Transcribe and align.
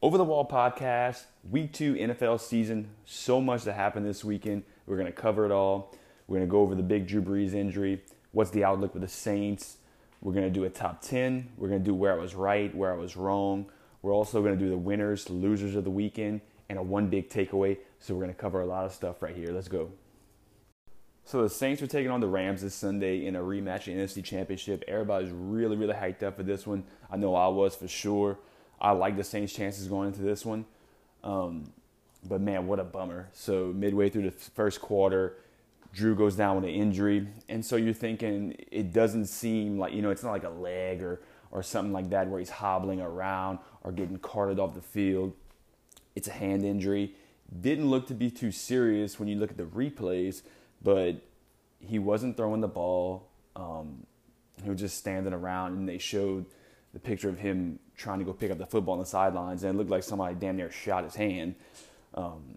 Over 0.00 0.16
the 0.16 0.22
Wall 0.22 0.46
podcast, 0.46 1.24
week 1.50 1.72
two 1.72 1.94
NFL 1.94 2.40
season. 2.40 2.90
So 3.04 3.40
much 3.40 3.64
to 3.64 3.72
happen 3.72 4.04
this 4.04 4.24
weekend. 4.24 4.62
We're 4.86 4.94
going 4.94 5.08
to 5.08 5.12
cover 5.12 5.44
it 5.44 5.50
all. 5.50 5.92
We're 6.28 6.36
going 6.36 6.46
to 6.46 6.50
go 6.50 6.60
over 6.60 6.76
the 6.76 6.84
big 6.84 7.08
Drew 7.08 7.20
Brees 7.20 7.52
injury. 7.52 8.04
What's 8.30 8.50
the 8.50 8.62
outlook 8.62 8.94
with 8.94 9.02
the 9.02 9.08
Saints? 9.08 9.78
We're 10.22 10.34
going 10.34 10.44
to 10.44 10.52
do 10.52 10.62
a 10.62 10.70
top 10.70 11.02
10. 11.02 11.48
We're 11.56 11.66
going 11.66 11.80
to 11.80 11.84
do 11.84 11.96
where 11.96 12.12
I 12.12 12.16
was 12.16 12.36
right, 12.36 12.72
where 12.76 12.92
I 12.92 12.96
was 12.96 13.16
wrong. 13.16 13.66
We're 14.02 14.14
also 14.14 14.40
going 14.40 14.56
to 14.56 14.64
do 14.64 14.70
the 14.70 14.78
winners, 14.78 15.28
losers 15.30 15.74
of 15.74 15.82
the 15.82 15.90
weekend, 15.90 16.42
and 16.68 16.78
a 16.78 16.82
one 16.82 17.08
big 17.08 17.28
takeaway. 17.28 17.78
So 17.98 18.14
we're 18.14 18.22
going 18.22 18.34
to 18.34 18.40
cover 18.40 18.60
a 18.60 18.66
lot 18.66 18.84
of 18.84 18.92
stuff 18.92 19.20
right 19.20 19.34
here. 19.34 19.48
Let's 19.48 19.66
go. 19.66 19.90
So 21.24 21.42
the 21.42 21.50
Saints 21.50 21.82
are 21.82 21.88
taking 21.88 22.12
on 22.12 22.20
the 22.20 22.28
Rams 22.28 22.62
this 22.62 22.76
Sunday 22.76 23.26
in 23.26 23.34
a 23.34 23.40
rematch 23.40 23.88
in 23.88 23.98
NFC 23.98 24.22
Championship. 24.22 24.84
Everybody's 24.86 25.32
really, 25.32 25.76
really 25.76 25.94
hyped 25.94 26.22
up 26.22 26.36
for 26.36 26.44
this 26.44 26.68
one. 26.68 26.84
I 27.10 27.16
know 27.16 27.34
I 27.34 27.48
was 27.48 27.74
for 27.74 27.88
sure. 27.88 28.38
I 28.80 28.92
like 28.92 29.16
the 29.16 29.24
Saints' 29.24 29.52
chances 29.52 29.88
going 29.88 30.08
into 30.08 30.22
this 30.22 30.44
one. 30.44 30.64
Um, 31.24 31.72
but 32.24 32.40
man, 32.40 32.66
what 32.66 32.78
a 32.78 32.84
bummer. 32.84 33.28
So 33.32 33.72
midway 33.74 34.08
through 34.08 34.24
the 34.24 34.30
first 34.30 34.80
quarter, 34.80 35.36
Drew 35.92 36.14
goes 36.14 36.36
down 36.36 36.56
with 36.56 36.64
an 36.64 36.70
injury, 36.70 37.28
and 37.48 37.64
so 37.64 37.76
you're 37.76 37.94
thinking 37.94 38.54
it 38.70 38.92
doesn't 38.92 39.26
seem 39.26 39.78
like 39.78 39.94
you 39.94 40.02
know 40.02 40.10
it's 40.10 40.22
not 40.22 40.32
like 40.32 40.44
a 40.44 40.50
leg 40.50 41.02
or 41.02 41.20
or 41.50 41.62
something 41.62 41.92
like 41.92 42.10
that 42.10 42.28
where 42.28 42.38
he's 42.38 42.50
hobbling 42.50 43.00
around 43.00 43.58
or 43.82 43.90
getting 43.90 44.18
carted 44.18 44.58
off 44.58 44.74
the 44.74 44.82
field. 44.82 45.32
It's 46.14 46.28
a 46.28 46.32
hand 46.32 46.64
injury. 46.64 47.14
Didn't 47.60 47.88
look 47.88 48.06
to 48.08 48.14
be 48.14 48.30
too 48.30 48.52
serious 48.52 49.18
when 49.18 49.28
you 49.28 49.36
look 49.38 49.50
at 49.50 49.56
the 49.56 49.62
replays, 49.62 50.42
but 50.82 51.22
he 51.80 51.98
wasn't 51.98 52.36
throwing 52.36 52.60
the 52.60 52.68
ball. 52.68 53.28
Um, 53.56 54.06
he 54.62 54.68
was 54.68 54.80
just 54.80 54.98
standing 54.98 55.32
around, 55.32 55.72
and 55.78 55.88
they 55.88 55.96
showed 55.96 56.44
the 56.92 56.98
picture 56.98 57.30
of 57.30 57.38
him 57.38 57.78
trying 57.98 58.18
to 58.20 58.24
go 58.24 58.32
pick 58.32 58.50
up 58.50 58.58
the 58.58 58.66
football 58.66 58.94
on 58.94 59.00
the 59.00 59.06
sidelines, 59.06 59.62
and 59.62 59.74
it 59.74 59.78
looked 59.78 59.90
like 59.90 60.02
somebody 60.02 60.34
damn 60.34 60.56
near 60.56 60.70
shot 60.70 61.04
his 61.04 61.14
hand. 61.14 61.54
Um, 62.14 62.56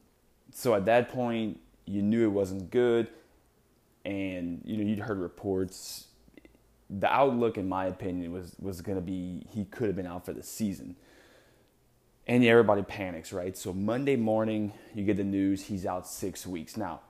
so 0.53 0.73
at 0.75 0.85
that 0.85 1.09
point, 1.09 1.59
you 1.85 2.01
knew 2.01 2.23
it 2.23 2.31
wasn't 2.31 2.71
good, 2.71 3.07
and 4.05 4.61
you 4.63 4.77
know 4.77 4.83
you'd 4.83 4.99
heard 4.99 5.19
reports. 5.19 6.07
The 6.89 7.07
outlook, 7.07 7.57
in 7.57 7.67
my 7.67 7.87
opinion, 7.87 8.31
was 8.31 8.55
was 8.59 8.81
going 8.81 8.97
to 8.97 9.01
be 9.01 9.45
he 9.49 9.65
could 9.65 9.87
have 9.87 9.95
been 9.95 10.07
out 10.07 10.25
for 10.25 10.33
the 10.33 10.43
season, 10.43 10.95
and 12.27 12.43
everybody 12.45 12.83
panics, 12.83 13.33
right? 13.33 13.57
So 13.57 13.73
Monday 13.73 14.15
morning, 14.15 14.71
you 14.93 15.03
get 15.03 15.17
the 15.17 15.23
news 15.23 15.63
he's 15.63 15.85
out 15.85 16.07
six 16.07 16.47
weeks. 16.47 16.77
Now, 16.77 17.01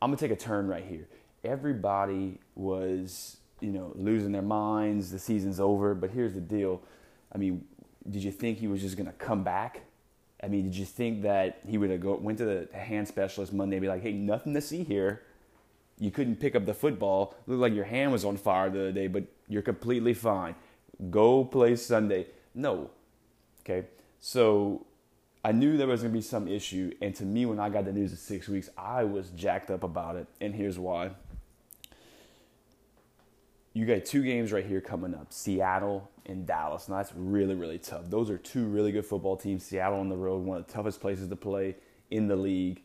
I'm 0.00 0.10
gonna 0.10 0.16
take 0.18 0.30
a 0.30 0.36
turn 0.36 0.68
right 0.68 0.84
here. 0.84 1.08
Everybody 1.44 2.38
was 2.54 3.38
you 3.60 3.72
know, 3.72 3.92
losing 3.94 4.32
their 4.32 4.42
minds. 4.42 5.10
The 5.10 5.18
season's 5.18 5.60
over. 5.60 5.94
But 5.94 6.10
here's 6.10 6.34
the 6.34 6.40
deal. 6.40 6.82
I 7.32 7.38
mean, 7.38 7.64
did 8.08 8.22
you 8.22 8.30
think 8.30 8.58
he 8.58 8.68
was 8.68 8.80
just 8.80 8.96
going 8.96 9.06
to 9.06 9.12
come 9.12 9.44
back? 9.44 9.82
I 10.42 10.48
mean, 10.48 10.64
did 10.64 10.76
you 10.76 10.84
think 10.84 11.22
that 11.22 11.60
he 11.66 11.78
would 11.78 11.90
have 11.90 12.00
go 12.00 12.14
went 12.14 12.38
to 12.38 12.44
the 12.44 12.68
hand 12.76 13.08
specialist 13.08 13.52
Monday 13.52 13.76
and 13.76 13.82
be 13.82 13.88
like, 13.88 14.02
"Hey, 14.02 14.12
nothing 14.12 14.54
to 14.54 14.60
see 14.60 14.84
here. 14.84 15.22
You 15.98 16.10
couldn't 16.12 16.36
pick 16.36 16.54
up 16.54 16.64
the 16.64 16.74
football. 16.74 17.34
Looked 17.46 17.60
like 17.60 17.74
your 17.74 17.84
hand 17.84 18.12
was 18.12 18.24
on 18.24 18.36
fire 18.36 18.70
the 18.70 18.80
other 18.80 18.92
day, 18.92 19.08
but 19.08 19.24
you're 19.48 19.62
completely 19.62 20.14
fine. 20.14 20.54
Go 21.10 21.44
play 21.44 21.74
Sunday." 21.76 22.26
No. 22.54 22.90
Okay. 23.60 23.88
So 24.20 24.86
I 25.44 25.52
knew 25.52 25.76
there 25.76 25.86
was 25.86 26.02
going 26.02 26.12
to 26.12 26.16
be 26.16 26.22
some 26.22 26.46
issue, 26.46 26.92
and 27.02 27.14
to 27.16 27.24
me, 27.24 27.46
when 27.46 27.58
I 27.58 27.68
got 27.68 27.84
the 27.84 27.92
news 27.92 28.12
of 28.12 28.18
six 28.18 28.48
weeks, 28.48 28.68
I 28.76 29.04
was 29.04 29.30
jacked 29.30 29.70
up 29.70 29.82
about 29.82 30.16
it, 30.16 30.26
and 30.40 30.54
here's 30.54 30.78
why 30.78 31.10
you 33.72 33.86
got 33.86 34.04
two 34.04 34.22
games 34.22 34.52
right 34.52 34.64
here 34.64 34.80
coming 34.80 35.14
up 35.14 35.32
Seattle 35.32 36.10
and 36.26 36.46
Dallas. 36.46 36.88
Now, 36.88 36.96
that's 36.96 37.12
really, 37.14 37.54
really 37.54 37.78
tough. 37.78 38.08
Those 38.08 38.30
are 38.30 38.38
two 38.38 38.66
really 38.66 38.92
good 38.92 39.06
football 39.06 39.36
teams. 39.36 39.64
Seattle 39.64 40.00
on 40.00 40.08
the 40.08 40.16
road, 40.16 40.44
one 40.44 40.58
of 40.58 40.66
the 40.66 40.72
toughest 40.72 41.00
places 41.00 41.28
to 41.28 41.36
play 41.36 41.76
in 42.10 42.28
the 42.28 42.36
league. 42.36 42.82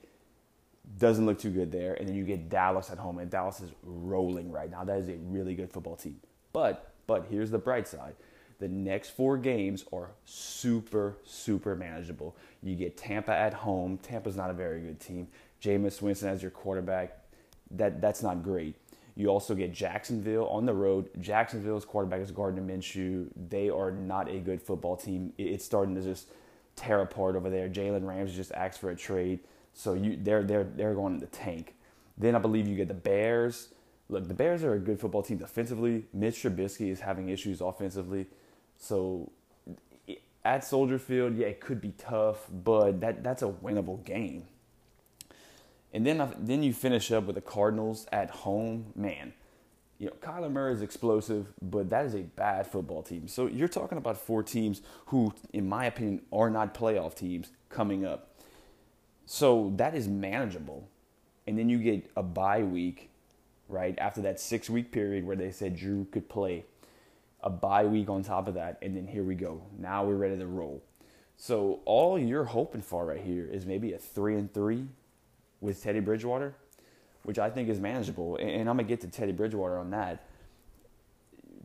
Doesn't 0.99 1.25
look 1.25 1.39
too 1.39 1.49
good 1.49 1.71
there. 1.71 1.93
And 1.95 2.07
then 2.07 2.15
you 2.15 2.23
get 2.23 2.49
Dallas 2.49 2.89
at 2.89 2.97
home, 2.97 3.19
and 3.19 3.29
Dallas 3.29 3.61
is 3.61 3.71
rolling 3.83 4.51
right 4.51 4.69
now. 4.69 4.83
That 4.83 4.99
is 4.99 5.09
a 5.09 5.15
really 5.15 5.55
good 5.55 5.71
football 5.71 5.95
team. 5.95 6.19
But, 6.51 6.93
but 7.07 7.27
here's 7.29 7.51
the 7.51 7.57
bright 7.57 7.87
side. 7.87 8.15
The 8.59 8.67
next 8.67 9.09
four 9.09 9.37
games 9.37 9.83
are 9.91 10.11
super, 10.25 11.17
super 11.25 11.75
manageable. 11.75 12.35
You 12.61 12.75
get 12.75 12.95
Tampa 12.95 13.33
at 13.33 13.53
home. 13.53 13.97
Tampa's 13.97 14.37
not 14.37 14.49
a 14.49 14.53
very 14.53 14.81
good 14.81 14.99
team. 14.99 15.27
Jameis 15.61 16.01
Winston 16.01 16.29
as 16.29 16.41
your 16.41 16.51
quarterback. 16.51 17.17
That 17.71 17.99
that's 17.99 18.21
not 18.21 18.43
great. 18.43 18.75
You 19.15 19.27
also 19.27 19.53
get 19.53 19.73
Jacksonville 19.73 20.47
on 20.47 20.65
the 20.65 20.73
road. 20.73 21.09
Jacksonville's 21.19 21.85
quarterback 21.85 22.21
is 22.21 22.31
Gardner 22.31 22.61
Minshew. 22.61 23.27
They 23.49 23.69
are 23.69 23.91
not 23.91 24.29
a 24.29 24.39
good 24.39 24.61
football 24.61 24.95
team. 24.95 25.33
It's 25.37 25.63
starting 25.63 25.93
to 25.95 26.01
just 26.01 26.29
tear 26.75 27.01
apart 27.01 27.35
over 27.35 27.49
there. 27.49 27.69
Jalen 27.69 28.07
Ramsey 28.07 28.35
just 28.35 28.51
asked 28.53 28.79
for 28.79 28.89
a 28.89 28.95
trade, 28.95 29.41
so 29.73 29.93
you 29.93 30.17
they're 30.19 30.43
they're 30.43 30.63
they're 30.63 30.95
going 30.95 31.13
in 31.13 31.19
the 31.19 31.27
tank. 31.27 31.75
Then 32.17 32.35
I 32.35 32.39
believe 32.39 32.67
you 32.67 32.75
get 32.75 32.87
the 32.87 32.95
Bears. 32.95 33.69
Look, 34.09 34.27
the 34.27 34.33
Bears 34.33 34.63
are 34.63 34.73
a 34.73 34.79
good 34.79 34.99
football 34.99 35.21
team 35.21 35.37
defensively. 35.37 36.05
Mitch 36.13 36.43
Trubisky 36.43 36.89
is 36.91 36.99
having 36.99 37.29
issues 37.29 37.61
offensively, 37.61 38.27
so 38.77 39.31
at 40.45 40.63
Soldier 40.63 40.99
Field, 40.99 41.37
yeah, 41.37 41.47
it 41.47 41.61
could 41.61 41.79
be 41.79 41.91
tough, 41.91 42.47
but 42.51 42.99
that 43.01 43.23
that's 43.23 43.43
a 43.43 43.47
winnable 43.47 44.03
game. 44.03 44.45
And 45.93 46.05
then 46.05 46.33
then 46.39 46.63
you 46.63 46.73
finish 46.73 47.11
up 47.11 47.25
with 47.25 47.35
the 47.35 47.41
Cardinals 47.41 48.07
at 48.11 48.29
home. 48.29 48.87
Man, 48.95 49.33
you 49.99 50.07
know 50.07 50.13
Kyler 50.21 50.51
Murray 50.51 50.73
is 50.73 50.81
explosive, 50.81 51.47
but 51.61 51.89
that 51.91 52.05
is 52.05 52.15
a 52.15 52.21
bad 52.21 52.65
football 52.65 53.03
team. 53.03 53.27
So 53.27 53.47
you're 53.47 53.67
talking 53.67 53.97
about 53.97 54.17
four 54.17 54.41
teams 54.41 54.81
who, 55.07 55.33
in 55.53 55.69
my 55.69 55.85
opinion, 55.85 56.23
are 56.31 56.49
not 56.49 56.73
playoff 56.73 57.15
teams 57.15 57.51
coming 57.69 58.05
up. 58.05 58.35
So 59.25 59.71
that 59.77 59.95
is 59.95 60.07
manageable. 60.07 60.89
And 61.45 61.59
then 61.59 61.69
you 61.69 61.77
get 61.77 62.09
a 62.15 62.23
bye 62.23 62.63
week, 62.63 63.09
right 63.69 63.97
after 63.99 64.21
that 64.21 64.39
six 64.39 64.69
week 64.69 64.91
period 64.91 65.25
where 65.25 65.35
they 65.35 65.51
said 65.51 65.75
Drew 65.75 66.05
could 66.05 66.27
play. 66.27 66.65
A 67.41 67.49
bye 67.49 67.85
week 67.85 68.09
on 68.09 68.23
top 68.23 68.47
of 68.47 68.53
that, 68.53 68.77
and 68.81 68.95
then 68.95 69.05
here 69.05 69.23
we 69.23 69.35
go. 69.35 69.61
Now 69.77 70.05
we're 70.05 70.15
ready 70.15 70.37
to 70.37 70.47
roll. 70.47 70.81
So 71.35 71.81
all 71.83 72.17
you're 72.17 72.45
hoping 72.45 72.81
for 72.81 73.05
right 73.05 73.21
here 73.21 73.45
is 73.45 73.65
maybe 73.65 73.91
a 73.91 73.97
three 73.97 74.35
and 74.35 74.53
three 74.53 74.87
with 75.63 75.81
Teddy 75.81 76.01
Bridgewater, 76.01 76.53
which 77.23 77.39
I 77.39 77.49
think 77.49 77.69
is 77.69 77.79
manageable. 77.79 78.35
And, 78.35 78.69
I'm 78.69 78.75
going 78.75 78.79
to 78.79 78.83
get 78.83 79.01
to 79.01 79.07
Teddy 79.07 79.31
Bridgewater 79.31 79.77
on 79.77 79.89
that. 79.91 80.27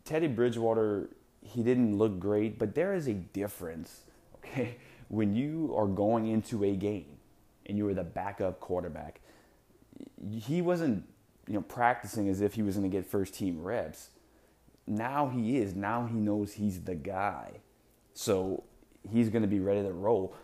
Teddy 0.04 0.28
Bridgewater, 0.28 1.10
he 1.42 1.62
didn't 1.62 1.98
look 1.98 2.18
great, 2.18 2.58
but 2.58 2.74
there 2.74 2.94
is 2.94 3.08
a 3.08 3.14
difference, 3.14 4.04
okay? 4.36 4.76
When 5.10 5.34
you 5.34 5.74
are 5.74 5.86
going 5.86 6.26
into 6.26 6.64
a 6.64 6.76
game 6.76 7.16
and 7.64 7.78
you 7.78 7.88
are 7.88 7.94
the 7.94 8.04
backup 8.04 8.60
quarterback, 8.60 9.22
he 10.30 10.60
wasn't, 10.60 11.02
you 11.46 11.54
know, 11.54 11.62
practicing 11.62 12.28
as 12.28 12.42
if 12.42 12.52
he 12.52 12.60
was 12.60 12.76
going 12.76 12.90
to 12.90 12.94
get 12.94 13.06
first 13.06 13.32
team 13.32 13.62
reps. 13.62 14.10
Now 14.86 15.28
he 15.28 15.56
is. 15.56 15.74
Now 15.74 16.04
he 16.04 16.18
knows 16.18 16.52
he's 16.52 16.82
the 16.82 16.94
guy. 16.94 17.60
So 18.12 18.64
he's 19.10 19.30
going 19.30 19.40
to 19.40 19.48
be 19.48 19.60
ready 19.60 19.80
to 19.80 19.92
roll. 19.92 20.36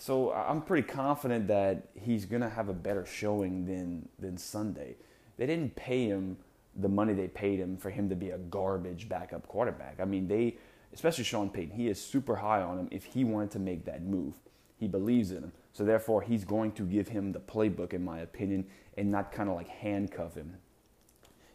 So 0.00 0.32
I'm 0.32 0.62
pretty 0.62 0.86
confident 0.86 1.48
that 1.48 1.88
he's 1.94 2.24
going 2.24 2.40
to 2.40 2.48
have 2.48 2.68
a 2.68 2.72
better 2.72 3.04
showing 3.04 3.66
than 3.66 4.08
than 4.20 4.38
Sunday. 4.38 4.94
They 5.36 5.44
didn't 5.44 5.74
pay 5.74 6.06
him 6.06 6.36
the 6.76 6.88
money 6.88 7.12
they 7.12 7.26
paid 7.26 7.58
him 7.58 7.76
for 7.76 7.90
him 7.90 8.08
to 8.08 8.14
be 8.14 8.30
a 8.30 8.38
garbage 8.38 9.08
backup 9.08 9.48
quarterback. 9.48 9.98
I 10.00 10.04
mean, 10.04 10.28
they 10.28 10.56
especially 10.92 11.24
Sean 11.24 11.50
Payton, 11.50 11.76
he 11.76 11.88
is 11.88 12.00
super 12.00 12.36
high 12.36 12.62
on 12.62 12.78
him 12.78 12.88
if 12.92 13.04
he 13.04 13.24
wanted 13.24 13.50
to 13.50 13.58
make 13.58 13.84
that 13.86 14.04
move. 14.04 14.34
He 14.78 14.86
believes 14.86 15.32
in 15.32 15.38
him. 15.38 15.52
So 15.72 15.84
therefore, 15.84 16.22
he's 16.22 16.44
going 16.44 16.72
to 16.72 16.84
give 16.84 17.08
him 17.08 17.32
the 17.32 17.40
playbook 17.40 17.92
in 17.92 18.04
my 18.04 18.20
opinion 18.20 18.66
and 18.96 19.10
not 19.10 19.32
kind 19.32 19.48
of 19.48 19.56
like 19.56 19.68
handcuff 19.68 20.36
him. 20.36 20.58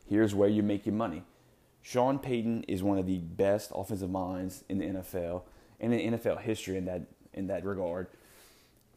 Here's 0.06 0.36
where 0.36 0.50
you 0.50 0.64
make 0.64 0.86
your 0.86 0.96
money. 0.96 1.24
Sean 1.82 2.20
Payton 2.20 2.64
is 2.64 2.84
one 2.84 2.98
of 2.98 3.08
the 3.08 3.20
best 3.20 3.72
offensive 3.74 4.12
minds 4.12 4.66
in 4.68 4.80
the 4.80 4.86
NFL 4.86 5.44
and 5.80 5.94
in 5.94 6.14
NFL 6.14 6.42
history 6.42 6.78
in 6.78 6.86
that 6.86 7.04
in 7.34 7.48
that 7.48 7.66
regard 7.66 8.08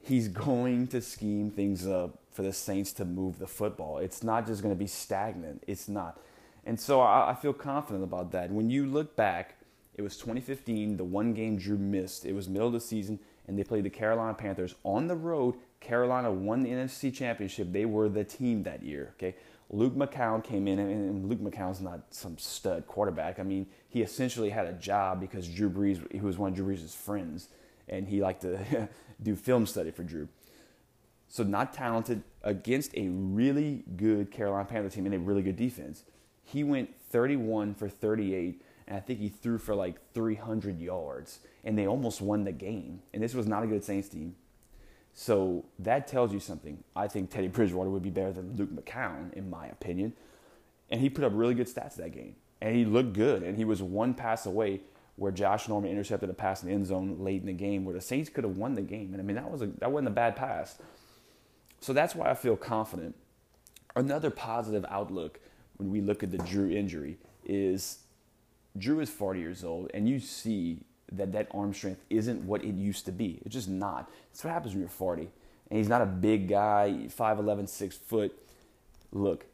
he's 0.07 0.29
going 0.29 0.87
to 0.89 1.01
scheme 1.01 1.51
things 1.51 1.87
up 1.87 2.19
for 2.33 2.43
the 2.43 2.53
Saints 2.53 2.93
to 2.95 3.05
move 3.05 3.39
the 3.39 3.47
football. 3.47 3.99
It's 3.99 4.23
not 4.23 4.47
just 4.47 4.63
going 4.63 4.75
to 4.75 4.79
be 4.79 4.87
stagnant. 4.87 5.65
It's 5.67 5.89
not. 5.89 6.21
And 6.65 6.79
so 6.79 7.01
I, 7.01 7.31
I, 7.31 7.35
feel 7.35 7.53
confident 7.53 8.05
about 8.05 8.33
that. 8.33 8.51
When 8.51 8.71
you 8.71 8.87
look 8.87 9.17
back, 9.17 9.57
it 9.95 10.03
was 10.03 10.17
2015, 10.17 10.97
the 10.97 11.05
one 11.05 11.33
game 11.33 11.57
Drew 11.57 11.79
missed. 11.79 12.25
It 12.25 12.35
was 12.35 12.49
middle 12.49 12.67
of 12.67 12.73
the 12.73 12.81
season, 12.81 13.19
and 13.47 13.59
they 13.59 13.65
played 13.65 13.85
the 13.85 13.91
Carolina 13.91 14.35
Panthers 14.35 14.75
on 14.85 15.09
the 15.09 15.17
road. 15.17 15.55
Carolina 15.81 16.31
won 16.31 16.63
the 16.63 16.71
NFC 16.71 17.15
Championship. 17.15 17.73
They 17.73 17.85
were 17.85 18.09
the 18.09 18.25
team 18.25 18.65
that 18.65 18.83
year. 18.83 19.15
Okay, 19.17 19.37
Luke 19.71 19.95
McCown 19.95 20.43
came 20.43 20.69
in, 20.69 20.79
and 20.79 21.29
Luke 21.29 21.41
McCown's 21.41 21.81
not 21.81 22.01
some 22.11 22.37
stud 22.37 22.87
quarterback. 22.87 23.39
I 23.39 23.43
mean, 23.43 23.67
he 23.89 24.03
essentially 24.03 24.51
had 24.51 24.67
a 24.67 24.73
job 24.73 25.21
because 25.21 25.49
Drew 25.49 25.71
Brees, 25.71 26.13
he 26.13 26.21
was 26.21 26.37
one 26.37 26.51
of 26.51 26.57
Drew 26.57 26.75
Brees' 26.75 26.95
friends, 26.95 27.49
and 27.89 28.09
he 28.09 28.21
liked 28.21 28.43
to 28.43 28.89
do 29.23 29.37
film 29.37 29.67
study 29.67 29.91
for 29.91 30.03
Drew. 30.03 30.29
So 31.29 31.43
not 31.43 31.73
talented 31.73 32.23
against 32.43 32.95
a 32.97 33.09
really 33.09 33.85
good 33.97 34.31
Carolina 34.31 34.65
Panther 34.65 34.91
team 34.91 35.07
and 35.07 35.15
a 35.15 35.19
really 35.19 35.43
good 35.43 35.57
defense. 35.57 36.05
He 36.45 36.63
went 36.63 36.95
31 37.11 37.75
for 37.75 37.89
38, 37.89 38.63
and 38.87 38.97
I 38.97 39.01
think 39.01 39.19
he 39.19 39.29
threw 39.29 39.59
for 39.59 39.75
like 39.75 39.97
300 40.15 40.81
yards, 40.81 41.41
and 41.65 41.77
they 41.77 41.87
almost 41.87 42.21
won 42.21 42.45
the 42.45 42.53
game. 42.53 43.03
And 43.13 43.23
this 43.23 43.35
was 43.35 43.47
not 43.47 43.65
a 43.65 43.67
good 43.67 43.83
Saints 43.83 44.09
team. 44.09 44.37
So 45.13 45.65
that 45.79 46.07
tells 46.07 46.33
you 46.33 46.39
something. 46.39 46.85
I 46.95 47.09
think 47.09 47.31
Teddy 47.31 47.49
Bridgewater 47.49 47.91
would 47.91 48.03
be 48.03 48.11
better 48.11 48.33
than 48.33 48.55
Luke 48.55 48.71
McCown, 48.71 49.33
in 49.33 49.49
my 49.51 49.67
opinion. 49.67 50.13
And 50.91 51.01
he 51.01 51.09
put 51.09 51.25
up 51.25 51.33
really 51.35 51.55
good 51.55 51.67
stats 51.67 51.97
that 51.97 52.13
game. 52.13 52.37
And 52.61 52.77
he 52.77 52.85
looked 52.85 53.15
good. 53.15 53.43
And 53.43 53.57
he 53.57 53.65
was 53.65 53.83
one 53.83 54.15
pass 54.15 54.47
away 54.47 54.83
where 55.17 55.33
Josh 55.33 55.69
Norman 55.69 55.91
intercepted 55.91 56.29
a 56.31 56.35
pass 56.35 56.63
in 56.63 56.69
the 56.69 56.75
end 56.75 56.87
zone 56.87 57.17
late 57.19 57.41
in 57.41 57.47
the 57.47 57.53
game 57.53 57.85
where 57.85 57.95
the 57.95 58.01
Saints 58.01 58.29
could 58.29 58.45
have 58.45 58.57
won 58.57 58.75
the 58.75 58.83
game. 58.83 59.13
And 59.13 59.21
I 59.21 59.25
mean, 59.25 59.37
that, 59.37 59.51
was 59.51 59.63
a, 59.63 59.67
that 59.79 59.91
wasn't 59.91 60.09
a 60.09 60.13
bad 60.13 60.37
pass. 60.37 60.79
So 61.81 61.93
that's 61.93 62.15
why 62.15 62.31
I 62.31 62.35
feel 62.35 62.57
confident. 62.57 63.15
Another 63.95 64.31
positive 64.31 64.85
outlook 64.89 65.41
when 65.79 65.91
we 65.91 66.01
look 66.01 66.23
at 66.23 66.31
the 66.31 66.39
Drew 66.39 66.71
injury 66.71 67.17
is 67.45 68.01
Drew 68.77 69.01
is 69.01 69.09
40 69.09 69.41
years 69.41 69.65
old, 69.65 69.91
and 69.95 70.09
you 70.09 70.21
see 70.21 70.81
that 71.13 71.33
that 71.33 71.49
arm 71.53 71.73
strength 71.73 72.05
isn't 72.11 72.43
what 72.43 72.63
it 72.65 72.75
used 72.75 73.07
to 73.07 73.13
be. 73.13 73.41
It's 73.45 73.55
just 73.55 73.69
not. 73.69 74.11
That's 74.31 74.45
what 74.45 74.53
happens 74.53 74.75
when 74.75 74.81
you're 74.81 74.89
40. 74.89 75.31
And 75.71 75.79
he's 75.79 75.89
not 75.89 76.03
a 76.03 76.07
big 76.07 76.49
guy, 76.49 77.07
5'11, 77.09 77.69
6 77.69 77.97
foot. 77.97 78.37
Look, 79.13 79.47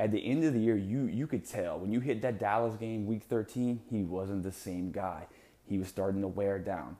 at 0.00 0.10
the 0.10 0.26
end 0.26 0.44
of 0.44 0.54
the 0.54 0.58
year, 0.58 0.78
you, 0.78 1.02
you 1.04 1.26
could 1.26 1.46
tell 1.46 1.78
when 1.78 1.92
you 1.92 2.00
hit 2.00 2.22
that 2.22 2.40
Dallas 2.40 2.74
game, 2.76 3.04
week 3.04 3.22
13, 3.28 3.82
he 3.90 4.02
wasn't 4.02 4.42
the 4.42 4.50
same 4.50 4.90
guy. 4.90 5.26
He 5.68 5.78
was 5.78 5.88
starting 5.88 6.22
to 6.22 6.26
wear 6.26 6.58
down. 6.58 6.96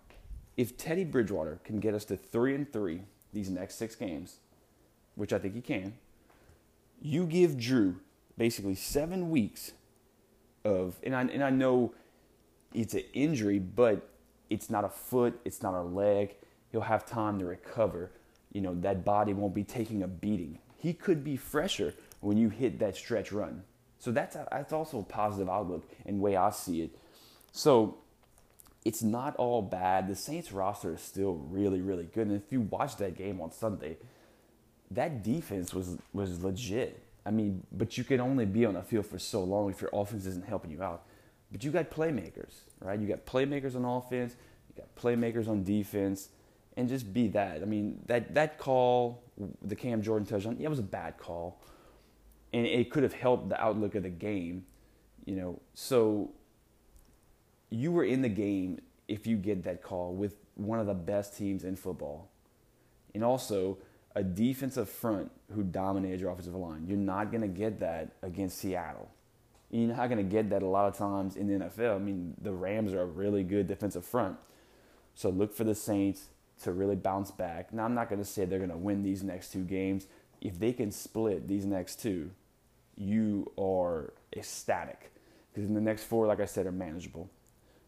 If 0.58 0.76
Teddy 0.76 1.04
Bridgewater 1.04 1.60
can 1.64 1.80
get 1.80 1.94
us 1.94 2.04
to 2.04 2.16
3 2.16 2.54
and 2.54 2.70
3 2.70 3.00
these 3.32 3.48
next 3.48 3.76
six 3.76 3.96
games, 3.96 4.36
which 5.14 5.32
I 5.32 5.38
think 5.38 5.54
he 5.54 5.62
can, 5.62 5.94
you 7.00 7.24
give 7.24 7.58
Drew 7.58 7.96
basically 8.36 8.74
seven 8.74 9.30
weeks 9.30 9.72
of, 10.62 10.96
and 11.02 11.16
I, 11.16 11.22
and 11.22 11.42
I 11.42 11.48
know 11.48 11.94
it's 12.74 12.92
an 12.92 13.04
injury, 13.14 13.58
but 13.58 14.10
it's 14.50 14.68
not 14.68 14.84
a 14.84 14.90
foot, 14.90 15.40
it's 15.46 15.62
not 15.62 15.72
a 15.72 15.80
leg. 15.80 16.34
He'll 16.70 16.82
have 16.82 17.06
time 17.06 17.38
to 17.38 17.46
recover. 17.46 18.10
You 18.52 18.60
know, 18.60 18.74
that 18.80 19.06
body 19.06 19.32
won't 19.32 19.54
be 19.54 19.64
taking 19.64 20.02
a 20.02 20.08
beating. 20.08 20.58
He 20.76 20.92
could 20.92 21.24
be 21.24 21.38
fresher 21.38 21.94
when 22.20 22.36
you 22.36 22.48
hit 22.48 22.78
that 22.78 22.96
stretch 22.96 23.32
run. 23.32 23.62
So 23.98 24.12
that's, 24.12 24.36
a, 24.36 24.46
that's 24.50 24.72
also 24.72 25.00
a 25.00 25.02
positive 25.02 25.48
outlook 25.48 25.84
and 26.06 26.20
way 26.20 26.36
I 26.36 26.50
see 26.50 26.82
it. 26.82 26.96
So 27.52 27.98
it's 28.84 29.02
not 29.02 29.36
all 29.36 29.62
bad. 29.62 30.08
The 30.08 30.14
Saints 30.14 30.52
roster 30.52 30.94
is 30.94 31.00
still 31.00 31.34
really, 31.34 31.80
really 31.80 32.04
good. 32.04 32.28
And 32.28 32.36
if 32.36 32.50
you 32.50 32.62
watch 32.62 32.96
that 32.96 33.16
game 33.16 33.40
on 33.40 33.52
Sunday, 33.52 33.98
that 34.90 35.22
defense 35.22 35.72
was 35.74 35.96
was 36.12 36.42
legit. 36.42 37.02
I 37.24 37.30
mean, 37.30 37.64
but 37.70 37.98
you 37.98 38.04
can 38.04 38.20
only 38.20 38.46
be 38.46 38.64
on 38.64 38.74
the 38.74 38.82
field 38.82 39.06
for 39.06 39.18
so 39.18 39.44
long 39.44 39.70
if 39.70 39.80
your 39.80 39.90
offense 39.92 40.26
isn't 40.26 40.46
helping 40.46 40.70
you 40.70 40.82
out. 40.82 41.04
But 41.52 41.64
you 41.64 41.70
got 41.70 41.90
playmakers, 41.90 42.60
right? 42.80 42.98
You 42.98 43.06
got 43.06 43.26
playmakers 43.26 43.76
on 43.76 43.84
offense, 43.84 44.36
you 44.68 44.82
got 44.82 44.94
playmakers 44.96 45.48
on 45.48 45.64
defense, 45.64 46.28
and 46.76 46.88
just 46.88 47.12
be 47.12 47.28
that. 47.28 47.62
I 47.62 47.66
mean, 47.66 48.00
that 48.06 48.34
that 48.34 48.58
call, 48.58 49.22
the 49.62 49.76
Cam 49.76 50.02
Jordan 50.02 50.26
touchdown, 50.26 50.56
yeah, 50.58 50.66
it 50.66 50.70
was 50.70 50.78
a 50.78 50.82
bad 50.82 51.18
call, 51.18 51.60
and 52.52 52.66
it 52.66 52.90
could 52.90 53.02
have 53.02 53.14
helped 53.14 53.48
the 53.48 53.60
outlook 53.60 53.94
of 53.94 54.02
the 54.02 54.10
game, 54.10 54.64
you 55.24 55.36
know. 55.36 55.60
So 55.74 56.30
you 57.70 57.92
were 57.92 58.04
in 58.04 58.22
the 58.22 58.28
game 58.28 58.80
if 59.08 59.26
you 59.26 59.36
get 59.36 59.64
that 59.64 59.82
call 59.82 60.14
with 60.14 60.36
one 60.54 60.78
of 60.78 60.86
the 60.86 60.94
best 60.94 61.36
teams 61.36 61.64
in 61.64 61.76
football, 61.76 62.30
and 63.14 63.24
also 63.24 63.78
a 64.14 64.22
defensive 64.22 64.88
front 64.88 65.30
who 65.54 65.62
dominated 65.62 66.20
your 66.20 66.30
offensive 66.30 66.54
line. 66.54 66.84
You're 66.86 66.98
not 66.98 67.30
going 67.30 67.42
to 67.42 67.48
get 67.48 67.80
that 67.80 68.12
against 68.22 68.58
Seattle. 68.58 69.08
You're 69.70 69.94
not 69.94 70.08
going 70.08 70.18
to 70.18 70.24
get 70.24 70.50
that 70.50 70.62
a 70.62 70.66
lot 70.66 70.88
of 70.88 70.96
times 70.96 71.36
in 71.36 71.46
the 71.46 71.64
NFL. 71.64 71.94
I 71.94 71.98
mean, 71.98 72.34
the 72.40 72.52
Rams 72.52 72.92
are 72.92 73.02
a 73.02 73.06
really 73.06 73.44
good 73.44 73.68
defensive 73.68 74.04
front. 74.04 74.36
So 75.14 75.30
look 75.30 75.54
for 75.54 75.64
the 75.64 75.76
Saints 75.76 76.28
to 76.62 76.72
really 76.72 76.96
bounce 76.96 77.30
back. 77.30 77.72
Now, 77.72 77.84
I'm 77.84 77.94
not 77.94 78.08
going 78.08 78.20
to 78.20 78.24
say 78.24 78.44
they're 78.44 78.58
going 78.58 78.70
to 78.70 78.76
win 78.76 79.02
these 79.02 79.22
next 79.22 79.52
two 79.52 79.62
games. 79.62 80.06
If 80.40 80.58
they 80.58 80.72
can 80.72 80.90
split 80.90 81.46
these 81.46 81.64
next 81.64 82.00
two, 82.00 82.32
you 83.00 83.50
are 83.58 84.12
ecstatic. 84.36 85.10
Because 85.52 85.68
in 85.68 85.74
the 85.74 85.80
next 85.80 86.04
four, 86.04 86.26
like 86.26 86.40
I 86.40 86.44
said, 86.44 86.66
are 86.66 86.72
manageable. 86.72 87.28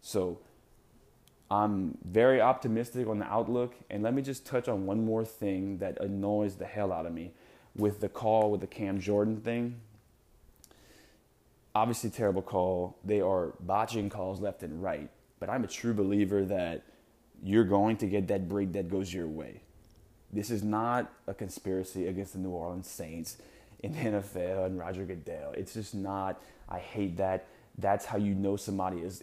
So 0.01 0.41
I'm 1.51 1.99
very 2.05 2.41
optimistic 2.41 3.07
on 3.07 3.19
the 3.19 3.27
outlook. 3.27 3.75
And 3.91 4.03
let 4.03 4.15
me 4.15 4.23
just 4.23 4.47
touch 4.47 4.69
on 4.69 4.87
one 4.87 5.05
more 5.05 5.25
thing 5.25 5.79
that 5.79 6.01
annoys 6.01 6.57
the 6.57 6.65
hell 6.65 6.93
out 6.93 7.07
of 7.07 7.13
me 7.13 7.33
with 7.77 8.01
the 8.01 8.09
call 8.09 8.51
with 8.51 8.63
the 8.63 8.67
Cam 8.67 8.99
Jordan 8.99 9.41
thing. 9.41 9.81
Obviously, 11.75 12.11
terrible 12.11 12.43
call. 12.43 12.99
They 13.05 13.21
are 13.21 13.53
botching 13.61 14.11
calls 14.11 14.41
left 14.41 14.63
and 14.63 14.83
right. 14.83 15.09
But 15.41 15.51
I'm 15.51 15.65
a 15.65 15.69
true 15.69 15.95
believer 15.95 16.45
that 16.47 16.85
you're 17.43 17.65
going 17.65 17.97
to 17.99 18.07
get 18.07 18.29
that 18.29 18.49
break 18.49 18.73
that 18.73 18.89
goes 18.89 19.13
your 19.13 19.27
way. 19.27 19.63
This 20.33 20.51
is 20.51 20.63
not 20.63 21.13
a 21.27 21.35
conspiracy 21.35 22.07
against 22.07 22.33
the 22.33 22.39
New 22.39 22.51
Orleans 22.51 22.89
Saints 22.89 23.37
in 23.83 23.93
the 23.93 23.99
NFL 24.21 24.67
and 24.67 24.79
Roger 24.79 25.05
Goodell. 25.05 25.53
It's 25.57 25.75
just 25.75 25.95
not. 25.95 26.41
I 26.69 26.79
hate 26.79 27.17
that. 27.19 27.47
That's 27.79 28.05
how 28.05 28.19
you 28.19 28.35
know 28.35 28.57
somebody 28.57 28.99
is. 28.99 29.23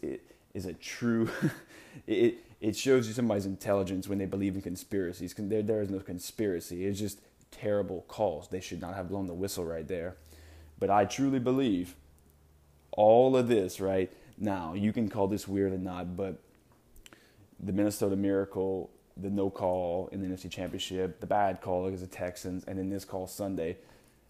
Is 0.55 0.65
a 0.65 0.73
true 0.73 1.29
it 2.07 2.39
it 2.59 2.75
shows 2.75 3.07
you 3.07 3.13
somebody's 3.13 3.45
intelligence 3.45 4.07
when 4.07 4.17
they 4.17 4.25
believe 4.25 4.55
in 4.55 4.61
conspiracies. 4.61 5.33
There 5.37 5.61
there 5.61 5.81
is 5.81 5.89
no 5.89 5.99
conspiracy. 5.99 6.85
It's 6.85 6.99
just 6.99 7.19
terrible 7.51 8.03
calls. 8.07 8.47
They 8.47 8.59
should 8.59 8.81
not 8.81 8.95
have 8.95 9.09
blown 9.09 9.27
the 9.27 9.33
whistle 9.33 9.65
right 9.65 9.87
there. 9.87 10.15
But 10.79 10.89
I 10.89 11.05
truly 11.05 11.39
believe 11.39 11.95
all 12.91 13.35
of 13.35 13.47
this, 13.47 13.79
right? 13.79 14.11
Now, 14.37 14.73
you 14.73 14.93
can 14.93 15.09
call 15.09 15.27
this 15.27 15.47
weird 15.47 15.73
or 15.73 15.77
not, 15.77 16.15
but 16.15 16.39
the 17.59 17.73
Minnesota 17.73 18.15
Miracle, 18.15 18.89
the 19.17 19.29
no 19.29 19.49
call 19.49 20.09
in 20.11 20.21
the 20.21 20.27
NFC 20.27 20.49
Championship, 20.49 21.19
the 21.19 21.27
bad 21.27 21.61
call 21.61 21.85
against 21.85 22.03
the 22.03 22.15
Texans, 22.15 22.63
and 22.65 22.79
then 22.79 22.89
this 22.89 23.03
call 23.03 23.27
Sunday. 23.27 23.77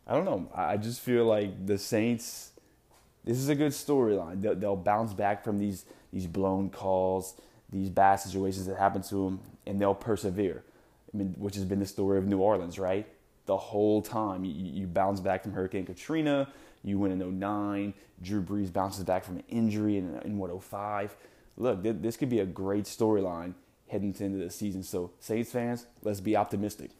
I 0.09 0.13
don't 0.13 0.25
know. 0.25 0.50
I 0.56 0.75
just 0.77 1.01
feel 1.01 1.25
like 1.25 1.67
the 1.67 1.77
Saints. 1.77 2.51
This 3.23 3.38
is 3.38 3.47
a 3.47 3.53
good 3.53 3.73
storyline. 3.73 4.41
They'll, 4.41 4.56
they'll 4.56 4.75
bounce 4.75 5.13
back 5.13 5.44
from 5.44 5.59
these 5.59 5.85
these 6.11 6.25
blown 6.25 6.71
calls, 6.71 7.35
these 7.71 7.89
bad 7.89 8.15
situations 8.15 8.65
that 8.65 8.77
happen 8.77 9.03
to 9.03 9.15
them, 9.25 9.39
and 9.67 9.79
they'll 9.79 9.94
persevere. 9.94 10.63
I 11.13 11.17
mean, 11.17 11.35
which 11.38 11.53
has 11.53 11.63
been 11.63 11.79
the 11.79 11.85
story 11.85 12.17
of 12.17 12.25
New 12.25 12.39
Orleans, 12.39 12.79
right? 12.79 13.06
The 13.45 13.56
whole 13.57 14.01
time 14.01 14.44
you, 14.44 14.53
you 14.53 14.88
bounce 14.88 15.19
back 15.19 15.44
from 15.44 15.53
Hurricane 15.53 15.85
Katrina, 15.85 16.47
you 16.83 16.97
win 16.97 17.12
in 17.12 17.39
09, 17.39 17.94
Drew 18.23 18.41
Brees 18.41 18.73
bounces 18.73 19.03
back 19.03 19.23
from 19.23 19.38
an 19.38 19.44
injury 19.50 19.97
in, 19.97 20.19
in 20.25 20.39
what 20.39 20.51
05. 20.63 21.15
Look, 21.57 21.83
this 21.83 22.17
could 22.17 22.29
be 22.29 22.39
a 22.39 22.45
great 22.45 22.85
storyline 22.85 23.53
heading 23.88 24.15
into 24.19 24.38
the 24.38 24.50
season. 24.50 24.81
So, 24.81 25.12
Saints 25.19 25.51
fans, 25.51 25.85
let's 26.01 26.21
be 26.21 26.35
optimistic. 26.35 26.91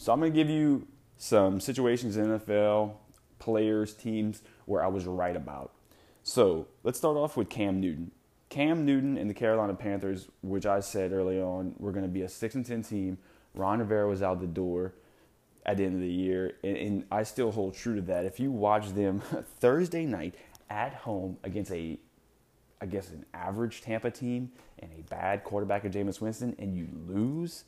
So, 0.00 0.14
I'm 0.14 0.18
going 0.18 0.32
to 0.32 0.34
give 0.34 0.48
you 0.48 0.86
some 1.18 1.60
situations 1.60 2.16
in 2.16 2.24
NFL, 2.24 2.94
players, 3.38 3.92
teams 3.92 4.40
where 4.64 4.82
I 4.82 4.86
was 4.86 5.04
right 5.04 5.36
about. 5.36 5.72
So 6.22 6.68
let's 6.84 6.96
start 6.96 7.18
off 7.18 7.36
with 7.36 7.50
Cam 7.50 7.82
Newton. 7.82 8.10
Cam 8.48 8.86
Newton 8.86 9.18
and 9.18 9.28
the 9.28 9.34
Carolina 9.34 9.74
Panthers, 9.74 10.28
which 10.42 10.64
I 10.64 10.80
said 10.80 11.12
early 11.12 11.38
on, 11.38 11.74
were 11.78 11.92
going 11.92 12.04
to 12.04 12.10
be 12.10 12.22
a 12.22 12.30
six 12.30 12.54
and 12.54 12.64
ten 12.64 12.82
team. 12.82 13.18
Ron 13.54 13.80
Rivera 13.80 14.08
was 14.08 14.22
out 14.22 14.40
the 14.40 14.46
door 14.46 14.94
at 15.66 15.76
the 15.76 15.84
end 15.84 15.96
of 15.96 16.00
the 16.00 16.08
year, 16.08 16.54
and, 16.64 16.76
and 16.78 17.04
I 17.12 17.22
still 17.22 17.52
hold 17.52 17.74
true 17.74 17.96
to 17.96 18.02
that. 18.02 18.24
If 18.24 18.40
you 18.40 18.50
watch 18.50 18.88
them 18.94 19.20
Thursday 19.60 20.06
night 20.06 20.34
at 20.70 20.94
home 20.94 21.36
against 21.44 21.72
a, 21.72 21.98
I 22.80 22.86
guess 22.86 23.10
an 23.10 23.26
average 23.34 23.82
Tampa 23.82 24.10
team 24.10 24.50
and 24.78 24.90
a 24.98 25.02
bad 25.10 25.44
quarterback 25.44 25.84
of 25.84 25.92
Jameis 25.92 26.22
Winston, 26.22 26.56
and 26.58 26.74
you 26.74 26.88
lose, 27.06 27.64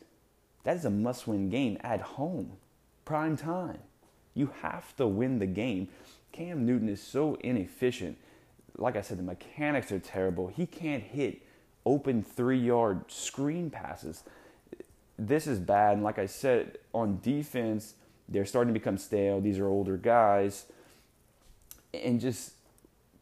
that 0.65 0.77
is 0.77 0.85
a 0.85 0.91
must-win 0.91 1.51
game 1.51 1.79
at 1.81 2.01
home, 2.01 2.53
prime 3.05 3.37
time. 3.37 3.79
You 4.35 4.51
have 4.63 4.97
to 4.97 5.07
win 5.07 5.39
the 5.39 5.47
game. 5.47 5.89
Cam 6.33 6.65
Newton 6.65 6.89
is 6.89 7.03
so 7.03 7.37
inefficient 7.41 8.17
like 8.79 8.97
I 8.97 9.03
said, 9.03 9.19
the 9.19 9.23
mechanics 9.23 9.93
are 9.93 9.99
terrible. 9.99 10.49
He 10.49 10.67
can't 10.67 11.03
hit 11.03 11.43
open 11.85 12.23
three 12.23 12.59
yard 12.59 13.05
screen 13.09 13.71
passes. 13.71 14.25
This 15.19 15.47
is 15.47 15.59
bad. 15.59 15.95
And 15.95 16.03
like 16.03 16.19
I 16.19 16.27
said, 16.27 16.79
on 16.95 17.21
defense, 17.23 17.95
they're 18.29 18.47
starting 18.47 18.73
to 18.73 18.79
become 18.79 18.97
stale. 18.99 19.41
These 19.41 19.59
are 19.59 19.69
older 19.69 19.97
guys. 19.97 20.67
And 21.93 22.21
just 22.21 22.53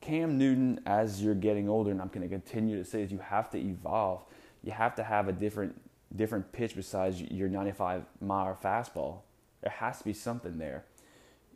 Cam 0.00 0.38
Newton, 0.38 0.80
as 0.86 1.22
you're 1.22 1.34
getting 1.34 1.68
older, 1.68 1.90
and 1.90 2.00
I'm 2.00 2.08
going 2.08 2.22
to 2.22 2.28
continue 2.28 2.78
to 2.78 2.84
say 2.84 3.02
is 3.02 3.10
you 3.10 3.18
have 3.18 3.50
to 3.50 3.58
evolve. 3.58 4.22
You 4.62 4.72
have 4.72 4.94
to 4.96 5.02
have 5.02 5.28
a 5.28 5.32
different 5.32 5.80
different 6.14 6.52
pitch 6.52 6.74
besides 6.74 7.20
your 7.20 7.48
95 7.48 8.04
mile 8.20 8.58
fastball. 8.62 9.20
There 9.62 9.72
has 9.72 9.98
to 9.98 10.04
be 10.04 10.12
something 10.12 10.58
there. 10.58 10.84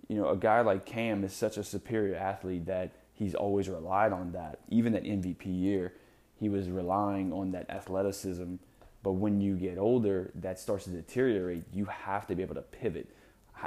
You 0.09 0.17
know, 0.17 0.29
a 0.29 0.37
guy 0.37 0.61
like 0.61 0.85
Cam 0.85 1.25
is 1.25 1.33
such 1.33 1.57
a 1.57 1.65
superior 1.65 2.17
athlete 2.17 2.67
that– 2.67 2.93
he's 3.15 3.35
always 3.35 3.69
relied 3.69 4.13
on 4.13 4.33
that. 4.33 4.59
Even 4.69 4.93
that 4.93 5.05
MVP 5.05 5.47
year, 5.47 5.95
he 6.39 6.49
was 6.49 6.69
relying 6.69 7.33
on 7.33 7.53
that 7.53 7.71
athleticism. 7.71 8.57
But 9.03 9.13
when 9.13 9.41
you 9.41 9.57
get 9.57 9.79
older, 9.79 10.31
that 10.35 10.59
starts 10.59 10.85
to 10.85 10.91
deteriorate. 10.91 11.65
You 11.73 11.85
have 11.87 12.27
to 12.27 12.35
be 12.35 12.43
able 12.43 12.57
to 12.57 12.63
pivot. 12.63 13.09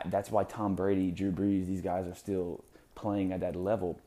That's 0.06 0.29
why 0.29 0.44
Tom 0.44 0.75
Brady, 0.75 1.12
Drew 1.12 1.32
Brees, 1.32 1.65
these 1.65 1.82
guys 1.82 2.08
are 2.08 2.15
still 2.15 2.63
playing 2.94 3.32
at 3.32 3.39
that 3.39 3.56
level. 3.56 4.00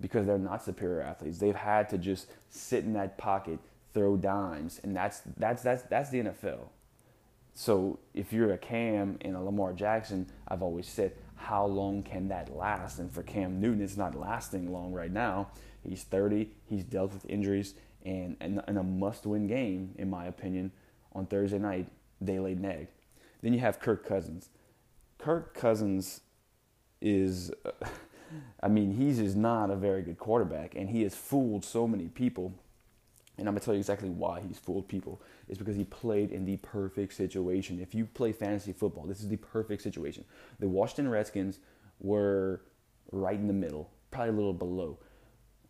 because 0.00 0.26
they're 0.26 0.38
not 0.38 0.62
superior 0.62 1.02
athletes. 1.02 1.38
They've 1.38 1.54
had 1.54 1.88
to 1.90 1.98
just 1.98 2.26
sit 2.50 2.84
in 2.84 2.92
that 2.94 3.16
pocket, 3.16 3.58
throw 3.94 4.16
dimes, 4.16 4.80
and 4.82 4.94
that's 4.94 5.22
that's 5.36 5.62
that's 5.62 5.84
that's 5.84 6.10
the 6.10 6.24
NFL. 6.24 6.68
So 7.54 8.00
if 8.12 8.32
you're 8.32 8.52
a 8.52 8.58
Cam 8.58 9.16
and 9.20 9.36
a 9.36 9.40
Lamar 9.40 9.72
Jackson, 9.72 10.26
I've 10.48 10.62
always 10.62 10.88
said, 10.88 11.12
how 11.36 11.64
long 11.64 12.02
can 12.02 12.28
that 12.28 12.54
last? 12.54 12.98
And 12.98 13.10
for 13.12 13.22
Cam 13.22 13.60
Newton, 13.60 13.80
it's 13.80 13.96
not 13.96 14.18
lasting 14.18 14.72
long 14.72 14.92
right 14.92 15.12
now. 15.12 15.48
He's 15.82 16.02
30. 16.02 16.50
He's 16.66 16.82
dealt 16.82 17.12
with 17.12 17.24
injuries, 17.28 17.74
and 18.04 18.36
and, 18.40 18.60
and 18.66 18.78
a 18.78 18.82
must-win 18.82 19.46
game, 19.46 19.94
in 19.96 20.10
my 20.10 20.26
opinion, 20.26 20.72
on 21.12 21.26
Thursday 21.26 21.58
night, 21.58 21.88
they 22.20 22.38
laid 22.38 22.58
an 22.58 22.64
egg. 22.64 22.88
Then 23.42 23.52
you 23.52 23.60
have 23.60 23.78
Kirk 23.78 24.06
Cousins. 24.06 24.48
Kirk 25.18 25.54
Cousins 25.54 26.22
is, 27.00 27.52
I 28.62 28.68
mean, 28.68 28.94
he's 28.94 29.18
just 29.18 29.36
not 29.36 29.70
a 29.70 29.76
very 29.76 30.02
good 30.02 30.18
quarterback, 30.18 30.74
and 30.74 30.88
he 30.88 31.02
has 31.02 31.14
fooled 31.14 31.64
so 31.64 31.86
many 31.86 32.08
people. 32.08 32.54
And 33.36 33.48
I'm 33.48 33.54
gonna 33.54 33.64
tell 33.64 33.74
you 33.74 33.80
exactly 33.80 34.10
why 34.10 34.40
he's 34.46 34.58
fooled 34.58 34.88
people. 34.88 35.20
It's 35.48 35.58
because 35.58 35.76
he 35.76 35.84
played 35.84 36.30
in 36.30 36.44
the 36.44 36.56
perfect 36.58 37.14
situation. 37.14 37.80
If 37.80 37.94
you 37.94 38.06
play 38.06 38.32
fantasy 38.32 38.72
football, 38.72 39.04
this 39.06 39.20
is 39.20 39.28
the 39.28 39.36
perfect 39.36 39.82
situation. 39.82 40.24
The 40.60 40.68
Washington 40.68 41.08
Redskins 41.08 41.58
were 41.98 42.62
right 43.10 43.38
in 43.38 43.48
the 43.48 43.52
middle, 43.52 43.90
probably 44.10 44.30
a 44.30 44.36
little 44.36 44.52
below, 44.52 44.98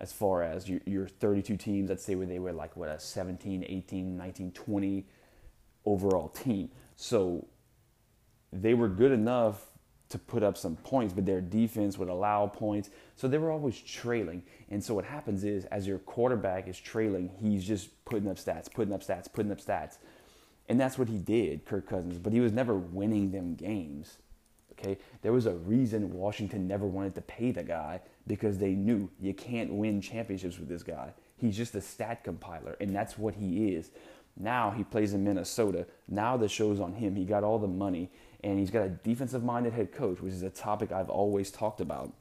as 0.00 0.12
far 0.12 0.42
as 0.42 0.68
your, 0.68 0.80
your 0.84 1.06
32 1.06 1.56
teams. 1.56 1.90
I'd 1.90 2.00
say 2.00 2.14
where 2.14 2.26
they 2.26 2.38
were 2.38 2.52
like 2.52 2.76
what 2.76 2.88
a 2.88 3.00
17, 3.00 3.64
18, 3.66 4.16
19, 4.16 4.52
20 4.52 5.06
overall 5.86 6.28
team. 6.28 6.70
So 6.96 7.46
they 8.52 8.74
were 8.74 8.88
good 8.88 9.12
enough 9.12 9.66
to 10.14 10.18
put 10.18 10.44
up 10.44 10.56
some 10.56 10.76
points, 10.76 11.12
but 11.12 11.26
their 11.26 11.40
defense 11.40 11.98
would 11.98 12.08
allow 12.08 12.46
points. 12.46 12.88
So 13.16 13.26
they 13.26 13.36
were 13.36 13.50
always 13.50 13.80
trailing. 13.80 14.44
And 14.70 14.82
so 14.82 14.94
what 14.94 15.04
happens 15.04 15.42
is, 15.42 15.64
as 15.66 15.88
your 15.88 15.98
quarterback 15.98 16.68
is 16.68 16.78
trailing, 16.78 17.32
he's 17.40 17.66
just 17.66 18.04
putting 18.04 18.30
up 18.30 18.36
stats, 18.36 18.72
putting 18.72 18.94
up 18.94 19.02
stats, 19.02 19.30
putting 19.32 19.50
up 19.50 19.60
stats. 19.60 19.98
And 20.68 20.80
that's 20.80 20.96
what 20.96 21.08
he 21.08 21.18
did, 21.18 21.64
Kirk 21.64 21.88
Cousins, 21.88 22.16
but 22.18 22.32
he 22.32 22.38
was 22.38 22.52
never 22.52 22.74
winning 22.74 23.32
them 23.32 23.56
games. 23.56 24.18
Okay? 24.72 24.98
There 25.22 25.32
was 25.32 25.46
a 25.46 25.54
reason 25.54 26.12
Washington 26.12 26.68
never 26.68 26.86
wanted 26.86 27.16
to 27.16 27.20
pay 27.20 27.50
the 27.50 27.64
guy 27.64 28.00
because 28.28 28.56
they 28.56 28.70
knew 28.70 29.10
you 29.20 29.34
can't 29.34 29.72
win 29.72 30.00
championships 30.00 30.60
with 30.60 30.68
this 30.68 30.84
guy. 30.84 31.12
He's 31.38 31.56
just 31.56 31.74
a 31.74 31.80
stat 31.80 32.22
compiler, 32.22 32.76
and 32.80 32.94
that's 32.94 33.18
what 33.18 33.34
he 33.34 33.74
is. 33.74 33.90
Now 34.36 34.70
he 34.70 34.84
plays 34.84 35.12
in 35.12 35.24
Minnesota. 35.24 35.86
Now 36.08 36.36
the 36.36 36.48
show's 36.48 36.78
on 36.78 36.92
him. 36.92 37.16
He 37.16 37.24
got 37.24 37.42
all 37.42 37.58
the 37.58 37.66
money 37.66 38.10
and 38.44 38.58
he's 38.58 38.70
got 38.70 38.84
a 38.84 38.90
defensive 38.90 39.42
minded 39.42 39.72
head 39.72 39.90
coach, 39.90 40.20
which 40.20 40.34
is 40.34 40.42
a 40.42 40.50
topic 40.50 40.92
I've 40.92 41.08
always 41.08 41.50
talked 41.50 41.80
about. 41.80 42.12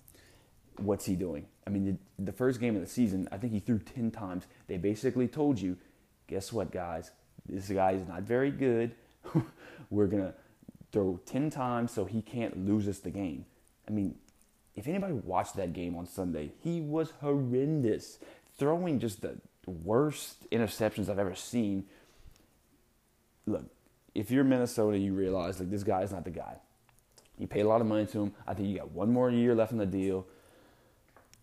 What's 0.78 1.06
he 1.06 1.16
doing? 1.16 1.46
I 1.68 1.70
mean, 1.70 2.00
the, 2.18 2.24
the, 2.24 2.32
first 2.32 2.62
game 2.62 2.76
of 2.76 2.82
the 2.82 2.88
season, 2.88 3.28
I 3.32 3.38
think 3.38 3.52
he 3.52 3.60
threw 3.60 3.78
10 3.78 4.10
times. 4.10 4.46
They 4.68 4.78
basically 4.78 5.28
told 5.28 5.60
you, 5.60 5.78
guess 6.28 6.54
what, 6.54 6.72
guys? 6.72 7.12
This 7.46 7.68
guy 7.68 7.92
is 7.92 8.08
not 8.08 8.24
very 8.24 8.52
good. 8.52 8.96
We're 9.90 10.08
going 10.08 10.24
to 10.24 10.34
throw 10.94 11.20
10 11.26 11.50
times 11.50 11.92
so 11.92 12.06
he 12.06 12.22
can't 12.22 12.66
lose 12.66 12.88
us 12.88 13.00
the 13.00 13.12
game. 13.12 13.46
I 13.88 13.92
mean, 13.92 14.16
if 14.76 14.88
anybody 14.88 15.14
watched 15.14 15.58
that 15.58 15.74
game 15.74 15.96
on 15.96 16.08
Sunday, 16.08 16.54
he 16.64 16.80
was 16.80 17.12
horrendous, 17.20 18.18
throwing 18.58 19.00
just 19.00 19.22
the 19.22 19.38
worst 19.68 20.50
interceptions 20.52 21.10
I've 21.10 21.20
ever 21.20 21.36
seen. 21.36 21.84
Look, 23.46 23.66
if 24.16 24.30
you're 24.30 24.44
Minnesota, 24.44 24.98
you 24.98 25.14
realize 25.14 25.60
like 25.60 25.70
this 25.70 25.84
guy 25.84 26.02
is 26.02 26.12
not 26.12 26.24
the 26.24 26.32
guy. 26.32 26.58
You 27.38 27.48
paid 27.48 27.62
a 27.62 27.68
lot 27.68 27.82
of 27.82 27.88
money 27.88 28.06
to 28.08 28.24
him. 28.24 28.34
I 28.48 28.54
think 28.54 28.70
you 28.70 28.78
got 28.78 28.92
one 28.92 29.12
more 29.12 29.30
year 29.32 29.56
left 29.56 29.72
in 29.72 29.78
the 29.78 29.86
deal. 29.86 30.28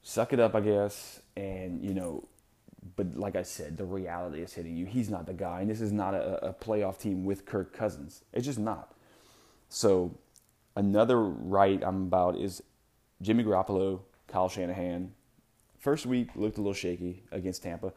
Suck 0.03 0.33
it 0.33 0.41
up, 0.41 0.55
I 0.55 0.61
guess. 0.61 1.21
And 1.37 1.83
you 1.85 1.95
know, 1.95 2.29
but 2.97 3.17
like 3.17 3.37
I 3.37 3.43
said, 3.43 3.77
the 3.77 3.85
reality 3.85 4.41
is 4.41 4.53
hitting 4.53 4.77
you. 4.77 4.87
He's 4.87 5.11
not 5.11 5.27
the 5.27 5.35
guy, 5.35 5.61
and 5.61 5.71
this 5.71 5.81
is 5.81 5.93
not 5.93 6.15
a, 6.15 6.49
a 6.49 6.55
playoff 6.55 6.99
team 6.99 7.25
with 7.25 7.45
Kirk 7.45 7.73
Cousins. 7.73 8.23
It's 8.33 8.47
just 8.47 8.59
not. 8.59 8.95
So 9.69 10.17
another 10.77 11.21
right 11.21 11.83
I'm 11.83 12.05
about 12.05 12.37
is 12.37 12.63
Jimmy 13.21 13.45
Garoppolo, 13.45 14.01
Kyle 14.29 14.49
Shanahan. 14.49 15.13
First 15.79 16.07
week 16.07 16.29
looked 16.37 16.59
a 16.59 16.61
little 16.61 16.75
shaky 16.75 17.25
against 17.33 17.63
Tampa, 17.63 17.93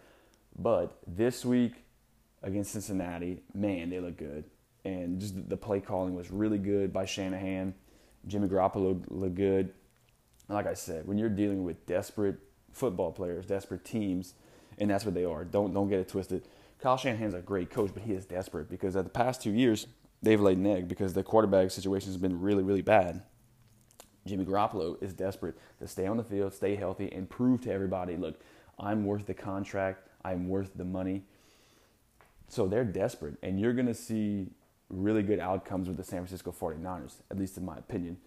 but 0.58 0.98
this 1.06 1.46
week 1.46 1.74
against 2.42 2.72
Cincinnati, 2.72 3.42
man, 3.54 3.90
they 3.90 4.00
look 4.00 4.18
good 4.18 4.46
and 4.86 5.20
just 5.20 5.50
the 5.50 5.58
play 5.58 5.80
calling 5.80 6.14
was 6.14 6.32
really 6.32 6.58
good 6.58 6.92
by 6.92 7.06
Shanahan. 7.06 7.74
Jimmy 8.28 8.48
Garoppolo 8.48 9.04
looked 9.10 9.36
good. 9.36 9.74
Like 10.50 10.68
I 10.68 10.74
said, 10.74 11.08
when 11.08 11.18
you're 11.18 11.30
dealing 11.30 11.64
with 11.64 11.86
desperate 11.86 12.38
football 12.72 13.12
players, 13.12 13.46
desperate 13.46 13.86
teams, 13.86 14.34
and 14.78 14.90
that's 14.90 15.06
what 15.06 15.14
they 15.14 15.26
are. 15.26 15.46
Don't 15.46 15.74
don't 15.74 15.90
get 15.90 16.00
it 16.00 16.10
twisted. 16.10 16.48
Kyle 16.80 16.98
Shanahan's 16.98 17.34
a 17.34 17.40
great 17.40 17.70
coach, 17.70 17.92
but 17.94 18.04
he 18.04 18.14
is 18.14 18.26
desperate 18.26 18.70
because 18.70 18.96
at 18.96 19.06
the 19.06 19.10
past 19.10 19.42
two 19.42 19.52
years 19.52 19.88
they've 20.22 20.42
laid 20.42 20.58
an 20.58 20.68
egg 20.68 20.88
because 20.88 21.14
the 21.14 21.24
quarterback 21.24 21.72
situation 21.72 22.10
has 22.10 22.18
been 22.18 22.42
really 22.42 22.64
really 22.64 22.82
bad. 22.82 23.24
Jimmy 24.26 24.46
Garoppolo 24.46 25.02
is 25.02 25.14
desperate 25.14 25.58
to 25.80 25.88
stay 25.88 26.08
on 26.08 26.18
the 26.18 26.24
field, 26.24 26.54
stay 26.54 26.76
healthy, 26.76 27.12
and 27.12 27.30
prove 27.30 27.62
to 27.62 27.72
everybody, 27.72 28.16
look, 28.16 28.40
I'm 28.80 29.06
worth 29.06 29.26
the 29.26 29.34
contract, 29.34 30.08
I'm 30.24 30.48
worth 30.48 30.72
the 30.76 30.86
money. 30.86 31.24
So 32.48 32.68
they're 32.68 32.86
desperate, 32.86 33.36
and 33.44 33.60
you're 33.60 33.74
going 33.74 33.88
to 33.88 33.94
see 33.94 34.52
really 34.94 35.24
good 35.24 35.40
outcomes 35.40 35.88
with 35.88 35.98
the 35.98 36.04
San 36.04 36.20
Francisco 36.20 36.52
49ers, 36.58 37.16
at 37.32 37.38
least 37.38 37.58
in 37.58 37.66
my 37.66 37.78
opinion. 37.78 38.18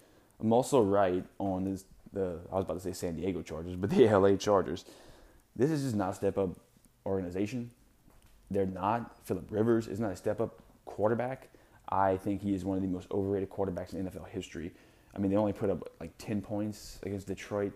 I'm 0.41 0.53
also 0.53 0.83
right 0.83 1.25
on 1.39 1.65
this, 1.65 1.85
the, 2.13 2.39
I 2.53 2.57
was 2.57 2.65
about 2.65 2.75
to 2.75 2.81
say 2.81 2.93
San 2.93 3.17
Diego 3.17 3.43
Chargers, 3.43 3.77
but 3.77 3.91
the 3.91 4.07
LA 4.19 4.37
Chargers. 4.37 4.85
This 5.55 5.71
is 5.71 5.83
just 5.83 5.97
not 5.97 6.11
a 6.11 6.15
step 6.15 6.37
up 6.37 6.51
organization. 7.07 7.71
They're 8.51 8.67
not. 8.67 9.17
Philip 9.25 9.47
Rivers 9.51 9.89
is 9.89 10.01
not 10.01 10.13
a 10.13 10.17
step 10.17 10.41
up 10.41 10.61
quarterback. 10.85 11.49
I 11.89 12.17
think 12.17 12.43
he 12.43 12.55
is 12.55 12.65
one 12.65 12.77
of 12.77 12.83
the 12.83 12.89
most 12.89 13.11
overrated 13.11 13.49
quarterbacks 13.49 13.95
in 13.95 14.05
NFL 14.05 14.29
history. 14.29 14.73
I 15.15 15.19
mean, 15.19 15.31
they 15.31 15.37
only 15.37 15.53
put 15.53 15.71
up 15.71 15.89
like 16.01 16.13
10 16.19 16.43
points 16.43 16.99
against 17.05 17.27
Detroit. 17.27 17.73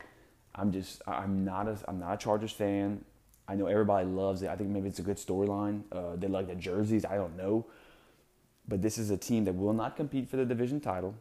I'm 0.55 0.73
just, 0.73 1.01
I'm 1.07 1.45
not 1.45 1.69
a, 1.69 1.79
I'm 1.89 1.99
not 2.01 2.15
a 2.15 2.17
Chargers 2.17 2.53
fan. 2.53 3.05
I 3.49 3.55
know 3.55 3.67
everybody 3.67 4.07
loves 4.07 4.43
it. 4.43 4.49
I 4.49 4.57
think 4.57 4.71
maybe 4.71 4.89
it's 4.89 4.99
a 4.99 5.03
good 5.03 5.17
storyline. 5.17 5.83
Uh, 5.91 6.17
they 6.17 6.29
like 6.29 6.49
the 6.49 6.55
jerseys. 6.55 7.05
I 7.05 7.17
don't 7.17 7.37
know. 7.37 7.67
But 8.71 8.83
this 8.83 8.99
is 8.99 9.11
a 9.11 9.17
team 9.17 9.45
that 9.47 9.57
will 9.57 9.73
not 9.73 9.97
compete 9.97 10.31
for 10.31 10.37
the 10.37 10.47
division 10.47 10.81
title. 10.81 11.17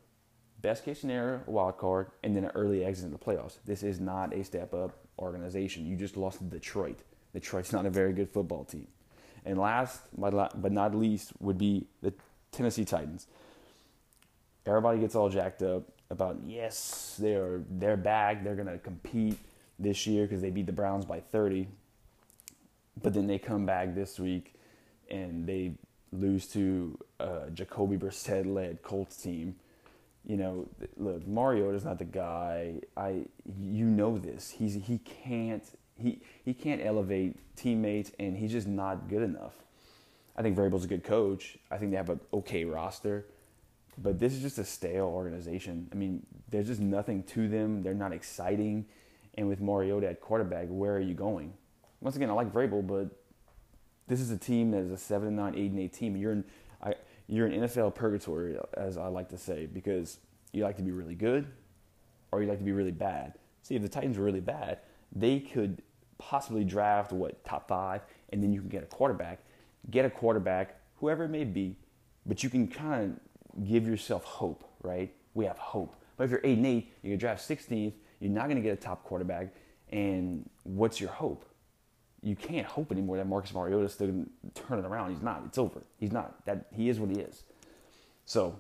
Best 0.62 0.86
case 0.86 1.00
scenario, 1.00 1.42
a 1.48 1.52
wild 1.52 1.80
card, 1.80 2.12
and 2.24 2.36
then 2.36 2.44
an 2.44 2.52
early 2.54 2.86
exit 2.86 3.06
in 3.06 3.12
the 3.12 3.18
playoffs. 3.18 3.58
This 3.66 3.82
is 3.82 4.00
not 4.00 4.36
a 4.36 4.44
step 4.44 4.72
up 4.72 4.92
organization. 5.18 5.88
You 5.88 5.96
just 5.96 6.16
lost 6.16 6.38
to 6.38 6.44
Detroit. 6.44 7.00
Detroit's 7.34 7.74
not 7.74 7.88
a 7.88 7.90
very 7.90 8.14
good 8.14 8.30
football 8.30 8.66
team. 8.66 8.88
And 9.46 9.58
last 9.58 10.02
but 10.16 10.72
not 10.72 10.94
least 10.94 11.32
would 11.40 11.58
be 11.58 11.88
the 12.04 12.14
Tennessee 12.52 12.86
Titans. 12.86 13.26
Everybody 14.68 15.00
gets 15.00 15.16
all 15.16 15.30
jacked 15.30 15.64
up 15.64 15.84
about 16.12 16.38
yes, 16.46 17.16
they're 17.20 17.64
they're 17.68 17.98
back. 17.98 18.44
They're 18.44 18.56
gonna 18.56 18.78
compete 18.78 19.40
this 19.80 20.06
year 20.06 20.26
because 20.26 20.42
they 20.42 20.52
beat 20.52 20.68
the 20.68 20.72
Browns 20.72 21.06
by 21.06 21.20
30. 21.20 21.68
But 23.02 23.16
then 23.16 23.26
they 23.26 23.40
come 23.40 23.66
back 23.66 23.96
this 23.96 24.20
week 24.20 24.54
and 25.10 25.48
they 25.48 25.74
lose 26.12 26.48
to 26.48 26.98
a 27.20 27.50
Jacoby 27.54 27.98
Brissett 27.98 28.46
led 28.46 28.82
Colts 28.82 29.18
team. 29.18 29.56
You 30.26 30.38
know, 30.38 30.68
look, 30.98 31.26
Mariota's 31.28 31.86
not 31.86 31.98
the 31.98 32.06
guy. 32.06 32.76
I 32.96 33.26
you 33.60 33.86
know 33.86 34.18
this. 34.18 34.52
He's 34.52 34.76
he 34.76 35.00
can't 35.00 35.64
he 35.96 36.22
he 36.44 36.54
can't 36.54 36.82
elevate 36.84 37.36
teammates, 37.56 38.12
and 38.20 38.38
he's 38.38 38.52
just 38.52 38.68
not 38.68 39.08
good 39.10 39.22
enough. 39.22 39.54
I 40.36 40.42
think 40.42 40.58
Vrabel's 40.58 40.86
a 40.86 40.88
good 40.88 41.04
coach. 41.04 41.58
I 41.70 41.78
think 41.78 41.92
they 41.92 41.98
have 41.98 42.10
an 42.10 42.20
okay 42.34 42.64
roster, 42.64 43.26
but 43.98 44.20
this 44.20 44.34
is 44.34 44.42
just 44.42 44.58
a 44.58 44.64
stale 44.64 45.06
organization. 45.06 45.90
I 45.92 45.96
mean, 45.96 46.26
there's 46.50 46.68
just 46.68 46.80
nothing 46.80 47.24
to 47.24 47.48
them. 47.48 47.84
They're 47.84 47.94
not 47.94 48.14
exciting, 48.14 48.86
and 49.36 49.48
with 49.48 49.60
Mariota 49.60 50.10
at 50.10 50.22
quarterback, 50.22 50.68
where 50.70 50.96
are 50.96 51.02
you 51.02 51.14
going? 51.14 51.54
Once 52.02 52.16
again, 52.16 52.30
I 52.30 52.34
like 52.34 52.54
Vrabel, 52.54 52.86
but 52.86 53.10
this 54.10 54.20
is 54.20 54.32
a 54.32 54.38
team 54.38 54.72
that 54.72 54.80
is 54.80 54.92
a 54.92 54.98
seven 54.98 55.30
and 55.30 55.38
nine, 55.38 55.54
eight 55.56 55.72
and 55.72 55.80
eight 55.80 55.94
team. 55.94 56.18
You're 56.18 56.34
in, 56.34 56.44
I, 56.84 56.96
you're 57.28 57.48
in 57.48 57.62
NFL 57.62 57.96
purgatory, 57.96 58.58
as 58.74 58.98
I 58.98 59.08
like 59.08 59.30
to 59.30 59.38
say, 59.38 59.68
because 59.68 60.18
you 60.52 60.64
like 60.64 60.76
to 60.78 60.84
be 60.84 60.92
really 60.92 61.16
good, 61.16 61.48
or 62.32 62.42
you 62.42 62.50
like 62.50 62.58
to 62.58 62.66
be 62.66 62.72
really 62.72 62.92
bad. 62.92 63.36
See, 63.62 63.76
if 63.76 63.84
the 63.84 63.88
Titans 63.88 64.18
were 64.18 64.26
really 64.26 64.42
bad, 64.42 64.80
they 65.16 65.40
could 65.40 65.84
possibly 66.18 66.64
draft 66.64 67.12
what 67.14 67.46
top 67.46 67.68
five, 67.68 68.02
and 68.32 68.42
then 68.42 68.52
you 68.52 68.62
can 68.62 68.70
get 68.70 68.82
a 68.82 68.88
quarterback, 68.88 69.44
get 69.92 70.06
a 70.06 70.10
quarterback, 70.10 70.82
whoever 70.96 71.26
it 71.26 71.30
may 71.30 71.44
be, 71.44 71.78
but 72.26 72.44
you 72.44 72.50
can 72.50 72.68
kind 72.68 73.20
of 73.56 73.68
give 73.68 73.88
yourself 73.88 74.24
hope, 74.24 74.64
right? 74.82 75.14
We 75.36 75.46
have 75.46 75.58
hope. 75.60 75.96
But 76.18 76.24
if 76.26 76.32
you're 76.32 76.42
eight 76.44 76.58
and 76.58 76.66
eight, 76.66 76.92
you 77.04 77.12
can 77.12 77.20
draft 77.20 77.48
16th. 77.48 77.94
You're 78.20 78.32
not 78.32 78.46
going 78.46 78.58
to 78.58 78.62
get 78.62 78.74
a 78.74 78.82
top 78.82 79.04
quarterback, 79.04 79.54
and 79.92 80.50
what's 80.64 81.00
your 81.00 81.12
hope? 81.12 81.46
You 82.22 82.36
can't 82.36 82.66
hope 82.66 82.92
anymore 82.92 83.18
that 83.18 83.28
Marcus 83.28 83.54
Mariota 83.54 83.86
is 83.86 83.94
still 83.94 84.08
going 84.08 84.30
to 84.54 84.62
turn 84.62 84.80
it 84.80 84.86
around. 84.86 85.12
He's 85.12 85.22
not. 85.22 85.44
It's 85.46 85.58
over. 85.58 85.82
He's 85.98 86.12
not. 86.12 86.46
That 86.46 86.66
he 86.76 86.90
is 86.90 87.00
what 87.00 87.10
he 87.10 87.18
is. 87.18 87.44
So, 88.26 88.60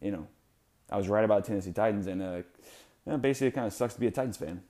you 0.00 0.10
know, 0.10 0.26
I 0.90 0.96
was 0.96 1.08
right 1.08 1.24
about 1.24 1.44
Tennessee 1.44 1.72
Titans, 1.72 2.06
and 2.06 2.22
uh, 2.22 2.36
you 3.06 3.12
know, 3.12 3.18
basically, 3.18 3.48
it 3.48 3.54
kind 3.54 3.66
of 3.66 3.72
sucks 3.72 3.94
to 3.94 4.00
be 4.00 4.06
a 4.06 4.10
Titans 4.10 4.36
fan. 4.36 4.62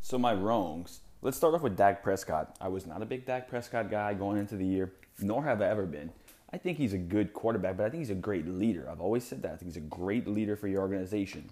So 0.00 0.18
my 0.18 0.34
wrongs. 0.34 1.00
Let's 1.20 1.36
start 1.36 1.54
off 1.54 1.62
with 1.62 1.76
Dak 1.76 2.04
Prescott. 2.04 2.56
I 2.60 2.68
was 2.68 2.86
not 2.86 3.02
a 3.02 3.04
big 3.04 3.26
Dak 3.26 3.48
Prescott 3.48 3.90
guy 3.90 4.14
going 4.14 4.38
into 4.38 4.56
the 4.56 4.64
year, 4.64 4.92
nor 5.18 5.42
have 5.42 5.60
I 5.60 5.66
ever 5.68 5.84
been. 5.84 6.12
I 6.52 6.58
think 6.58 6.78
he's 6.78 6.92
a 6.92 6.98
good 6.98 7.32
quarterback, 7.32 7.76
but 7.76 7.86
I 7.86 7.90
think 7.90 8.02
he's 8.02 8.10
a 8.10 8.14
great 8.14 8.46
leader. 8.46 8.88
I've 8.88 9.00
always 9.00 9.24
said 9.24 9.42
that. 9.42 9.52
I 9.52 9.56
think 9.56 9.72
he's 9.72 9.76
a 9.76 9.80
great 9.80 10.28
leader 10.28 10.54
for 10.54 10.68
your 10.68 10.80
organization. 10.80 11.50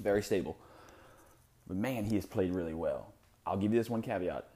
Very 0.00 0.22
stable. 0.22 0.58
But 1.66 1.76
man, 1.76 2.04
he 2.04 2.16
has 2.16 2.26
played 2.26 2.52
really 2.52 2.74
well. 2.74 3.11
I'll 3.46 3.56
give 3.56 3.72
you 3.72 3.78
this 3.78 3.90
one 3.90 4.02
caveat. 4.02 4.46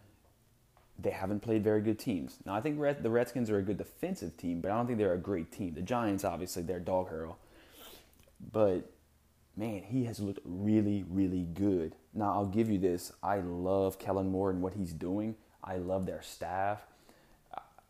They 0.98 1.10
haven't 1.10 1.40
played 1.40 1.62
very 1.62 1.82
good 1.82 1.98
teams. 1.98 2.38
Now, 2.46 2.54
I 2.54 2.60
think 2.60 2.78
the 3.02 3.10
Redskins 3.10 3.50
are 3.50 3.58
a 3.58 3.62
good 3.62 3.76
defensive 3.76 4.36
team, 4.36 4.60
but 4.60 4.70
I 4.70 4.76
don't 4.76 4.86
think 4.86 4.98
they're 4.98 5.12
a 5.12 5.18
great 5.18 5.52
team. 5.52 5.74
The 5.74 5.82
Giants, 5.82 6.24
obviously, 6.24 6.62
they're 6.62 6.80
dog 6.80 7.08
hurl. 7.08 7.38
But 8.52 8.90
man, 9.56 9.82
he 9.82 10.04
has 10.04 10.20
looked 10.20 10.40
really, 10.44 11.04
really 11.08 11.44
good. 11.44 11.94
Now, 12.14 12.32
I'll 12.32 12.46
give 12.46 12.70
you 12.70 12.78
this. 12.78 13.12
I 13.22 13.38
love 13.38 13.98
Kellen 13.98 14.30
Moore 14.30 14.50
and 14.50 14.62
what 14.62 14.74
he's 14.74 14.92
doing. 14.92 15.36
I 15.62 15.76
love 15.76 16.06
their 16.06 16.22
staff. 16.22 16.86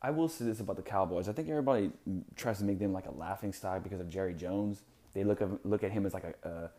I 0.03 0.11
will 0.11 0.29
say 0.29 0.45
this 0.45 0.61
about 0.61 0.77
the 0.77 0.83
Cowboys. 0.83 1.29
I 1.29 1.33
think 1.33 1.49
everybody 1.49 1.91
tries 2.37 2.59
to 2.59 2.65
make 2.65 2.79
them 2.79 2.93
like 2.93 3.07
a 3.07 3.11
laughing 3.13 3.53
stock 3.53 3.83
because 3.83 4.01
of 4.01 4.09
Jerry 4.09 4.35
Jones. 4.35 4.83
They 5.15 5.25
look 5.25 5.41
at, 5.41 5.67
look 5.67 5.83
at 5.83 5.91
him 5.91 6.07
as 6.07 6.15
like 6.15 6.25
a, 6.25 6.49
a, 6.49 6.71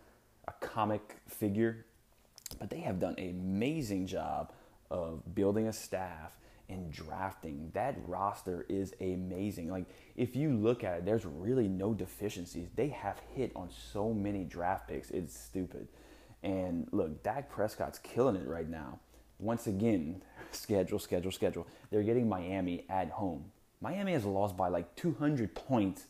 a 0.48 0.54
comic 0.62 1.18
figure, 1.28 1.86
but 2.60 2.70
they 2.70 2.80
have 2.80 3.00
done 3.00 3.16
an 3.18 3.30
amazing 3.30 4.08
job 4.08 4.52
of 4.90 5.36
building 5.36 5.68
a 5.68 5.74
staff 5.74 6.32
and 6.70 6.92
drafting. 6.92 7.72
That 7.74 7.98
roster 8.06 8.66
is 8.70 8.94
amazing. 9.00 9.70
Like 9.70 9.86
if 10.16 10.36
you 10.36 10.54
look 10.54 10.84
at 10.84 11.00
it, 11.00 11.06
there's 11.06 11.26
really 11.26 11.68
no 11.68 11.94
deficiencies. 11.94 12.68
They 12.76 12.90
have 12.90 13.20
hit 13.34 13.52
on 13.56 13.70
so 13.92 14.14
many 14.14 14.44
draft 14.44 14.88
picks. 14.88 15.10
It's 15.12 15.38
stupid. 15.38 15.88
And 16.44 16.88
look, 16.92 17.24
Dak 17.24 17.50
Prescott's 17.50 18.00
killing 18.00 18.36
it 18.36 18.48
right 18.48 18.70
now. 18.70 19.00
Once 19.40 19.68
again, 19.68 20.22
schedule, 20.52 21.00
schedule, 21.00 21.32
schedule. 21.32 21.68
They're 21.90 22.04
getting 22.04 22.28
Miami 22.28 22.86
at 22.90 23.10
home. 23.10 23.46
Miami 23.80 24.14
has 24.14 24.26
lost 24.26 24.58
by 24.58 24.70
like 24.70 24.96
200 24.96 25.54
points 25.54 26.06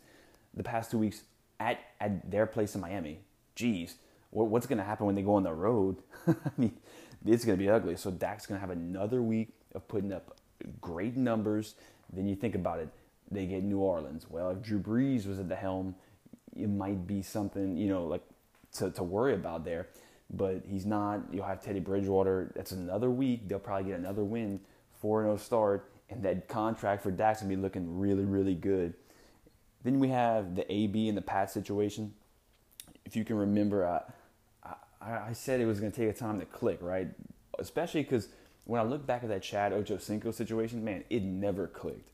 the 0.54 0.64
past 0.64 0.92
two 0.92 0.98
weeks 0.98 1.24
at, 1.60 1.80
at 2.00 2.30
their 2.32 2.46
place 2.46 2.76
in 2.76 2.82
Miami. 2.82 3.20
Jeez, 3.56 3.96
what's 4.32 4.68
going 4.68 4.78
to 4.78 4.84
happen 4.84 5.06
when 5.06 5.16
they 5.16 5.22
go 5.22 5.36
on 5.36 5.44
the 5.44 5.54
road? 5.54 5.98
I 6.28 6.34
mean, 6.58 6.78
it's 7.26 7.46
going 7.46 7.58
to 7.58 7.64
be 7.64 7.70
ugly. 7.70 7.96
So 7.96 8.12
Dak's 8.12 8.46
going 8.46 8.60
to 8.60 8.62
have 8.62 8.76
another 8.76 9.22
week 9.22 9.50
of 9.74 9.88
putting 9.88 10.12
up 10.12 10.38
great 10.82 11.16
numbers. 11.16 11.76
Then 12.12 12.28
you 12.28 12.36
think 12.36 12.56
about 12.56 12.80
it, 12.80 12.90
they 13.32 13.46
get 13.46 13.64
New 13.64 13.80
Orleans. 13.80 14.26
Well, 14.30 14.52
if 14.52 14.62
Drew 14.62 14.80
Brees 14.80 15.28
was 15.28 15.40
at 15.40 15.50
the 15.50 15.56
helm, 15.56 15.96
it 16.56 16.70
might 16.70 17.06
be 17.06 17.22
something, 17.22 17.78
you 17.78 17.88
know, 17.88 18.06
like 18.06 18.24
to, 18.74 18.90
to 18.92 19.04
worry 19.04 19.34
about 19.34 19.66
there. 19.66 19.88
But 20.30 20.64
he's 20.68 20.86
not. 20.86 21.22
You'll 21.32 21.46
have 21.46 21.62
Teddy 21.62 21.80
Bridgewater. 21.80 22.52
That's 22.56 22.72
another 22.72 23.10
week. 23.10 23.48
They'll 23.48 23.60
probably 23.60 23.92
get 23.92 24.00
another 24.00 24.24
win, 24.24 24.60
4 25.00 25.24
0 25.24 25.38
start. 25.38 25.92
And 26.10 26.24
that 26.24 26.48
contract 26.48 27.04
for 27.04 27.12
Dak's 27.12 27.40
to 27.40 27.46
be 27.46 27.56
looking 27.56 28.00
really, 28.00 28.26
really 28.26 28.56
good. 28.56 28.94
Then 29.84 30.00
we 30.00 30.10
have 30.10 30.56
the 30.56 30.70
AB 30.72 31.08
and 31.08 31.18
the 31.18 31.22
Pat 31.22 31.52
situation. 31.52 32.14
If 33.06 33.16
you 33.16 33.24
can 33.24 33.38
remember, 33.38 33.88
I, 33.88 34.02
I, 35.08 35.30
I 35.30 35.34
said 35.34 35.62
it 35.62 35.66
was 35.66 35.80
going 35.80 35.92
to 35.92 35.98
take 35.98 36.10
a 36.10 36.18
time 36.18 36.40
to 36.40 36.46
click, 36.46 36.80
right? 36.82 37.08
Especially 37.60 38.04
because 38.04 38.30
when 38.66 38.82
I 38.82 38.84
look 38.84 39.06
back 39.06 39.24
at 39.24 39.30
that 39.30 39.42
Chad 39.42 39.72
Ochocinco 39.72 40.34
situation, 40.34 40.84
man, 40.84 41.04
it 41.10 41.24
never 41.24 41.68
clicked. 41.68 42.12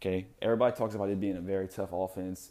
Okay, 0.00 0.26
everybody 0.42 0.76
talks 0.76 0.94
about 0.94 1.08
it 1.08 1.18
being 1.18 1.36
a 1.36 1.40
very 1.40 1.66
tough 1.66 1.90
offense 1.92 2.50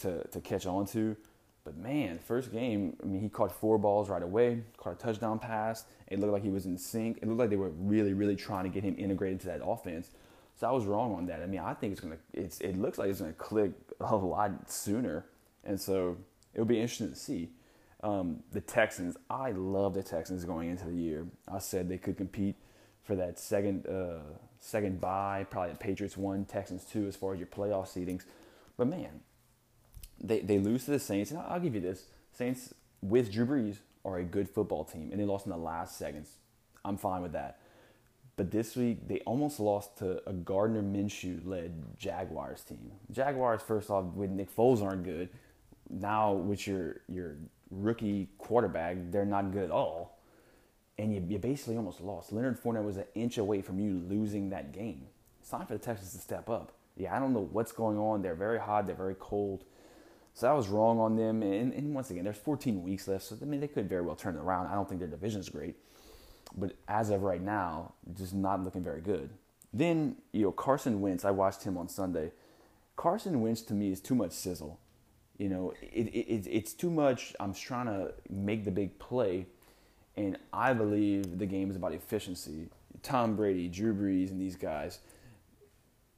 to 0.00 0.26
to 0.28 0.40
catch 0.40 0.66
on 0.66 0.86
to, 0.86 1.16
but 1.64 1.76
man, 1.76 2.18
first 2.18 2.52
game, 2.52 2.96
I 3.02 3.06
mean, 3.06 3.20
he 3.20 3.28
caught 3.28 3.52
four 3.52 3.78
balls 3.78 4.10
right 4.10 4.22
away, 4.22 4.62
caught 4.76 4.94
a 4.94 4.96
touchdown 4.96 5.38
pass. 5.38 5.84
It 6.08 6.18
looked 6.18 6.32
like 6.32 6.42
he 6.42 6.50
was 6.50 6.66
in 6.66 6.76
sync. 6.76 7.18
It 7.18 7.28
looked 7.28 7.38
like 7.38 7.50
they 7.50 7.56
were 7.56 7.70
really, 7.70 8.12
really 8.12 8.36
trying 8.36 8.64
to 8.64 8.70
get 8.70 8.82
him 8.82 8.96
integrated 8.98 9.34
into 9.34 9.46
that 9.46 9.64
offense. 9.64 10.10
So 10.56 10.68
I 10.68 10.72
was 10.72 10.84
wrong 10.84 11.14
on 11.14 11.26
that. 11.26 11.40
I 11.40 11.46
mean, 11.46 11.60
I 11.60 11.72
think 11.74 11.92
it's 11.92 12.00
gonna. 12.00 12.18
It's 12.32 12.60
it 12.60 12.76
looks 12.76 12.98
like 12.98 13.08
it's 13.08 13.20
gonna 13.20 13.32
click 13.32 13.72
a 14.00 14.16
lot 14.16 14.70
sooner, 14.70 15.24
and 15.64 15.80
so 15.80 16.16
it'll 16.52 16.66
be 16.66 16.80
interesting 16.80 17.10
to 17.10 17.16
see. 17.16 17.48
Um, 18.02 18.42
the 18.50 18.60
Texans, 18.60 19.16
I 19.30 19.52
love 19.52 19.94
the 19.94 20.02
Texans 20.02 20.44
going 20.44 20.70
into 20.70 20.86
the 20.86 20.94
year. 20.94 21.26
I 21.50 21.58
said 21.58 21.88
they 21.88 21.98
could 21.98 22.16
compete 22.16 22.56
for 23.04 23.14
that 23.16 23.38
second 23.38 23.86
uh, 23.86 24.20
second 24.58 25.00
bye. 25.00 25.46
Probably 25.48 25.72
the 25.72 25.78
Patriots 25.78 26.16
one, 26.16 26.44
Texans 26.44 26.84
two, 26.84 27.06
as 27.06 27.16
far 27.16 27.32
as 27.32 27.38
your 27.38 27.46
playoff 27.46 27.86
seedings. 27.86 28.22
But 28.76 28.88
man, 28.88 29.20
they 30.20 30.40
they 30.40 30.58
lose 30.58 30.84
to 30.86 30.90
the 30.92 30.98
Saints, 30.98 31.30
and 31.30 31.40
I'll 31.40 31.60
give 31.60 31.74
you 31.74 31.80
this: 31.80 32.06
Saints 32.32 32.74
with 33.00 33.32
Drew 33.32 33.46
Brees 33.46 33.78
are 34.04 34.18
a 34.18 34.24
good 34.24 34.48
football 34.48 34.84
team, 34.84 35.10
and 35.12 35.20
they 35.20 35.24
lost 35.24 35.46
in 35.46 35.50
the 35.50 35.58
last 35.58 35.96
seconds. 35.96 36.38
I'm 36.84 36.96
fine 36.96 37.22
with 37.22 37.32
that. 37.32 37.58
But 38.36 38.50
this 38.50 38.76
week 38.76 39.06
they 39.06 39.20
almost 39.20 39.60
lost 39.60 39.98
to 39.98 40.28
a 40.28 40.32
Gardner 40.32 40.82
Minshew 40.82 41.46
led 41.46 41.96
Jaguars 41.98 42.62
team. 42.62 42.92
Jaguars, 43.10 43.62
first 43.62 43.90
off, 43.90 44.06
with 44.14 44.30
Nick 44.30 44.54
Foles 44.54 44.82
aren't 44.82 45.04
good. 45.04 45.28
Now 45.90 46.32
with 46.32 46.66
your 46.66 47.02
your 47.08 47.36
rookie 47.72 48.28
quarterback, 48.38 48.96
they're 49.10 49.24
not 49.24 49.52
good 49.52 49.64
at 49.64 49.70
all 49.70 50.12
and 50.98 51.14
you, 51.14 51.24
you 51.28 51.38
basically 51.38 51.76
almost 51.76 52.00
lost. 52.00 52.32
Leonard 52.32 52.60
Fournette 52.62 52.84
was 52.84 52.96
an 52.96 53.04
inch 53.14 53.38
away 53.38 53.62
from 53.62 53.80
you 53.80 54.02
losing 54.08 54.50
that 54.50 54.72
game. 54.72 55.06
It's 55.40 55.50
time 55.50 55.66
for 55.66 55.72
the 55.74 55.78
Texans 55.78 56.12
to 56.12 56.18
step 56.18 56.48
up. 56.48 56.72
Yeah, 56.96 57.16
I 57.16 57.18
don't 57.18 57.32
know 57.32 57.48
what's 57.50 57.72
going 57.72 57.98
on. 57.98 58.22
They're 58.22 58.34
very 58.34 58.60
hot. 58.60 58.86
They're 58.86 58.94
very 58.94 59.16
cold. 59.18 59.64
So 60.34 60.48
I 60.48 60.52
was 60.52 60.68
wrong 60.68 60.98
on 61.00 61.16
them. 61.16 61.42
And, 61.42 61.72
and 61.72 61.94
once 61.94 62.10
again, 62.10 62.24
there's 62.24 62.36
14 62.36 62.82
weeks 62.82 63.08
left, 63.08 63.24
so 63.24 63.36
I 63.40 63.44
mean 63.44 63.60
they 63.60 63.68
could 63.68 63.88
very 63.88 64.02
well 64.02 64.14
turn 64.14 64.36
it 64.36 64.40
around. 64.40 64.68
I 64.68 64.74
don't 64.74 64.88
think 64.88 65.00
their 65.00 65.08
division 65.08 65.40
is 65.40 65.48
great, 65.48 65.76
but 66.56 66.74
as 66.88 67.10
of 67.10 67.22
right 67.22 67.42
now, 67.42 67.94
just 68.16 68.34
not 68.34 68.62
looking 68.62 68.82
very 68.82 69.00
good. 69.00 69.30
Then 69.72 70.16
you 70.32 70.42
know 70.42 70.52
Carson 70.52 71.00
Wentz. 71.00 71.24
I 71.24 71.30
watched 71.30 71.64
him 71.64 71.76
on 71.76 71.88
Sunday. 71.88 72.32
Carson 72.94 73.40
Wentz 73.40 73.62
to 73.62 73.74
me 73.74 73.90
is 73.90 74.00
too 74.00 74.14
much 74.14 74.32
sizzle. 74.32 74.78
You 75.38 75.48
know, 75.48 75.72
it, 75.80 76.08
it, 76.08 76.46
it's 76.48 76.72
too 76.72 76.90
much. 76.90 77.34
I'm 77.40 77.54
trying 77.54 77.86
to 77.86 78.12
make 78.30 78.64
the 78.64 78.70
big 78.70 78.98
play 78.98 79.46
and 80.16 80.38
I 80.52 80.72
believe 80.72 81.38
the 81.38 81.46
game 81.46 81.70
is 81.70 81.76
about 81.76 81.92
efficiency. 81.92 82.68
Tom 83.02 83.34
Brady, 83.34 83.68
Drew 83.68 83.94
Brees, 83.94 84.30
and 84.30 84.40
these 84.40 84.56
guys. 84.56 84.98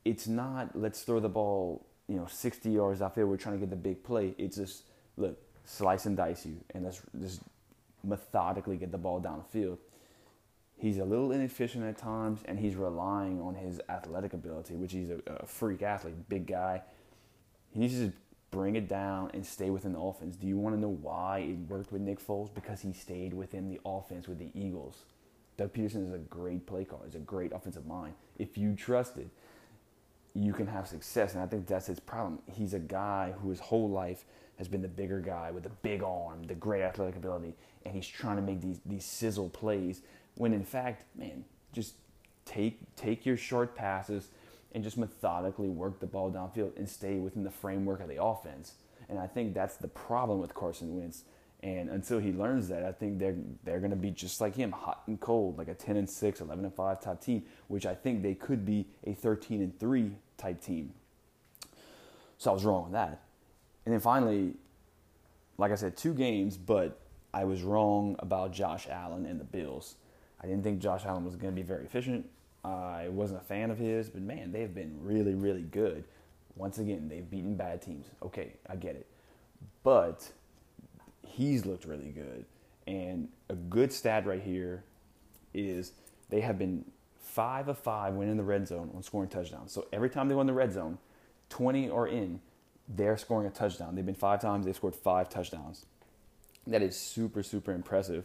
It's 0.05 0.27
not 0.27 0.79
let's 0.79 1.03
throw 1.03 1.21
the 1.21 1.29
ball, 1.29 1.87
you 2.09 2.17
know, 2.17 2.27
60 2.27 2.71
yards 2.71 3.01
out 3.01 3.15
there. 3.15 3.27
We're 3.27 3.37
trying 3.37 3.55
to 3.55 3.61
get 3.61 3.71
the 3.71 3.77
big 3.77 4.03
play. 4.03 4.35
It's 4.37 4.57
just 4.57 4.85
look, 5.17 5.39
slice 5.65 6.07
and 6.07 6.17
dice 6.17 6.45
you, 6.45 6.57
and 6.75 6.85
let's 6.85 7.01
just 7.21 7.41
methodically 8.03 8.77
get 8.77 8.93
the 8.93 8.99
ball 8.99 9.21
downfield. 9.21 9.79
He's 10.77 10.99
a 10.99 11.05
little 11.05 11.31
inefficient 11.31 11.85
at 11.85 11.97
times, 11.97 12.41
and 12.47 12.59
he's 12.59 12.75
relying 12.75 13.41
on 13.41 13.55
his 13.55 13.81
athletic 13.89 14.35
ability, 14.35 14.75
which 14.75 14.93
he's 14.93 15.09
a, 15.09 15.21
a 15.27 15.47
freak 15.47 15.83
athlete, 15.83 16.29
big 16.29 16.47
guy. 16.47 16.83
He 17.71 17.79
needs 17.79 17.95
to 17.95 18.13
bring 18.55 18.77
it 18.77 18.89
down 18.89 19.31
and 19.35 19.45
stay 19.45 19.69
within 19.69 19.93
the 19.93 19.99
offense. 19.99 20.37
Do 20.37 20.47
you 20.47 20.57
want 20.57 20.77
to 20.77 20.81
know 20.81 20.97
why 21.03 21.41
it 21.41 21.59
worked 21.69 21.91
with 21.93 22.01
Nick 22.01 22.25
Foles? 22.25 22.55
Because 22.55 22.81
he 22.81 22.93
stayed 22.93 23.35
within 23.35 23.69
the 23.69 23.81
offense 23.85 24.29
with 24.29 24.39
the 24.39 24.51
Eagles. 24.55 25.03
Doug 25.57 25.73
Pederson 25.73 26.07
is 26.07 26.15
a 26.15 26.19
great 26.19 26.65
play 26.67 26.85
caller. 26.85 27.03
He's 27.05 27.17
a 27.17 27.19
great 27.19 27.53
offensive 27.53 27.85
mind. 27.85 28.15
If 28.39 28.57
you 28.57 28.75
trust 28.75 29.17
it, 29.17 29.29
you 30.35 30.53
can 30.53 30.69
have 30.69 30.87
success. 30.87 31.35
And 31.35 31.43
I 31.43 31.47
think 31.47 31.67
that's 31.67 31.87
his 31.87 31.99
problem. 31.99 32.39
He's 32.47 32.75
a 32.75 32.79
guy 32.79 33.35
who 33.41 33.51
his 33.51 33.61
whole 33.61 33.89
life 33.89 34.25
has 34.59 34.69
been 34.69 34.83
the 34.83 34.89
bigger 34.89 35.21
guy 35.21 35.51
with 35.51 35.65
the 35.65 35.71
big 35.83 36.03
arm, 36.03 36.45
the 36.45 36.55
great 36.55 36.83
athletic 36.83 37.17
ability, 37.17 37.55
and 37.85 37.95
he's 37.95 38.07
trying 38.07 38.37
to 38.37 38.43
make 38.43 38.61
these 38.61 38.81
these 38.87 39.05
sizzle 39.05 39.49
plays. 39.49 40.03
When 40.37 40.53
in 40.53 40.65
fact, 40.65 41.05
man, 41.17 41.45
just 41.73 41.95
take 42.45 42.79
take 42.95 43.27
your 43.27 43.37
short 43.37 43.75
passes 43.75 44.29
and 44.75 44.83
just 44.83 44.99
methodically 44.99 45.69
work 45.69 46.01
the 46.01 46.07
ball 46.07 46.31
downfield 46.31 46.77
and 46.77 46.89
stay 46.89 47.17
within 47.17 47.45
the 47.45 47.51
framework 47.51 48.01
of 48.01 48.09
the 48.09 48.23
offense. 48.23 48.75
And 49.09 49.19
I 49.19 49.27
think 49.27 49.55
that's 49.55 49.77
the 49.77 49.89
problem 49.89 50.41
with 50.41 50.55
Carson 50.55 50.97
Wentz. 50.97 51.25
And 51.63 51.89
until 51.89 52.19
he 52.19 52.33
learns 52.33 52.69
that, 52.69 52.85
I 52.85 52.93
think 52.93 53.19
they're 53.19 53.37
they're 53.63 53.79
going 53.79 53.91
to 53.91 53.97
be 53.97 54.11
just 54.11 54.41
like 54.41 54.55
him, 54.55 54.73
hot 54.73 55.03
and 55.07 55.19
cold, 55.19 55.57
like 55.57 55.69
a 55.69 55.75
10 55.75 55.97
and 55.97 56.11
6, 56.11 56.41
11 56.41 56.65
and 56.65 56.75
5 56.75 57.01
type 57.01 57.21
team, 57.21 57.45
which 57.69 57.87
I 57.87 57.95
think 57.95 58.23
they 58.23 58.35
could 58.35 58.67
be 58.67 58.87
a 59.05 59.15
13 59.15 59.63
and 59.63 59.79
3 59.79 60.11
type 60.37 60.61
team. 60.61 60.93
So 62.37 62.51
I 62.51 62.55
was 62.55 62.65
wrong 62.65 62.85
with 62.85 62.93
that. 62.93 63.23
And 63.87 63.93
then 63.93 64.01
finally, 64.01 64.55
like 65.57 65.73
I 65.73 65.77
said, 65.77 65.97
two 65.97 66.13
games, 66.13 66.57
but 66.57 67.01
I 67.33 67.45
was 67.45 67.63
wrong 67.63 68.17
about 68.19 68.53
Josh 68.53 68.87
Allen 68.91 69.25
and 69.25 69.41
the 69.41 69.45
Bills. 69.45 69.97
I 70.43 70.47
didn't 70.47 70.65
think 70.65 70.81
Josh 70.81 71.05
Allen 71.07 71.25
was 71.25 71.37
going 71.37 71.53
to 71.53 71.57
be 71.57 71.67
very 71.67 71.85
efficient. 71.85 72.29
I 72.65 73.09
wasn't 73.09 73.43
a 73.43 73.45
fan 73.45 73.71
of 73.71 73.79
his, 73.79 74.09
but 74.09 74.23
man, 74.23 74.53
they've 74.53 74.75
been 74.75 74.97
really, 75.03 75.35
really 75.35 75.63
good. 75.63 76.05
Once 76.57 76.79
again, 76.79 77.09
they've 77.09 77.29
beaten 77.29 77.57
bad 77.57 77.83
teams. 77.83 78.07
Okay, 78.23 78.55
I 78.69 78.77
get 78.77 78.97
it. 78.97 79.07
But 79.83 80.31
he's 81.27 81.67
looked 81.67 81.85
really 81.85 82.11
good. 82.11 82.47
And 82.87 83.29
a 83.49 83.55
good 83.55 83.93
stat 83.93 84.27
right 84.27 84.43
here 84.43 84.85
is 85.53 85.93
they 86.31 86.41
have 86.41 86.59
been 86.59 86.85
five 87.19 87.69
of 87.69 87.79
five 87.79 88.15
winning 88.15 88.37
the 88.37 88.45
red 88.45 88.67
zone 88.67 88.91
on 88.95 89.03
scoring 89.03 89.29
touchdowns. 89.29 89.73
So 89.73 89.87
every 89.93 90.09
time 90.09 90.29
they 90.29 90.35
win 90.35 90.47
the 90.47 90.53
red 90.53 90.73
zone, 90.73 90.99
20 91.51 91.89
or 91.91 92.09
in, 92.09 92.41
they're 92.89 93.17
scoring 93.17 93.47
a 93.47 93.51
touchdown. 93.51 93.95
They've 93.95 94.07
been 94.07 94.15
five 94.15 94.41
times, 94.41 94.67
they've 94.67 94.77
scored 94.77 94.95
five 94.95 95.29
touchdowns. 95.29 95.87
That 96.67 96.83
is 96.83 96.97
super, 96.97 97.43
super 97.43 97.73
impressive. 97.73 98.25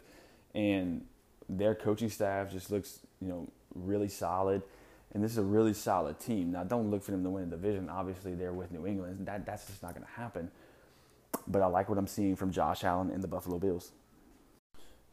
And 0.54 1.06
their 1.48 1.76
coaching 1.76 2.10
staff 2.10 2.52
just 2.52 2.72
looks, 2.72 3.00
you 3.22 3.28
know, 3.28 3.48
really 3.74 4.08
solid. 4.08 4.62
And 5.12 5.24
this 5.24 5.32
is 5.32 5.38
a 5.40 5.44
really 5.44 5.74
solid 5.74 6.20
team. 6.20 6.52
Now, 6.52 6.64
don't 6.64 6.92
look 6.92 7.04
for 7.04 7.12
them 7.12 7.24
to 7.24 7.30
win 7.30 7.50
the 7.50 7.56
division. 7.56 7.90
Obviously, 7.90 8.36
they're 8.36 8.54
with 8.54 8.72
New 8.72 8.86
England. 8.86 9.26
That, 9.26 9.46
that's 9.46 9.66
just 9.66 9.82
not 9.82 9.96
going 9.96 10.06
to 10.06 10.12
happen. 10.12 10.52
But 11.48 11.62
I 11.62 11.66
like 11.66 11.90
what 11.90 11.98
I'm 11.98 12.08
seeing 12.08 12.36
from 12.36 12.52
Josh 12.52 12.84
Allen 12.84 13.10
and 13.10 13.24
the 13.24 13.28
Buffalo 13.28 13.58
Bills. 13.58 13.92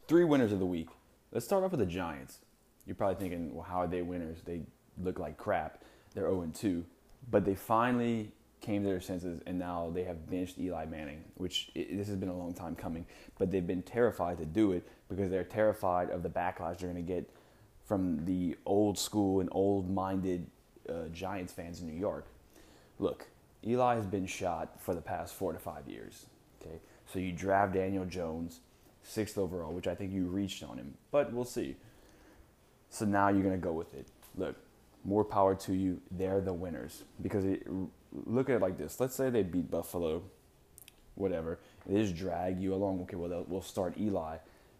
Three 0.07 0.23
winners 0.23 0.51
of 0.51 0.59
the 0.59 0.65
week. 0.65 0.89
Let's 1.31 1.45
start 1.45 1.63
off 1.63 1.71
with 1.71 1.79
the 1.79 1.85
Giants. 1.85 2.39
You're 2.85 2.95
probably 2.95 3.15
thinking, 3.15 3.53
well, 3.53 3.63
how 3.63 3.81
are 3.81 3.87
they 3.87 4.01
winners? 4.01 4.37
They 4.45 4.61
look 5.01 5.19
like 5.19 5.37
crap. 5.37 5.83
They're 6.13 6.29
0 6.29 6.51
2. 6.53 6.85
But 7.29 7.43
they 7.43 7.55
finally 7.55 8.31
came 8.61 8.83
to 8.83 8.89
their 8.89 9.01
senses 9.01 9.41
and 9.45 9.59
now 9.59 9.91
they 9.93 10.03
have 10.03 10.29
benched 10.29 10.57
Eli 10.57 10.85
Manning, 10.85 11.23
which 11.35 11.69
it, 11.75 11.95
this 11.95 12.07
has 12.07 12.15
been 12.15 12.29
a 12.29 12.37
long 12.37 12.53
time 12.53 12.75
coming. 12.75 13.05
But 13.37 13.51
they've 13.51 13.65
been 13.65 13.83
terrified 13.83 14.37
to 14.37 14.45
do 14.45 14.71
it 14.71 14.87
because 15.09 15.29
they're 15.29 15.43
terrified 15.43 16.09
of 16.09 16.23
the 16.23 16.29
backlash 16.29 16.79
they're 16.79 16.91
going 16.91 16.95
to 16.95 17.13
get 17.13 17.29
from 17.87 18.25
the 18.25 18.57
old 18.65 18.99
school 18.99 19.39
and 19.39 19.49
old 19.51 19.89
minded 19.89 20.45
uh, 20.89 21.07
Giants 21.13 21.53
fans 21.53 21.81
in 21.81 21.87
New 21.87 21.99
York. 21.99 22.27
Look, 22.99 23.27
Eli 23.65 23.95
has 23.95 24.05
been 24.05 24.25
shot 24.27 24.79
for 24.79 24.93
the 24.93 25.01
past 25.01 25.33
four 25.33 25.53
to 25.53 25.59
five 25.59 25.87
years. 25.87 26.25
Okay, 26.61 26.79
so 27.05 27.19
you 27.19 27.31
draft 27.31 27.73
Daniel 27.73 28.05
Jones, 28.05 28.59
sixth 29.03 29.37
overall, 29.37 29.71
which 29.71 29.87
I 29.87 29.95
think 29.95 30.11
you 30.11 30.25
reached 30.25 30.63
on 30.63 30.77
him, 30.77 30.95
but 31.11 31.31
we'll 31.31 31.45
see. 31.45 31.75
So 32.89 33.05
now 33.05 33.29
you're 33.29 33.43
gonna 33.43 33.57
go 33.57 33.73
with 33.73 33.93
it. 33.93 34.07
Look, 34.35 34.55
more 35.03 35.23
power 35.23 35.55
to 35.55 35.73
you. 35.73 36.01
They're 36.11 36.41
the 36.41 36.53
winners 36.53 37.03
because 37.21 37.45
it, 37.45 37.65
look 38.25 38.49
at 38.49 38.57
it 38.57 38.61
like 38.61 38.77
this. 38.77 38.99
Let's 38.99 39.15
say 39.15 39.29
they 39.29 39.43
beat 39.43 39.71
Buffalo, 39.71 40.23
whatever. 41.15 41.59
They 41.85 42.01
just 42.01 42.15
drag 42.15 42.59
you 42.59 42.73
along. 42.73 43.01
Okay, 43.03 43.15
well 43.15 43.45
we'll 43.47 43.61
start 43.61 43.97
Eli. 43.97 44.37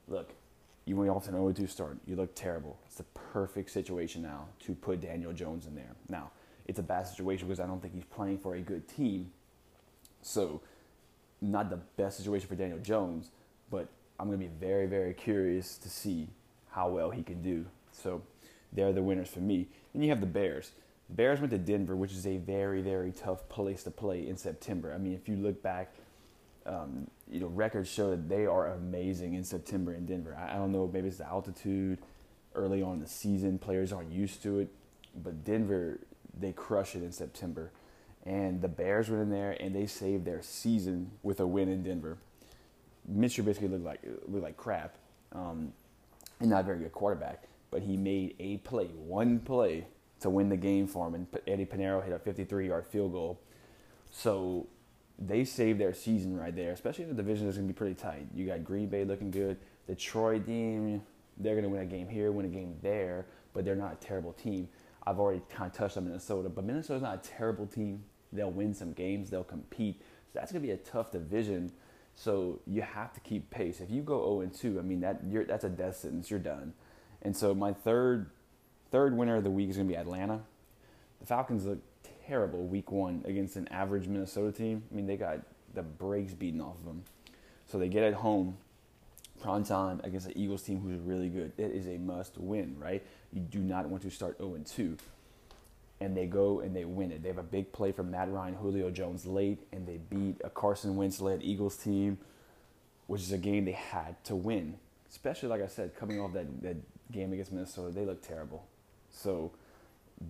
Look, 0.08 0.34
you 0.88 0.96
went 0.96 1.10
off 1.10 1.26
to 1.26 1.30
an 1.30 1.36
0-2 1.36 1.70
start. 1.70 1.98
You 2.08 2.16
look 2.16 2.34
terrible. 2.34 2.80
It's 2.86 2.96
the 2.96 3.04
perfect 3.04 3.72
situation 3.72 4.22
now 4.22 4.46
to 4.62 4.74
put 4.74 5.02
Daniel 5.02 5.34
Jones 5.34 5.68
in 5.68 5.76
there. 5.76 5.96
Now, 6.08 6.32
it's 6.66 6.80
a 6.80 6.84
bad 6.84 7.06
situation 7.08 7.48
because 7.48 7.60
I 7.60 7.68
don't 7.68 7.82
think 7.82 7.94
he's 7.94 8.06
playing 8.06 8.40
for 8.40 8.56
a 8.56 8.62
good 8.62 8.88
team. 8.88 9.32
So, 10.22 10.62
not 11.42 11.70
the 11.70 11.78
best 11.98 12.18
situation 12.18 12.48
for 12.48 12.56
Daniel 12.56 12.80
Jones, 12.80 13.32
but 13.70 13.90
I'm 14.18 14.28
going 14.28 14.40
to 14.40 14.46
be 14.46 14.52
very, 14.60 14.86
very 14.86 15.14
curious 15.14 15.78
to 15.80 15.90
see 15.90 16.30
how 16.72 16.90
well 16.90 17.12
he 17.12 17.22
can 17.22 17.42
do. 17.42 17.66
So, 17.92 18.22
they're 18.72 18.94
the 18.94 19.04
winners 19.04 19.28
for 19.28 19.40
me. 19.40 19.68
Then 19.94 20.04
you 20.04 20.10
have 20.10 20.22
the 20.22 20.26
Bears. 20.26 20.72
The 21.10 21.16
Bears 21.16 21.42
went 21.42 21.52
to 21.52 21.58
Denver, 21.58 21.98
which 21.98 22.14
is 22.14 22.26
a 22.26 22.38
very, 22.38 22.82
very 22.82 23.12
tough 23.12 23.48
place 23.50 23.84
to 23.84 23.92
play 23.92 24.28
in 24.28 24.38
September. 24.38 24.94
I 24.94 24.98
mean, 24.98 25.14
if 25.14 25.28
you 25.28 25.36
look 25.36 25.62
back, 25.62 25.94
um, 26.68 27.08
you 27.30 27.40
know, 27.40 27.48
records 27.48 27.90
show 27.90 28.12
that 28.12 28.30
they 28.30 28.46
are 28.46 28.68
amazing 28.74 29.34
in 29.34 29.44
September 29.44 29.94
in 29.94 30.06
Denver. 30.06 30.38
I, 30.40 30.54
I 30.54 30.56
don't 30.56 30.72
know, 30.72 30.90
maybe 30.92 31.08
it's 31.08 31.18
the 31.18 31.28
altitude 31.28 32.00
early 32.56 32.82
on 32.82 32.96
in 32.96 33.00
the 33.00 33.08
season. 33.08 33.58
Players 33.58 33.94
aren't 33.94 34.12
used 34.12 34.44
to 34.44 34.60
it, 34.60 34.70
but 35.16 35.44
Denver 35.44 36.00
they 36.40 36.52
crush 36.52 36.96
it 36.96 37.04
in 37.04 37.12
September. 37.12 37.72
And 38.26 38.62
the 38.62 38.68
Bears 38.68 39.10
went 39.10 39.24
in 39.24 39.30
there 39.30 39.56
and 39.60 39.74
they 39.74 39.88
saved 39.88 40.26
their 40.26 40.42
season 40.42 41.12
with 41.24 41.40
a 41.40 41.48
win 41.48 41.70
in 41.70 41.84
Denver. 41.84 42.18
Mitch 43.08 43.38
Trubisky 43.38 43.70
looked 43.70 43.86
like 43.86 44.02
looked 44.28 44.44
like 44.44 44.58
crap, 44.58 44.96
um, 45.32 45.72
and 46.42 46.50
not 46.50 46.62
a 46.62 46.64
very 46.64 46.80
good 46.80 46.92
quarterback. 46.92 47.44
But 47.72 47.84
he 47.84 47.96
made 47.96 48.36
a 48.40 48.58
play, 48.58 48.88
one 48.88 49.40
play, 49.40 49.88
to 50.20 50.30
win 50.30 50.50
the 50.50 50.58
game 50.58 50.88
for 50.88 51.08
him. 51.08 51.16
And 51.16 51.28
Eddy 51.48 51.66
Piñeiro 51.66 52.04
hit 52.04 52.14
a 52.14 52.20
53-yard 52.20 52.88
field 52.88 53.14
goal. 53.14 53.40
So 54.12 54.68
they 55.20 55.44
saved 55.44 55.80
their 55.80 55.94
season 55.94 56.38
right 56.38 56.56
there. 56.56 56.72
Especially 56.72 57.04
in 57.04 57.10
the 57.10 57.16
division 57.16 57.46
that's 57.46 57.58
going 57.58 57.68
to 57.68 57.74
be 57.74 57.78
pretty 57.78 57.96
tight. 57.96 58.28
You 58.34 58.46
got 58.46 58.64
Green 58.64 58.88
Bay 58.88 59.04
looking 59.04 59.32
good. 59.32 59.58
Detroit 59.88 60.46
team, 60.46 61.02
they're 61.38 61.54
going 61.54 61.64
to 61.64 61.70
win 61.70 61.82
a 61.82 61.86
game 61.86 62.08
here, 62.08 62.32
win 62.32 62.46
a 62.46 62.50
game 62.50 62.76
there, 62.82 63.26
but 63.54 63.66
they're 63.66 63.76
not 63.76 63.94
a 63.94 64.06
terrible 64.06 64.34
team. 64.34 64.68
I've 65.06 65.20
already 65.20 65.42
kind 65.50 65.72
of 65.72 65.78
touched 65.78 65.98
on 65.98 66.06
Minnesota, 66.06 66.50
but 66.50 66.66
Minnesota's 66.66 67.02
not 67.02 67.26
a 67.26 67.30
terrible 67.30 67.66
team. 67.66 68.04
They'll 68.34 68.52
win 68.52 68.74
some 68.74 68.92
games, 68.92 69.30
they'll 69.30 69.44
compete. 69.44 70.02
So 70.34 70.40
that's 70.40 70.52
going 70.52 70.62
to 70.62 70.68
be 70.68 70.74
a 70.74 70.78
tough 70.78 71.12
division. 71.12 71.72
So 72.14 72.60
you 72.68 72.82
have 72.82 73.14
to 73.14 73.20
keep 73.22 73.50
pace. 73.50 73.80
If 73.80 73.90
you 73.90 74.02
go 74.02 74.42
0 74.42 74.52
2, 74.54 74.80
I 74.80 74.82
mean 74.82 75.00
that 75.02 75.22
that's 75.48 75.64
a 75.64 75.70
death 75.70 75.98
sentence. 75.98 76.30
You're 76.30 76.40
done. 76.40 76.74
And 77.22 77.36
so 77.36 77.56
my 77.56 77.72
third 77.74 78.32
third 78.92 79.16
winner 79.16 79.36
of 79.36 79.44
the 79.44 79.52
week 79.52 79.70
is 79.70 79.78
going 79.78 79.88
to 79.88 79.94
be 79.94 79.98
Atlanta. 79.98 80.42
The 81.20 81.26
Falcons 81.26 81.66
look 81.66 81.80
terrible 82.28 82.66
week 82.66 82.92
one 82.92 83.24
against 83.26 83.56
an 83.56 83.68
average 83.70 84.08
Minnesota 84.08 84.52
team. 84.52 84.84
I 84.92 84.96
mean 84.96 85.08
they 85.08 85.18
got 85.18 85.40
the 85.74 85.84
brakes 85.84 86.34
beaten 86.34 86.62
off 86.62 86.76
of 86.80 86.86
them. 86.86 87.04
So 87.68 87.78
they 87.78 87.88
get 87.88 88.04
at 88.04 88.14
home 88.14 88.58
prime 89.42 89.64
time 89.64 90.02
against 90.04 90.28
the 90.28 90.40
Eagles 90.40 90.64
team 90.64 90.80
who's 90.80 91.00
really 91.00 91.30
good. 91.30 91.52
It 91.58 91.72
is 91.72 91.88
a 91.88 91.98
must 91.98 92.38
win, 92.38 92.76
right? 92.80 93.04
You 93.32 93.42
do 93.42 93.60
not 93.60 93.88
want 93.88 94.04
to 94.04 94.10
start 94.10 94.38
0 94.38 94.60
2. 94.66 94.98
And 96.00 96.16
they 96.16 96.28
go 96.28 96.60
and 96.60 96.76
they 96.76 96.86
win 96.86 97.12
it. 97.12 97.24
They 97.24 97.30
have 97.30 97.38
a 97.38 97.44
big 97.44 97.72
play 97.72 97.92
from 97.92 98.12
Matt 98.12 98.32
Ryan, 98.32 98.56
Julio 98.56 98.92
Jones 98.92 99.26
late, 99.26 99.60
and 99.72 99.88
they 99.88 99.98
beat 99.98 100.40
a 100.44 100.50
Carson 100.50 100.96
Wentz 100.96 101.22
led 101.22 101.42
Eagles 101.42 101.76
team, 101.76 102.20
which 103.08 103.22
is 103.22 103.32
a 103.32 103.38
game 103.38 103.66
they 103.66 103.72
had 103.72 104.24
to 104.26 104.36
win. 104.36 104.78
Especially, 105.10 105.50
like 105.50 105.62
I 105.62 105.68
said, 105.68 105.96
coming 105.96 106.20
off 106.20 106.34
that, 106.34 106.62
that 106.62 106.78
game 107.12 107.34
against 107.34 107.52
Minnesota, 107.52 107.92
they 107.92 108.06
look 108.06 108.22
terrible. 108.22 108.68
So, 109.10 109.52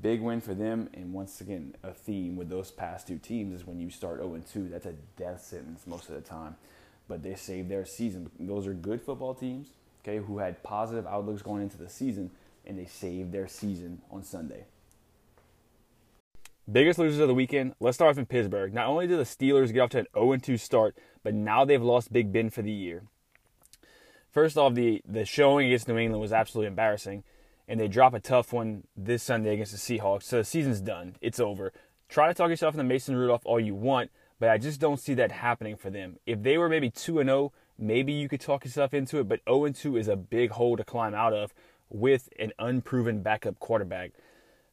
big 0.01 0.21
win 0.21 0.41
for 0.41 0.53
them. 0.53 0.89
And 0.93 1.13
once 1.13 1.41
again, 1.41 1.75
a 1.83 1.93
theme 1.93 2.35
with 2.35 2.49
those 2.49 2.71
past 2.71 3.07
two 3.07 3.17
teams 3.17 3.53
is 3.53 3.67
when 3.67 3.79
you 3.79 3.89
start 3.89 4.19
0 4.19 4.41
2, 4.51 4.69
that's 4.69 4.85
a 4.85 4.93
death 5.17 5.41
sentence 5.41 5.87
most 5.87 6.09
of 6.09 6.15
the 6.15 6.21
time 6.21 6.55
but 7.07 7.23
they 7.23 7.35
saved 7.35 7.69
their 7.69 7.85
season. 7.85 8.29
Those 8.39 8.67
are 8.67 8.73
good 8.73 9.01
football 9.01 9.33
teams, 9.33 9.69
okay, 10.03 10.17
who 10.17 10.39
had 10.39 10.63
positive 10.63 11.07
outlooks 11.07 11.41
going 11.41 11.63
into 11.63 11.77
the 11.77 11.89
season, 11.89 12.31
and 12.65 12.77
they 12.77 12.85
saved 12.85 13.31
their 13.31 13.47
season 13.47 14.01
on 14.11 14.23
Sunday. 14.23 14.65
Biggest 16.69 16.99
losers 16.99 17.19
of 17.19 17.29
the 17.29 17.33
weekend. 17.33 17.75
Let's 17.79 17.95
start 17.95 18.11
off 18.11 18.17
in 18.17 18.25
Pittsburgh. 18.25 18.73
Not 18.73 18.87
only 18.87 19.07
did 19.07 19.19
the 19.19 19.23
Steelers 19.23 19.71
get 19.71 19.79
off 19.79 19.89
to 19.91 19.99
an 19.99 20.07
0 20.13 20.37
2 20.37 20.57
start, 20.57 20.97
but 21.23 21.33
now 21.33 21.63
they've 21.63 21.81
lost 21.81 22.11
Big 22.11 22.33
Ben 22.33 22.49
for 22.49 22.61
the 22.61 22.71
year. 22.71 23.03
First 24.31 24.57
off, 24.57 24.73
the, 24.73 25.01
the 25.07 25.23
showing 25.23 25.67
against 25.67 25.87
New 25.87 25.97
England 25.97 26.21
was 26.21 26.33
absolutely 26.33 26.67
embarrassing, 26.67 27.23
and 27.67 27.79
they 27.79 27.87
drop 27.87 28.13
a 28.13 28.19
tough 28.19 28.53
one 28.53 28.83
this 28.95 29.23
Sunday 29.23 29.53
against 29.53 29.71
the 29.71 29.77
Seahawks. 29.77 30.23
So 30.23 30.37
the 30.37 30.43
season's 30.43 30.81
done. 30.81 31.15
It's 31.21 31.39
over. 31.39 31.73
Try 32.09 32.27
to 32.27 32.33
talk 32.33 32.49
yourself 32.49 32.73
into 32.73 32.83
Mason 32.83 33.15
Rudolph 33.15 33.45
all 33.45 33.59
you 33.59 33.75
want, 33.75 34.11
but 34.39 34.49
I 34.49 34.57
just 34.57 34.79
don't 34.79 34.99
see 34.99 35.13
that 35.15 35.31
happening 35.31 35.75
for 35.75 35.89
them. 35.89 36.17
If 36.25 36.43
they 36.43 36.57
were 36.57 36.69
maybe 36.69 36.89
2 36.89 37.19
and 37.19 37.27
0, 37.27 37.51
maybe 37.77 38.13
you 38.13 38.29
could 38.29 38.39
talk 38.39 38.63
yourself 38.63 38.93
into 38.93 39.19
it, 39.19 39.27
but 39.27 39.41
0 39.47 39.65
and 39.65 39.75
2 39.75 39.97
is 39.97 40.07
a 40.07 40.15
big 40.15 40.51
hole 40.51 40.77
to 40.77 40.83
climb 40.83 41.13
out 41.13 41.33
of 41.33 41.53
with 41.89 42.29
an 42.39 42.53
unproven 42.59 43.21
backup 43.21 43.59
quarterback. 43.59 44.11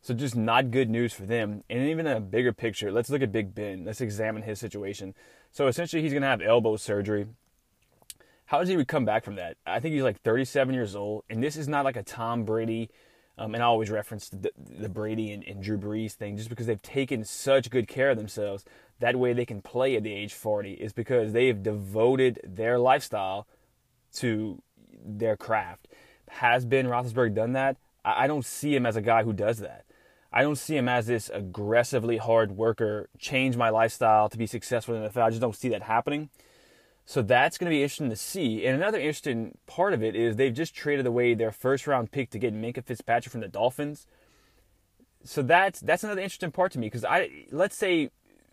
So 0.00 0.12
just 0.12 0.36
not 0.36 0.70
good 0.70 0.90
news 0.90 1.14
for 1.14 1.22
them. 1.24 1.64
And 1.70 1.88
even 1.88 2.06
a 2.06 2.20
bigger 2.20 2.52
picture, 2.52 2.92
let's 2.92 3.08
look 3.08 3.22
at 3.22 3.32
Big 3.32 3.54
Ben. 3.54 3.84
Let's 3.86 4.02
examine 4.02 4.42
his 4.42 4.60
situation. 4.60 5.14
So 5.50 5.66
essentially 5.66 6.02
he's 6.02 6.12
going 6.12 6.22
to 6.22 6.28
have 6.28 6.42
elbow 6.42 6.76
surgery. 6.76 7.26
How 8.54 8.60
does 8.60 8.68
he 8.68 8.84
come 8.84 9.04
back 9.04 9.24
from 9.24 9.34
that? 9.34 9.56
I 9.66 9.80
think 9.80 9.94
he's 9.94 10.04
like 10.04 10.20
37 10.22 10.74
years 10.74 10.94
old, 10.94 11.24
and 11.28 11.42
this 11.42 11.56
is 11.56 11.66
not 11.66 11.84
like 11.84 11.96
a 11.96 12.04
Tom 12.04 12.44
Brady 12.44 12.88
um, 13.36 13.52
and 13.54 13.64
I 13.64 13.66
always 13.66 13.90
reference 13.90 14.28
the, 14.28 14.52
the 14.56 14.88
Brady 14.88 15.32
and, 15.32 15.42
and, 15.42 15.60
Drew 15.60 15.76
Brees 15.76 16.12
thing 16.12 16.36
just 16.36 16.48
because 16.48 16.66
they've 16.66 16.80
taken 16.80 17.24
such 17.24 17.68
good 17.68 17.88
care 17.88 18.10
of 18.10 18.16
themselves. 18.16 18.64
That 19.00 19.16
way 19.16 19.32
they 19.32 19.44
can 19.44 19.60
play 19.60 19.96
at 19.96 20.04
the 20.04 20.12
age 20.12 20.32
40 20.32 20.74
is 20.74 20.92
because 20.92 21.32
they 21.32 21.48
have 21.48 21.60
devoted 21.62 22.38
their 22.44 22.78
lifestyle 22.78 23.48
to 24.18 24.62
their 25.04 25.36
craft. 25.36 25.88
Has 26.28 26.64
Ben 26.64 26.86
Roethlisberger 26.86 27.34
done 27.34 27.54
that? 27.54 27.76
I, 28.04 28.24
I 28.24 28.26
don't 28.28 28.44
see 28.44 28.76
him 28.76 28.86
as 28.86 28.94
a 28.94 29.02
guy 29.02 29.24
who 29.24 29.32
does 29.32 29.58
that. 29.58 29.84
I 30.32 30.42
don't 30.42 30.56
see 30.56 30.76
him 30.76 30.88
as 30.88 31.08
this 31.08 31.28
aggressively 31.34 32.18
hard 32.18 32.52
worker, 32.52 33.08
change 33.18 33.56
my 33.56 33.70
lifestyle 33.70 34.28
to 34.28 34.38
be 34.38 34.46
successful 34.46 34.94
in 34.94 35.02
the 35.02 35.08
NFL. 35.08 35.22
I 35.22 35.30
just 35.30 35.40
don't 35.40 35.56
see 35.56 35.70
that 35.70 35.82
happening. 35.82 36.28
So 37.06 37.20
that's 37.20 37.58
going 37.58 37.70
to 37.70 37.74
be 37.74 37.82
interesting 37.82 38.10
to 38.10 38.16
see. 38.16 38.66
And 38.66 38.76
another 38.76 38.98
interesting 38.98 39.58
part 39.66 39.92
of 39.92 40.02
it 40.02 40.16
is 40.16 40.36
they've 40.36 40.54
just 40.54 40.74
traded 40.74 41.06
away 41.06 41.34
their 41.34 41.52
first 41.52 41.86
round 41.86 42.10
pick 42.10 42.30
to 42.30 42.38
get 42.38 42.54
Minkah 42.54 42.84
Fitzpatrick 42.84 43.30
from 43.30 43.42
the 43.42 43.48
Dolphins. 43.48 44.06
So 45.22 45.42
that's 45.42 45.80
that's 45.80 46.04
another 46.04 46.20
interesting 46.20 46.50
part 46.50 46.72
to 46.72 46.78
me 46.78 46.86
because 46.86 47.04
I 47.04 47.30
let's 47.50 47.76
say 47.76 48.10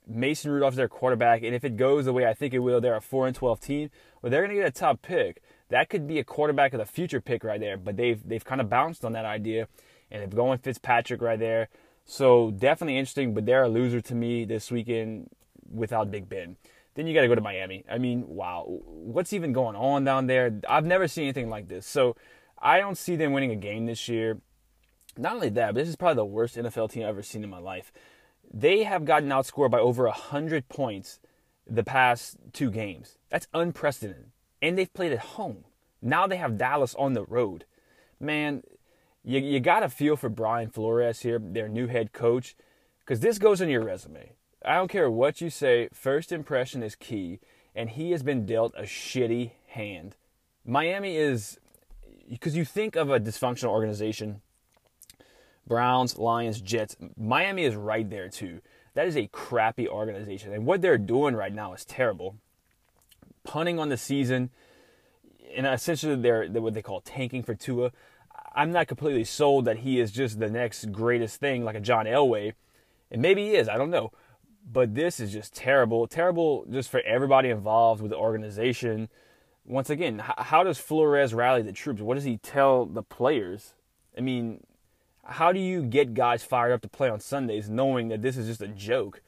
Mason 0.08 0.52
Rudolph's 0.52 0.78
their 0.78 0.88
quarterback, 0.88 1.44
and 1.44 1.54
if 1.54 1.64
it 1.64 1.78
goes 1.78 2.06
the 2.06 2.14
way 2.14 2.26
I 2.26 2.34
think 2.34 2.54
it 2.54 2.60
will, 2.60 2.82
they're 2.82 2.96
a 2.96 3.02
four 3.02 3.28
and 3.28 3.36
twelve 3.36 3.60
team. 3.60 3.90
Well, 4.22 4.30
they're 4.30 4.42
going 4.42 4.56
to 4.56 4.62
get 4.62 4.68
a 4.68 4.72
top 4.72 5.02
pick. 5.02 5.42
That 5.70 5.90
could 5.90 6.08
be 6.08 6.20
a 6.20 6.24
quarterback 6.24 6.74
of 6.74 6.80
the 6.80 6.86
future 6.86 7.22
pick 7.22 7.44
right 7.44 7.60
there. 7.60 7.78
But 7.78 7.98
they've 7.98 8.22
they've 8.28 8.44
kind 8.44 8.62
of 8.62 8.70
bounced 8.70 9.06
on 9.06 9.14
that 9.14 9.26
idea, 9.26 9.68
and 10.10 10.22
they've 10.22 10.36
gone 10.36 10.58
Fitzpatrick 10.58 11.22
right 11.22 11.40
there. 11.40 11.70
So 12.06 12.52
definitely 12.52 12.98
interesting. 12.98 13.34
But 13.34 13.46
they're 13.46 13.64
a 13.64 13.70
loser 13.70 14.02
to 14.02 14.16
me 14.16 14.46
this 14.46 14.72
weekend 14.72 15.30
without 15.70 16.12
Big 16.12 16.28
Ben. 16.28 16.58
Then 16.96 17.08
you 17.08 17.14
got 17.14 17.22
to 17.22 17.28
go 17.28 17.36
to 17.36 17.42
Miami. 17.42 17.86
I 17.90 17.98
mean, 17.98 18.28
wow, 18.28 18.66
what's 18.68 19.34
even 19.34 19.54
going 19.54 19.76
on 19.76 20.04
down 20.04 20.28
there? 20.28 20.60
I've 20.68 20.86
never 20.86 21.08
seen 21.08 21.24
anything 21.24 21.50
like 21.50 21.68
this. 21.68 21.86
So 21.86 22.16
I 22.60 22.80
don't 22.80 22.98
see 22.98 23.16
them 23.16 23.32
winning 23.32 23.52
a 23.52 23.56
game 23.56 23.86
this 23.86 24.10
year. 24.10 24.40
Not 25.18 25.36
only 25.36 25.50
that, 25.50 25.74
but 25.74 25.76
this 25.76 25.90
is 25.90 25.96
probably 25.96 26.16
the 26.16 26.26
worst 26.26 26.58
NFL 26.58 26.92
team 26.92 27.04
I've 27.04 27.10
ever 27.10 27.24
seen 27.24 27.44
in 27.44 27.50
my 27.50 27.60
life. 27.60 27.92
They 28.54 28.84
have 28.84 29.06
gotten 29.06 29.30
outscored 29.30 29.72
by 29.72 29.80
over 29.80 30.06
100 30.06 30.68
points 30.68 31.20
the 31.66 31.84
past 31.84 32.38
two 32.54 32.70
games. 32.70 33.18
That's 33.30 33.48
unprecedented. 33.54 34.32
And 34.62 34.78
they've 34.78 34.94
played 34.94 35.14
at 35.14 35.20
home. 35.20 35.64
Now 36.02 36.28
they 36.28 36.38
have 36.38 36.58
Dallas 36.58 36.96
on 36.96 37.14
the 37.14 37.24
road. 37.24 37.66
man, 38.20 38.64
you, 39.24 39.40
you 39.40 39.60
got 39.60 39.82
to 39.82 39.90
feel 39.90 40.16
for 40.16 40.30
Brian 40.30 40.70
Flores 40.70 41.22
here, 41.22 41.40
their 41.40 41.70
new 41.70 41.88
head 41.88 42.12
coach, 42.12 42.56
because 43.00 43.20
this 43.20 43.38
goes 43.38 43.62
on 43.62 43.70
your 43.70 43.84
resume. 43.84 44.32
I 44.64 44.76
don't 44.76 44.90
care 44.90 45.10
what 45.10 45.42
you 45.42 45.50
say, 45.50 45.90
first 45.92 46.32
impression 46.32 46.84
is 46.84 46.96
key, 46.96 47.40
and 47.76 47.90
he 47.90 48.12
has 48.12 48.22
been 48.22 48.46
dealt 48.46 48.74
a 48.78 48.84
shitty 48.84 49.52
hand. 49.68 50.16
Miami 50.66 51.18
is, 51.18 51.60
because 52.30 52.56
you 52.56 52.66
think 52.66 52.96
of 52.96 53.10
a 53.10 53.20
dysfunctional 53.20 53.70
organization 53.70 54.42
Browns, 55.68 56.18
Lions, 56.18 56.60
Jets. 56.60 56.98
Miami 57.16 57.64
is 57.64 57.76
right 57.76 58.10
there 58.10 58.28
too. 58.28 58.60
That 58.94 59.08
is 59.08 59.16
a 59.16 59.28
crappy 59.28 59.88
organization. 59.88 60.54
And 60.54 60.66
what 60.66 60.82
they're 60.82 60.98
doing 60.98 61.36
right 61.36 61.54
now 61.54 61.74
is 61.74 61.86
terrible. 61.86 62.36
Punting 63.44 63.80
on 63.80 63.90
the 63.90 63.96
season, 63.96 64.50
and 65.56 65.66
essentially 65.66 66.16
they're, 66.16 66.50
they're 66.50 66.62
what 66.62 66.74
they 66.74 66.82
call 66.82 67.02
tanking 67.02 67.44
for 67.44 67.56
Tua. 67.56 67.92
I'm 68.54 68.72
not 68.72 68.88
completely 68.88 69.24
sold 69.24 69.66
that 69.66 69.78
he 69.78 70.00
is 70.00 70.12
just 70.12 70.40
the 70.40 70.50
next 70.50 70.92
greatest 70.92 71.40
thing 71.40 71.64
like 71.64 71.76
a 71.76 71.80
John 71.80 72.06
Elway. 72.06 72.54
And 73.10 73.22
maybe 73.22 73.44
he 73.46 73.56
is, 73.56 73.70
I 73.70 73.78
don't 73.78 73.92
know. 73.92 74.12
But 74.70 74.96
this 74.96 75.20
is 75.20 75.32
just 75.32 75.54
terrible. 75.54 76.08
Terrible 76.08 76.66
just 76.70 76.90
for 76.90 77.02
everybody 77.02 77.50
involved 77.50 78.02
with 78.02 78.12
the 78.12 78.18
organization. 78.18 79.10
Once 79.66 79.90
again, 79.90 80.20
how 80.38 80.64
does 80.64 80.78
Flores 80.78 81.34
rally 81.34 81.62
the 81.62 81.72
troops? 81.72 82.02
What 82.02 82.16
does 82.16 82.24
he 82.24 82.38
tell 82.38 82.86
the 82.86 83.04
players? 83.04 83.74
I 84.18 84.22
mean, 84.22 84.64
how 85.24 85.52
do 85.52 85.60
you 85.60 85.84
get 85.84 86.14
guys 86.14 86.44
fired 86.44 86.74
up 86.74 86.82
to 86.82 86.88
play 86.88 87.10
on 87.10 87.20
Sundays 87.20 87.70
knowing 87.70 88.10
that 88.10 88.22
this 88.22 88.38
is 88.38 88.48
just 88.48 88.62
a 88.62 88.68
joke? 88.68 89.22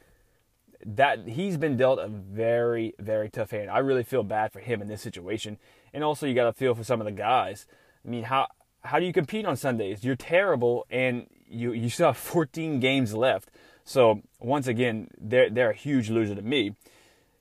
That 0.85 1.27
he's 1.27 1.57
been 1.57 1.77
dealt 1.77 1.99
a 1.99 2.07
very, 2.07 2.93
very 2.99 3.29
tough 3.29 3.51
hand. 3.51 3.69
I 3.69 3.79
really 3.79 4.03
feel 4.03 4.23
bad 4.23 4.51
for 4.51 4.59
him 4.59 4.81
in 4.81 4.87
this 4.87 5.01
situation. 5.01 5.57
And 5.93 6.03
also 6.03 6.25
you 6.25 6.33
gotta 6.33 6.53
feel 6.53 6.75
for 6.75 6.83
some 6.83 6.99
of 6.99 7.05
the 7.05 7.11
guys. 7.11 7.67
I 8.05 8.09
mean, 8.09 8.23
how 8.23 8.47
how 8.83 8.99
do 8.99 9.05
you 9.05 9.13
compete 9.13 9.45
on 9.45 9.55
Sundays? 9.55 10.03
You're 10.03 10.15
terrible 10.15 10.85
and 10.89 11.27
you 11.47 11.71
you 11.71 11.89
still 11.89 12.07
have 12.07 12.17
14 12.17 12.79
games 12.79 13.13
left. 13.13 13.49
So 13.85 14.21
once 14.39 14.67
again, 14.67 15.09
they're 15.19 15.49
they're 15.49 15.71
a 15.71 15.75
huge 15.75 16.09
loser 16.09 16.35
to 16.35 16.41
me. 16.41 16.75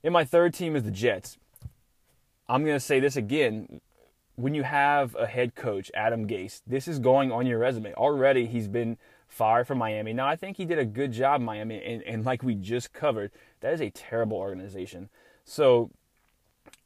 And 0.02 0.12
my 0.12 0.24
third 0.24 0.54
team 0.54 0.74
is 0.76 0.82
the 0.82 0.90
Jets. 0.90 1.38
I'm 2.48 2.64
gonna 2.64 2.80
say 2.80 3.00
this 3.00 3.16
again 3.16 3.80
when 4.36 4.54
you 4.54 4.62
have 4.62 5.14
a 5.14 5.26
head 5.26 5.54
coach, 5.54 5.90
Adam 5.94 6.26
Gase, 6.26 6.62
this 6.66 6.88
is 6.88 6.98
going 6.98 7.30
on 7.30 7.46
your 7.46 7.58
resume. 7.58 7.92
Already 7.94 8.46
he's 8.46 8.68
been 8.68 8.96
fired 9.28 9.66
from 9.66 9.78
Miami. 9.78 10.12
Now 10.12 10.26
I 10.26 10.36
think 10.36 10.56
he 10.56 10.64
did 10.64 10.78
a 10.78 10.84
good 10.84 11.12
job 11.12 11.40
in 11.40 11.44
Miami 11.44 11.82
and, 11.82 12.02
and 12.02 12.24
like 12.24 12.42
we 12.42 12.54
just 12.54 12.92
covered, 12.92 13.30
that 13.60 13.72
is 13.72 13.80
a 13.80 13.90
terrible 13.90 14.36
organization. 14.36 15.08
So 15.44 15.90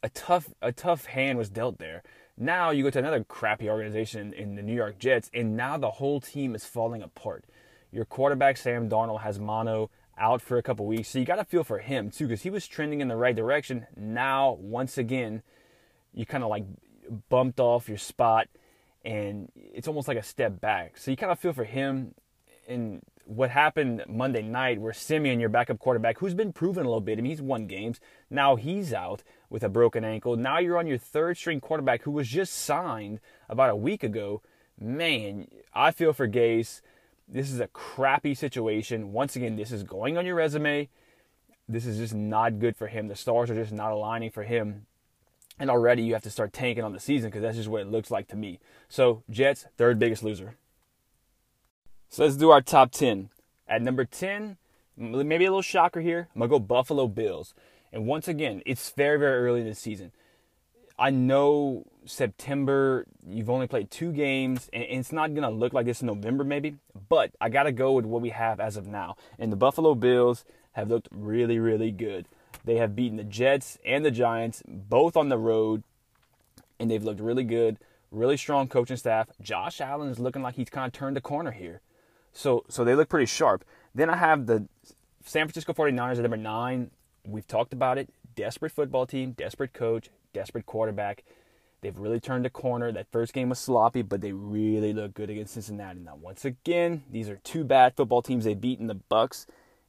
a 0.03 0.09
tough 0.09 0.49
a 0.61 0.71
tough 0.71 1.05
hand 1.05 1.37
was 1.37 1.49
dealt 1.49 1.79
there. 1.79 2.03
Now 2.37 2.69
you 2.69 2.83
go 2.83 2.91
to 2.91 2.99
another 2.99 3.23
crappy 3.23 3.69
organization 3.69 4.33
in 4.33 4.55
the 4.55 4.61
New 4.61 4.75
York 4.75 4.99
Jets, 4.99 5.31
and 5.33 5.57
now 5.57 5.77
the 5.77 5.91
whole 5.91 6.21
team 6.21 6.53
is 6.53 6.65
falling 6.65 7.01
apart. 7.01 7.45
Your 7.91 8.05
quarterback 8.05 8.57
Sam 8.57 8.89
Darnold 8.89 9.21
has 9.21 9.39
mono 9.39 9.89
out 10.17 10.41
for 10.41 10.57
a 10.57 10.63
couple 10.63 10.85
weeks, 10.85 11.09
so 11.09 11.19
you 11.19 11.25
got 11.25 11.35
to 11.35 11.45
feel 11.45 11.63
for 11.63 11.79
him 11.79 12.09
too, 12.09 12.27
because 12.27 12.41
he 12.41 12.49
was 12.49 12.67
trending 12.67 13.01
in 13.01 13.07
the 13.07 13.15
right 13.15 13.35
direction. 13.35 13.85
Now, 13.95 14.57
once 14.59 14.97
again, 14.97 15.43
you 16.13 16.25
kind 16.25 16.43
of 16.43 16.49
like 16.49 16.65
bumped 17.29 17.59
off 17.59 17.87
your 17.87 17.97
spot 17.97 18.47
and 19.05 19.51
it's 19.55 19.87
almost 19.87 20.07
like 20.07 20.17
a 20.17 20.23
step 20.23 20.59
back. 20.59 20.97
So 20.97 21.11
you 21.11 21.17
kind 21.17 21.31
of 21.31 21.39
feel 21.39 21.53
for 21.53 21.63
him 21.63 22.15
and 22.67 23.01
what 23.25 23.49
happened 23.49 24.03
Monday 24.07 24.41
night 24.41 24.81
where 24.81 24.93
Siemian, 24.93 25.39
your 25.39 25.49
backup 25.49 25.79
quarterback, 25.79 26.17
who's 26.17 26.33
been 26.33 26.53
proven 26.53 26.85
a 26.85 26.89
little 26.89 27.01
bit, 27.01 27.17
I 27.17 27.21
mean, 27.21 27.31
he's 27.31 27.41
won 27.41 27.67
games. 27.67 27.99
Now 28.29 28.55
he's 28.55 28.93
out 28.93 29.23
with 29.49 29.63
a 29.63 29.69
broken 29.69 30.03
ankle. 30.03 30.35
Now 30.35 30.59
you're 30.59 30.77
on 30.77 30.87
your 30.87 30.97
third 30.97 31.37
string 31.37 31.61
quarterback 31.61 32.03
who 32.03 32.11
was 32.11 32.27
just 32.27 32.53
signed 32.53 33.19
about 33.49 33.69
a 33.69 33.75
week 33.75 34.03
ago. 34.03 34.41
Man, 34.79 35.47
I 35.73 35.91
feel 35.91 36.13
for 36.13 36.27
Gase. 36.27 36.81
This 37.27 37.51
is 37.51 37.59
a 37.59 37.67
crappy 37.67 38.33
situation. 38.33 39.11
Once 39.11 39.35
again, 39.35 39.55
this 39.55 39.71
is 39.71 39.83
going 39.83 40.17
on 40.17 40.25
your 40.25 40.35
resume. 40.35 40.89
This 41.67 41.85
is 41.85 41.97
just 41.97 42.13
not 42.13 42.59
good 42.59 42.77
for 42.77 42.87
him. 42.87 43.07
The 43.07 43.15
stars 43.15 43.49
are 43.51 43.55
just 43.55 43.73
not 43.73 43.91
aligning 43.91 44.31
for 44.31 44.43
him 44.43 44.85
and 45.59 45.69
already 45.69 46.03
you 46.03 46.13
have 46.13 46.23
to 46.23 46.29
start 46.29 46.53
tanking 46.53 46.83
on 46.83 46.93
the 46.93 46.99
season 46.99 47.29
because 47.29 47.41
that's 47.41 47.57
just 47.57 47.69
what 47.69 47.81
it 47.81 47.87
looks 47.87 48.11
like 48.11 48.27
to 48.27 48.35
me. 48.35 48.59
So 48.89 49.23
Jets, 49.29 49.65
third 49.77 49.99
biggest 49.99 50.23
loser. 50.23 50.55
So 52.09 52.23
let's 52.23 52.37
do 52.37 52.51
our 52.51 52.61
top 52.61 52.91
10. 52.91 53.29
At 53.67 53.81
number 53.81 54.05
10, 54.05 54.57
maybe 54.95 55.45
a 55.45 55.49
little 55.49 55.61
shocker 55.61 55.99
here, 55.99 56.29
I'm 56.33 56.39
going 56.39 56.49
to 56.49 56.55
go 56.55 56.59
Buffalo 56.59 57.07
Bills. 57.07 57.53
And 57.91 58.05
once 58.05 58.27
again, 58.27 58.61
it's 58.65 58.91
very, 58.91 59.19
very 59.19 59.45
early 59.45 59.61
in 59.61 59.67
the 59.67 59.75
season. 59.75 60.11
I 60.99 61.11
know 61.11 61.85
September, 62.05 63.05
you've 63.27 63.49
only 63.49 63.67
played 63.67 63.91
two 63.91 64.11
games, 64.11 64.69
and 64.73 64.83
it's 64.83 65.11
not 65.11 65.33
going 65.33 65.43
to 65.43 65.49
look 65.49 65.73
like 65.73 65.85
this 65.85 66.01
in 66.01 66.07
November, 66.07 66.43
maybe, 66.43 66.77
but 67.09 67.31
I 67.39 67.49
got 67.49 67.63
to 67.63 67.71
go 67.71 67.91
with 67.91 68.05
what 68.05 68.21
we 68.21 68.29
have 68.29 68.59
as 68.59 68.77
of 68.77 68.87
now. 68.87 69.15
And 69.37 69.51
the 69.51 69.57
Buffalo 69.57 69.93
Bills 69.93 70.43
have 70.73 70.89
looked 70.89 71.07
really, 71.11 71.59
really 71.59 71.91
good. 71.91 72.27
They 72.65 72.77
have 72.77 72.95
beaten 72.95 73.17
the 73.17 73.23
Jets 73.23 73.77
and 73.85 74.03
the 74.03 74.11
Giants, 74.11 74.63
both 74.67 75.15
on 75.15 75.29
the 75.29 75.37
road, 75.37 75.83
and 76.79 76.89
they've 76.89 77.03
looked 77.03 77.21
really 77.21 77.43
good. 77.43 77.77
Really 78.09 78.37
strong 78.37 78.67
coaching 78.67 78.97
staff. 78.97 79.27
Josh 79.41 79.81
Allen 79.81 80.09
is 80.09 80.19
looking 80.19 80.41
like 80.41 80.55
he's 80.55 80.69
kind 80.69 80.87
of 80.87 80.93
turned 80.93 81.15
the 81.15 81.21
corner 81.21 81.51
here. 81.51 81.81
So, 82.31 82.63
so 82.69 82.83
they 82.83 82.95
look 82.95 83.09
pretty 83.09 83.25
sharp. 83.25 83.65
Then 83.93 84.09
I 84.09 84.15
have 84.15 84.45
the 84.45 84.67
San 85.25 85.45
Francisco 85.45 85.73
49ers 85.73 86.17
at 86.17 86.21
number 86.21 86.37
nine. 86.37 86.91
We've 87.25 87.47
talked 87.47 87.73
about 87.73 87.97
it. 87.97 88.09
Desperate 88.35 88.71
football 88.71 89.05
team, 89.05 89.31
desperate 89.31 89.73
coach, 89.73 90.09
desperate 90.33 90.65
quarterback. 90.65 91.23
They've 91.81 91.97
really 91.97 92.19
turned 92.19 92.45
the 92.45 92.49
corner. 92.49 92.91
That 92.91 93.11
first 93.11 93.33
game 93.33 93.49
was 93.49 93.59
sloppy, 93.59 94.01
but 94.01 94.21
they 94.21 94.31
really 94.31 94.93
look 94.93 95.13
good 95.13 95.29
against 95.29 95.53
Cincinnati. 95.53 95.99
Now, 95.99 96.15
once 96.15 96.43
again, 96.43 97.03
these 97.11 97.29
are 97.29 97.39
two 97.43 97.63
bad 97.63 97.95
football 97.95 98.21
teams. 98.21 98.45
They've 98.45 98.59
beaten 98.59 98.87
the 98.87 98.99
Bucs 99.11 99.45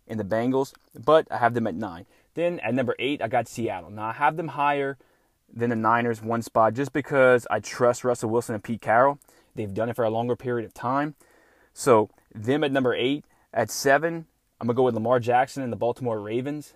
and 0.06 0.20
the 0.20 0.24
Bengals, 0.24 0.74
but 0.94 1.26
I 1.30 1.38
have 1.38 1.54
them 1.54 1.66
at 1.66 1.74
nine. 1.74 2.06
Then 2.34 2.60
at 2.60 2.74
number 2.74 2.94
eight, 2.98 3.22
I 3.22 3.28
got 3.28 3.48
Seattle. 3.48 3.90
Now 3.90 4.08
I 4.08 4.12
have 4.12 4.36
them 4.36 4.48
higher 4.48 4.98
than 5.52 5.70
the 5.70 5.76
Niners, 5.76 6.22
one 6.22 6.42
spot, 6.42 6.74
just 6.74 6.92
because 6.92 7.46
I 7.50 7.60
trust 7.60 8.04
Russell 8.04 8.30
Wilson 8.30 8.54
and 8.54 8.62
Pete 8.62 8.82
Carroll. 8.82 9.18
They've 9.54 9.72
done 9.72 9.88
it 9.88 9.96
for 9.96 10.04
a 10.04 10.10
longer 10.10 10.36
period 10.36 10.66
of 10.66 10.74
time. 10.74 11.14
So 11.72 12.10
them 12.34 12.64
at 12.64 12.72
number 12.72 12.94
eight. 12.94 13.24
At 13.52 13.70
seven, 13.70 14.26
I'm 14.60 14.66
gonna 14.66 14.76
go 14.76 14.82
with 14.82 14.94
Lamar 14.94 15.20
Jackson 15.20 15.62
and 15.62 15.72
the 15.72 15.76
Baltimore 15.76 16.20
Ravens. 16.20 16.74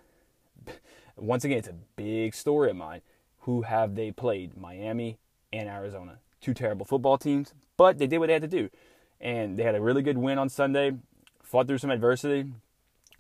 Once 1.17 1.45
again, 1.45 1.59
it's 1.59 1.69
a 1.69 1.77
big 1.97 2.35
story 2.35 2.71
of 2.71 2.77
mine. 2.77 3.03
Who 3.43 3.63
have 3.63 3.95
they 3.95 4.11
played? 4.11 4.57
Miami 4.57 5.19
and 5.53 5.69
Arizona. 5.69 6.19
Two 6.41 6.55
terrible 6.55 6.87
football 6.87 7.19
teams, 7.19 7.55
but 7.77 7.99
they 7.99 8.07
did 8.07 8.19
what 8.19 8.27
they 8.27 8.33
had 8.33 8.43
to 8.43 8.49
do. 8.49 8.69
And 9.21 9.59
they 9.59 9.63
had 9.63 9.75
a 9.75 9.81
really 9.81 10.03
good 10.03 10.19
win 10.19 10.39
on 10.39 10.49
Sunday, 10.49 10.93
fought 11.43 11.67
through 11.67 11.79
some 11.79 11.91
adversity. 11.91 12.53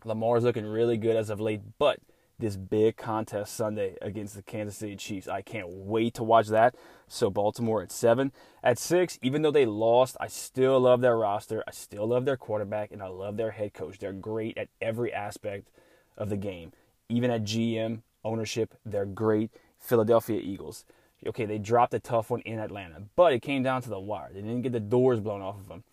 Lamar's 0.04 0.42
looking 0.42 0.66
really 0.66 0.96
good 0.96 1.16
as 1.16 1.30
of 1.30 1.40
late, 1.40 1.60
but 1.78 2.00
this 2.38 2.56
big 2.56 2.96
contest 2.96 3.54
Sunday 3.54 3.96
against 4.02 4.34
the 4.34 4.42
Kansas 4.42 4.76
City 4.76 4.96
Chiefs. 4.96 5.28
I 5.28 5.42
can't 5.42 5.68
wait 5.68 6.14
to 6.14 6.24
watch 6.24 6.48
that. 6.48 6.74
So 7.06 7.30
Baltimore 7.30 7.82
at 7.82 7.92
seven. 7.92 8.32
At 8.64 8.78
six, 8.78 9.18
even 9.22 9.42
though 9.42 9.50
they 9.50 9.66
lost, 9.66 10.16
I 10.20 10.26
still 10.26 10.80
love 10.80 11.00
their 11.00 11.16
roster. 11.16 11.62
I 11.66 11.70
still 11.70 12.06
love 12.06 12.24
their 12.24 12.36
quarterback, 12.36 12.90
and 12.90 13.02
I 13.02 13.06
love 13.08 13.36
their 13.36 13.52
head 13.52 13.74
coach. 13.74 13.98
They're 13.98 14.12
great 14.12 14.58
at 14.58 14.68
every 14.80 15.12
aspect 15.12 15.68
of 16.16 16.30
the 16.30 16.36
game. 16.36 16.72
Even 17.08 17.30
at 17.30 17.44
GM 17.44 18.02
ownership, 18.24 18.74
they're 18.84 19.06
great. 19.06 19.50
Philadelphia 19.82 20.40
Eagles. 20.40 20.84
Okay, 21.26 21.44
they 21.44 21.58
dropped 21.58 21.94
a 21.94 22.00
tough 22.00 22.30
one 22.30 22.40
in 22.40 22.58
Atlanta, 22.58 23.02
but 23.14 23.32
it 23.32 23.42
came 23.42 23.62
down 23.62 23.82
to 23.82 23.90
the 23.90 24.00
wire. 24.00 24.30
They 24.32 24.40
didn't 24.40 24.62
get 24.62 24.72
the 24.72 24.80
doors 24.80 25.20
blown 25.20 25.42
off 25.42 25.58
of 25.58 25.68
them. 25.68 25.84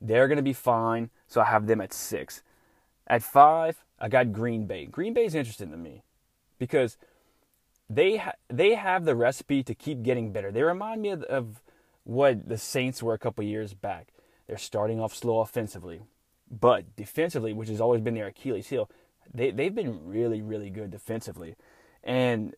They're 0.00 0.28
going 0.28 0.36
to 0.36 0.42
be 0.42 0.52
fine, 0.52 1.10
so 1.26 1.40
I 1.40 1.44
have 1.44 1.66
them 1.66 1.80
at 1.80 1.92
six. 1.92 2.42
At 3.06 3.22
five, 3.22 3.84
I 3.98 4.08
got 4.08 4.32
Green 4.32 4.66
Bay. 4.66 4.86
Green 4.86 5.12
Bay 5.12 5.24
is 5.24 5.34
interesting 5.34 5.70
to 5.72 5.76
me 5.76 6.02
because 6.58 6.96
they 7.90 8.18
ha- 8.18 8.34
they 8.48 8.74
have 8.74 9.04
the 9.04 9.16
recipe 9.16 9.62
to 9.62 9.74
keep 9.74 10.02
getting 10.02 10.32
better. 10.32 10.52
They 10.52 10.62
remind 10.62 11.02
me 11.02 11.10
of, 11.10 11.22
of 11.24 11.60
what 12.04 12.48
the 12.48 12.58
Saints 12.58 13.02
were 13.02 13.14
a 13.14 13.18
couple 13.18 13.44
years 13.44 13.74
back. 13.74 14.08
They're 14.46 14.58
starting 14.58 15.00
off 15.00 15.14
slow 15.14 15.40
offensively, 15.40 16.02
but 16.50 16.96
defensively, 16.96 17.52
which 17.52 17.68
has 17.68 17.80
always 17.80 18.00
been 18.00 18.14
their 18.14 18.28
Achilles 18.28 18.68
heel, 18.68 18.90
they 19.32 19.50
they've 19.50 19.74
been 19.74 20.06
really 20.06 20.40
really 20.40 20.70
good 20.70 20.90
defensively. 20.90 21.56
And 22.04 22.54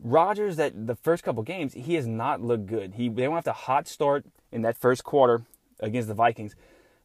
Rodgers, 0.00 0.56
that 0.56 0.86
the 0.86 0.96
first 0.96 1.22
couple 1.22 1.42
games, 1.42 1.74
he 1.74 1.94
has 1.94 2.06
not 2.06 2.40
looked 2.40 2.66
good. 2.66 2.94
He 2.94 3.08
they 3.08 3.28
went 3.28 3.38
off 3.38 3.44
the 3.44 3.52
hot 3.52 3.86
start 3.86 4.24
in 4.50 4.62
that 4.62 4.76
first 4.76 5.04
quarter 5.04 5.42
against 5.80 6.08
the 6.08 6.14
Vikings, 6.14 6.54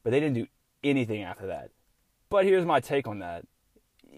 but 0.04 0.12
they 0.12 0.20
didn't 0.20 0.36
do 0.36 0.48
anything 0.84 1.24
after 1.24 1.48
that. 1.48 1.72
But 2.30 2.46
here's 2.46 2.66
my 2.66 2.80
take 2.80 3.08
on 3.08 3.20
that. 3.20 3.46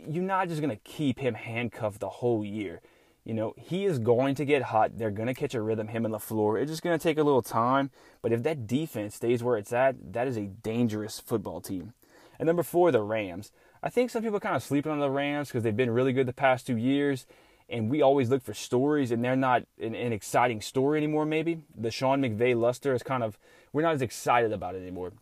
You're 0.08 0.24
not 0.24 0.48
just 0.48 0.62
to 0.76 0.84
keep 0.84 1.20
him 1.20 1.36
handcuffed 1.36 2.00
the 2.00 2.10
whole 2.10 2.44
year. 2.44 2.82
You 3.26 3.34
know, 3.34 3.54
he 3.58 3.86
is 3.86 4.00
going 4.00 4.34
to 4.36 4.46
get 4.46 4.64
hot. 4.64 4.98
They're 4.98 5.12
to 5.28 5.34
catch 5.34 5.54
a 5.54 5.62
rhythm, 5.62 5.90
him 5.90 6.06
and 6.06 6.14
LaFleur. 6.14 6.60
It's 6.60 6.72
just 6.72 6.82
to 6.98 7.04
take 7.04 7.18
a 7.18 7.24
little 7.24 7.42
time. 7.42 7.92
But 8.22 8.32
if 8.32 8.44
that 8.44 8.66
defense 8.66 9.16
stays 9.16 9.44
where 9.44 9.58
it's 9.58 9.74
at, 9.74 10.14
that 10.14 10.28
is 10.28 10.38
a 10.38 10.48
dangerous 10.48 11.20
football 11.20 11.62
team. 11.62 11.94
And 12.40 12.48
number 12.48 12.64
four, 12.64 12.92
the 12.92 13.02
Rams. 13.02 13.52
I 13.84 13.90
think 13.90 14.10
some 14.10 14.24
people 14.24 14.40
kind 14.40 14.56
of 14.56 14.64
sleeping 14.64 14.92
on 14.92 15.00
the 15.00 15.12
Rams 15.12 15.50
because 15.50 15.64
they've 15.64 15.76
been 15.76 15.92
really 15.92 16.14
good 16.14 16.28
the 16.28 16.34
past 16.34 16.66
two 16.66 16.78
years. 16.78 17.26
And 17.70 17.90
we 17.90 18.02
always 18.02 18.30
look 18.30 18.44
for 18.44 18.54
stories, 18.54 19.12
and 19.12 19.24
they're 19.24 19.36
not 19.36 19.64
an, 19.80 19.96
an 19.96 20.14
exciting 20.14 20.62
story 20.62 20.98
anymore. 20.98 21.26
Maybe 21.26 21.62
the 21.76 21.92
Sean 21.92 22.22
McVay 22.22 22.60
luster 22.60 22.94
is 22.94 23.04
kind 23.04 23.24
of 23.24 23.38
we're 23.72 23.82
not 23.82 23.94
as 23.94 24.02
excited 24.02 24.52
about 24.52 24.76
it 24.76 24.82
anymore. 24.82 25.14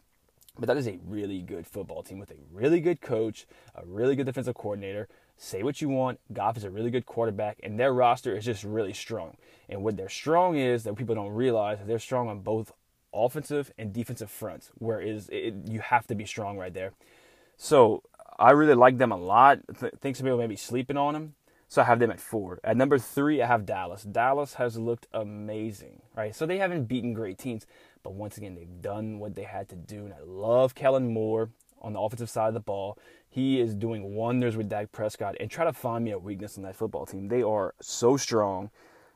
But 0.59 0.67
that 0.67 0.77
is 0.77 0.87
a 0.87 0.99
really 1.05 1.41
good 1.41 1.67
football 1.67 2.01
team 2.01 2.17
with 2.17 2.31
a 2.31 2.37
really 2.51 2.79
good 2.79 2.99
coach, 2.99 3.45
a 3.75 3.85
really 3.85 4.15
good 4.15 4.25
defensive 4.25 4.55
coordinator. 4.55 5.07
Say 5.37 5.61
what 5.61 5.81
you 5.81 5.89
want. 5.89 6.19
Goff 6.33 6.57
is 6.57 6.63
a 6.63 6.71
really 6.71 6.89
good 6.89 7.05
quarterback, 7.05 7.59
and 7.61 7.79
their 7.79 7.93
roster 7.93 8.35
is 8.35 8.43
just 8.43 8.63
really 8.63 8.93
strong. 8.93 9.37
And 9.69 9.83
what 9.83 9.97
they're 9.97 10.09
strong 10.09 10.57
is 10.57 10.83
that 10.83 10.95
people 10.95 11.13
don't 11.13 11.31
realize 11.31 11.77
that 11.77 11.87
they're 11.87 11.99
strong 11.99 12.27
on 12.27 12.39
both 12.39 12.71
offensive 13.13 13.71
and 13.77 13.93
defensive 13.93 14.31
fronts, 14.31 14.71
where 14.75 14.99
is 14.99 15.29
it, 15.29 15.53
you 15.65 15.79
have 15.79 16.07
to 16.07 16.15
be 16.15 16.25
strong 16.25 16.57
right 16.57 16.73
there. 16.73 16.93
So 17.57 18.03
I 18.39 18.51
really 18.51 18.75
like 18.75 18.97
them 18.97 19.11
a 19.11 19.17
lot. 19.17 19.59
Th- 19.79 19.93
think 19.99 20.15
some 20.15 20.25
people 20.25 20.37
may 20.37 20.47
be 20.47 20.55
sleeping 20.55 20.97
on 20.97 21.13
them. 21.13 21.33
So 21.69 21.81
I 21.81 21.85
have 21.85 21.99
them 21.99 22.11
at 22.11 22.19
four. 22.19 22.59
At 22.63 22.77
number 22.77 22.97
three, 22.97 23.41
I 23.41 23.47
have 23.47 23.65
Dallas. 23.65 24.03
Dallas 24.03 24.53
has 24.53 24.77
looked 24.77 25.07
amazing, 25.13 26.01
right? 26.15 26.33
So 26.33 26.45
they 26.45 26.59
haven't 26.59 26.85
beaten 26.85 27.13
great 27.13 27.37
teams, 27.37 27.65
but 28.03 28.13
once 28.13 28.37
again, 28.37 28.55
they've 28.55 28.81
done 28.81 29.19
what 29.19 29.35
they 29.35 29.43
had 29.43 29.67
to 29.69 29.75
do. 29.75 30.05
And 30.05 30.13
I 30.13 30.21
love 30.25 30.75
Kellen 30.75 31.13
Moore 31.13 31.49
on 31.81 31.93
the 31.93 31.99
offensive 31.99 32.29
side 32.29 32.47
of 32.47 32.53
the 32.53 32.61
ball. 32.61 32.97
He 33.29 33.59
is 33.59 33.75
doing 33.75 34.15
wonders 34.15 34.55
with 34.55 34.69
Dak 34.69 34.91
Prescott. 34.93 35.35
And 35.39 35.51
try 35.51 35.65
to 35.65 35.73
find 35.73 36.05
me 36.05 36.11
a 36.11 36.19
weakness 36.19 36.57
on 36.57 36.63
that 36.63 36.75
football 36.75 37.05
team. 37.05 37.27
They 37.27 37.43
are 37.43 37.75
so 37.81 38.15
strong, 38.15 38.69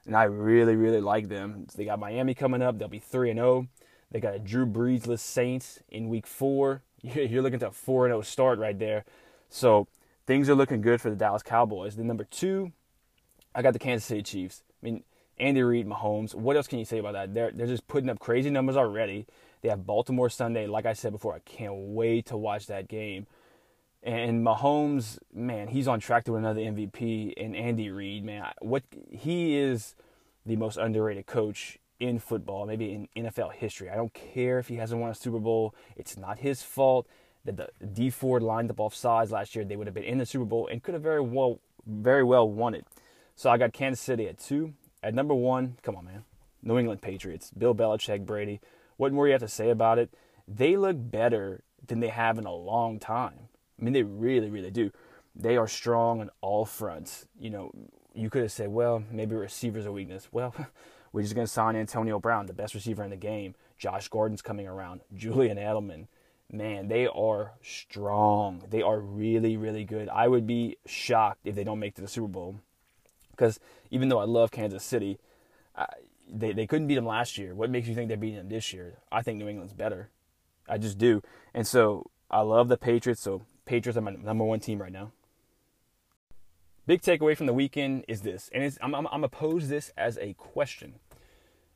and 0.06 0.16
I 0.16 0.24
really, 0.24 0.76
really 0.76 1.02
like 1.02 1.30
them. 1.30 1.68
They 1.76 1.86
got 1.86 2.00
Miami 2.00 2.34
coming 2.34 2.62
up. 2.62 2.78
They'll 2.78 2.90
be 2.90 3.00
three 3.00 3.30
and 3.30 3.38
zero. 3.38 3.50
Oh. 3.50 3.68
They 4.12 4.20
got 4.20 4.36
a 4.36 4.40
Drew 4.40 4.66
Breesless 4.66 5.20
Saints 5.20 5.80
in 5.88 6.10
Week 6.10 6.28
Four. 6.28 6.84
You're 7.02 7.42
looking 7.42 7.64
at 7.64 7.70
a 7.70 7.72
four 7.72 8.06
and 8.06 8.12
zero 8.12 8.20
oh 8.20 8.24
start 8.24 8.60
right 8.60 8.78
there. 8.78 9.06
So 9.50 9.88
things 10.26 10.50
are 10.50 10.56
looking 10.56 10.82
good 10.82 11.02
for 11.02 11.10
the 11.10 11.16
Dallas 11.16 11.44
Cowboys. 11.44 11.96
Then 11.96 12.08
number 12.08 12.24
two, 12.24 12.72
I 13.54 13.62
got 13.62 13.74
the 13.74 13.80
Kansas 13.80 14.06
City 14.06 14.24
Chiefs. 14.24 14.64
I 14.82 14.86
mean, 14.86 15.04
Andy 15.38 15.64
Reid, 15.64 15.88
Mahomes. 15.88 16.36
What 16.36 16.56
else 16.56 16.68
can 16.68 16.80
you 16.80 16.86
say 16.86 17.00
about 17.00 17.14
that? 17.14 17.34
They're 17.34 17.52
they're 17.52 17.68
just 17.68 17.88
putting 17.88 18.10
up 18.10 18.20
crazy 18.20 18.50
numbers 18.50 18.78
already. 18.78 19.26
They 19.62 19.70
have 19.70 19.86
Baltimore 19.86 20.30
Sunday. 20.30 20.68
Like 20.68 20.86
I 20.86 20.94
said 20.94 21.12
before, 21.12 21.34
I 21.34 21.40
can't 21.40 21.74
wait 21.76 22.28
to 22.28 22.38
watch 22.38 22.68
that 22.68 22.88
game. 22.88 23.28
And 24.04 24.44
Mahomes, 24.46 25.20
man, 25.32 25.68
he's 25.68 25.88
on 25.88 26.00
track 26.00 26.24
to 26.26 26.34
win 26.34 26.44
another 26.44 26.62
MVP. 26.62 27.34
And 27.38 27.56
Andy 27.56 27.92
Reid, 27.92 28.24
man, 28.24 28.46
what 28.60 28.84
he 29.12 29.56
is 29.56 29.96
the 30.46 30.56
most 30.56 30.78
underrated 30.78 31.28
coach 31.28 31.78
in 32.00 32.18
football, 32.18 32.66
maybe 32.66 32.94
in 32.94 33.08
NFL 33.16 33.54
history. 33.54 33.90
I 33.90 33.96
don't 33.96 34.14
care 34.14 34.58
if 34.58 34.70
he 34.70 34.78
hasn't 34.78 35.00
won 35.00 35.12
a 35.12 35.16
Super 35.16 35.38
Bowl. 35.38 35.76
It's 35.96 36.18
not 36.18 36.40
his 36.40 36.64
fault 36.64 37.08
that 37.46 37.58
the 37.58 37.70
Dee 37.86 38.10
Ford 38.10 38.44
lined 38.44 38.70
up 38.70 38.80
off 38.80 38.96
sides 38.96 39.32
last 39.32 39.56
year. 39.56 39.66
They 39.66 39.76
would 39.76 39.88
have 39.88 39.94
been 39.94 40.04
in 40.04 40.18
the 40.18 40.26
Super 40.26 40.46
Bowl 40.46 40.68
and 40.68 40.82
could 40.84 40.94
have 40.94 41.04
very 41.04 41.22
well, 41.22 41.60
very 41.86 42.24
well 42.24 42.48
won 42.48 42.76
it. 42.76 42.86
So 43.36 43.50
I 43.50 43.58
got 43.58 43.74
Kansas 43.74 44.00
City 44.00 44.28
at 44.28 44.38
two. 44.38 44.74
At 45.04 45.16
number 45.16 45.34
one, 45.34 45.78
come 45.82 45.96
on, 45.96 46.06
man, 46.06 46.24
New 46.62 46.78
England 46.78 47.02
Patriots, 47.02 47.52
Bill 47.58 47.74
Belichick, 47.74 48.26
Brady. 48.26 48.62
What 48.98 49.14
more 49.14 49.26
you 49.26 49.34
have 49.34 49.42
to 49.42 49.48
say 49.48 49.72
about 49.72 49.98
it? 49.98 50.14
They 50.48 50.78
look 50.78 50.96
better 51.00 51.64
than 51.88 52.02
they 52.02 52.10
have 52.10 52.38
in 52.38 52.46
a 52.46 52.54
long 52.54 53.00
time. 53.00 53.50
I 53.80 53.84
mean, 53.84 53.94
they 53.94 54.04
really, 54.04 54.50
really 54.50 54.70
do. 54.70 54.92
They 55.36 55.58
are 55.58 55.68
strong 55.68 56.22
on 56.22 56.30
all 56.42 56.66
fronts. 56.66 57.26
You 57.40 57.50
know, 57.50 57.72
you 58.14 58.30
could 58.30 58.44
have 58.44 58.52
said, 58.52 58.70
well, 58.70 59.04
maybe 59.12 59.36
receivers 59.36 59.86
are 59.86 59.92
weakness. 59.92 60.28
Well, 60.34 60.54
we're 61.14 61.24
just 61.24 61.36
going 61.36 61.46
to 61.46 61.52
sign 61.52 61.76
Antonio 61.76 62.20
Brown, 62.20 62.46
the 62.46 62.54
best 62.54 62.74
receiver 62.74 63.04
in 63.04 63.10
the 63.10 63.18
game. 63.18 63.56
Josh 63.78 64.08
Gordon's 64.08 64.42
coming 64.42 64.66
around. 64.66 65.02
Julian 65.14 65.58
Edelman. 65.58 66.08
Man, 66.52 66.90
they 66.90 67.08
are 67.08 67.54
strong. 67.64 68.64
They 68.70 68.82
are 68.82 69.00
really, 69.00 69.56
really 69.56 69.86
good. 69.86 70.10
I 70.10 70.28
would 70.28 70.46
be 70.46 70.78
shocked 70.86 71.40
if 71.46 71.56
they 71.56 71.64
don't 71.64 71.80
make 71.80 71.96
to 71.96 72.02
the 72.02 72.08
Super 72.08 72.28
Bowl. 72.28 72.60
Because 73.32 73.60
even 73.90 74.10
though 74.10 74.20
I 74.20 74.26
love 74.26 74.52
Kansas 74.52 74.84
City, 74.84 75.18
I, 75.76 75.86
they, 76.30 76.52
they 76.52 76.68
couldn't 76.68 76.88
beat 76.88 76.96
them 76.96 77.06
last 77.06 77.38
year. 77.38 77.56
What 77.56 77.70
makes 77.70 77.88
you 77.88 77.96
think 77.96 78.10
they're 78.10 78.18
beating 78.18 78.38
them 78.38 78.50
this 78.50 78.74
year? 78.74 78.98
I 79.12 79.22
think 79.22 79.40
New 79.40 79.48
England's 79.48 79.74
better. 79.74 80.10
I 80.68 80.78
just 80.78 80.98
do. 80.98 81.22
And 81.54 81.66
so 81.66 82.12
I 82.30 82.42
love 82.42 82.68
the 82.68 82.78
Patriots. 82.78 83.22
So 83.22 83.44
Patriots 83.66 83.98
are 83.98 84.02
my 84.02 84.12
number 84.12 84.44
one 84.44 84.60
team 84.60 84.82
right 84.82 84.92
now. 84.92 85.12
Big 86.88 87.02
takeaway 87.02 87.38
from 87.38 87.46
the 87.46 87.54
weekend 87.54 88.04
is 88.08 88.22
this, 88.22 88.50
and 88.54 88.78
I'm, 88.82 88.96
I'm, 88.96 89.08
I'm 89.08 89.22
going 89.22 89.30
to 89.30 89.30
pose 89.30 89.70
this 89.70 89.92
as 89.96 90.18
a 90.18 90.34
question, 90.34 90.96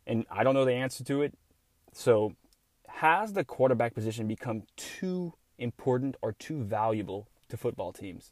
and 0.07 0.25
I 0.31 0.43
don't 0.43 0.55
know 0.55 0.65
the 0.65 0.73
answer 0.73 1.03
to 1.03 1.21
it. 1.21 1.33
So, 1.93 2.33
has 2.95 3.33
the 3.33 3.43
quarterback 3.43 3.93
position 3.93 4.25
become 4.25 4.63
too 4.77 5.33
important 5.57 6.15
or 6.21 6.31
too 6.31 6.63
valuable 6.63 7.27
to 7.49 7.57
football 7.57 7.91
teams? 7.91 8.31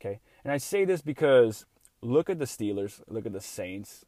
Okay, 0.00 0.20
and 0.42 0.52
I 0.52 0.56
say 0.56 0.86
this 0.86 1.02
because 1.02 1.66
look 2.00 2.30
at 2.30 2.38
the 2.38 2.46
Steelers, 2.46 3.02
look 3.08 3.26
at 3.26 3.34
the 3.34 3.42
Saints, 3.42 4.06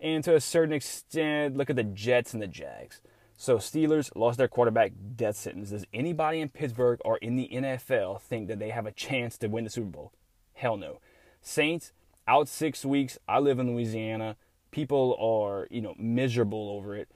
and 0.00 0.24
to 0.24 0.34
a 0.34 0.40
certain 0.40 0.74
extent, 0.74 1.56
look 1.56 1.70
at 1.70 1.76
the 1.76 1.84
Jets 1.84 2.32
and 2.32 2.42
the 2.42 2.48
Jags. 2.48 3.00
So 3.36 3.58
Steelers 3.58 4.10
lost 4.16 4.38
their 4.38 4.48
quarterback 4.48 4.92
death 5.14 5.36
sentence. 5.36 5.70
Does 5.70 5.86
anybody 5.94 6.40
in 6.40 6.48
Pittsburgh 6.48 7.00
or 7.04 7.18
in 7.18 7.36
the 7.36 7.48
NFL 7.52 8.20
think 8.20 8.48
that 8.48 8.58
they 8.58 8.70
have 8.70 8.86
a 8.86 8.92
chance 8.92 9.38
to 9.38 9.46
win 9.46 9.62
the 9.62 9.70
Super 9.70 9.90
Bowl? 9.90 10.12
Hell 10.54 10.76
no. 10.76 10.98
Saints 11.40 11.92
out 12.26 12.48
six 12.48 12.84
weeks. 12.84 13.16
I 13.28 13.38
live 13.38 13.60
in 13.60 13.74
Louisiana. 13.74 14.36
People 14.72 15.16
are 15.20 15.68
you 15.70 15.80
know 15.80 15.94
miserable 15.98 16.70
over 16.70 16.96
it. 16.96 17.08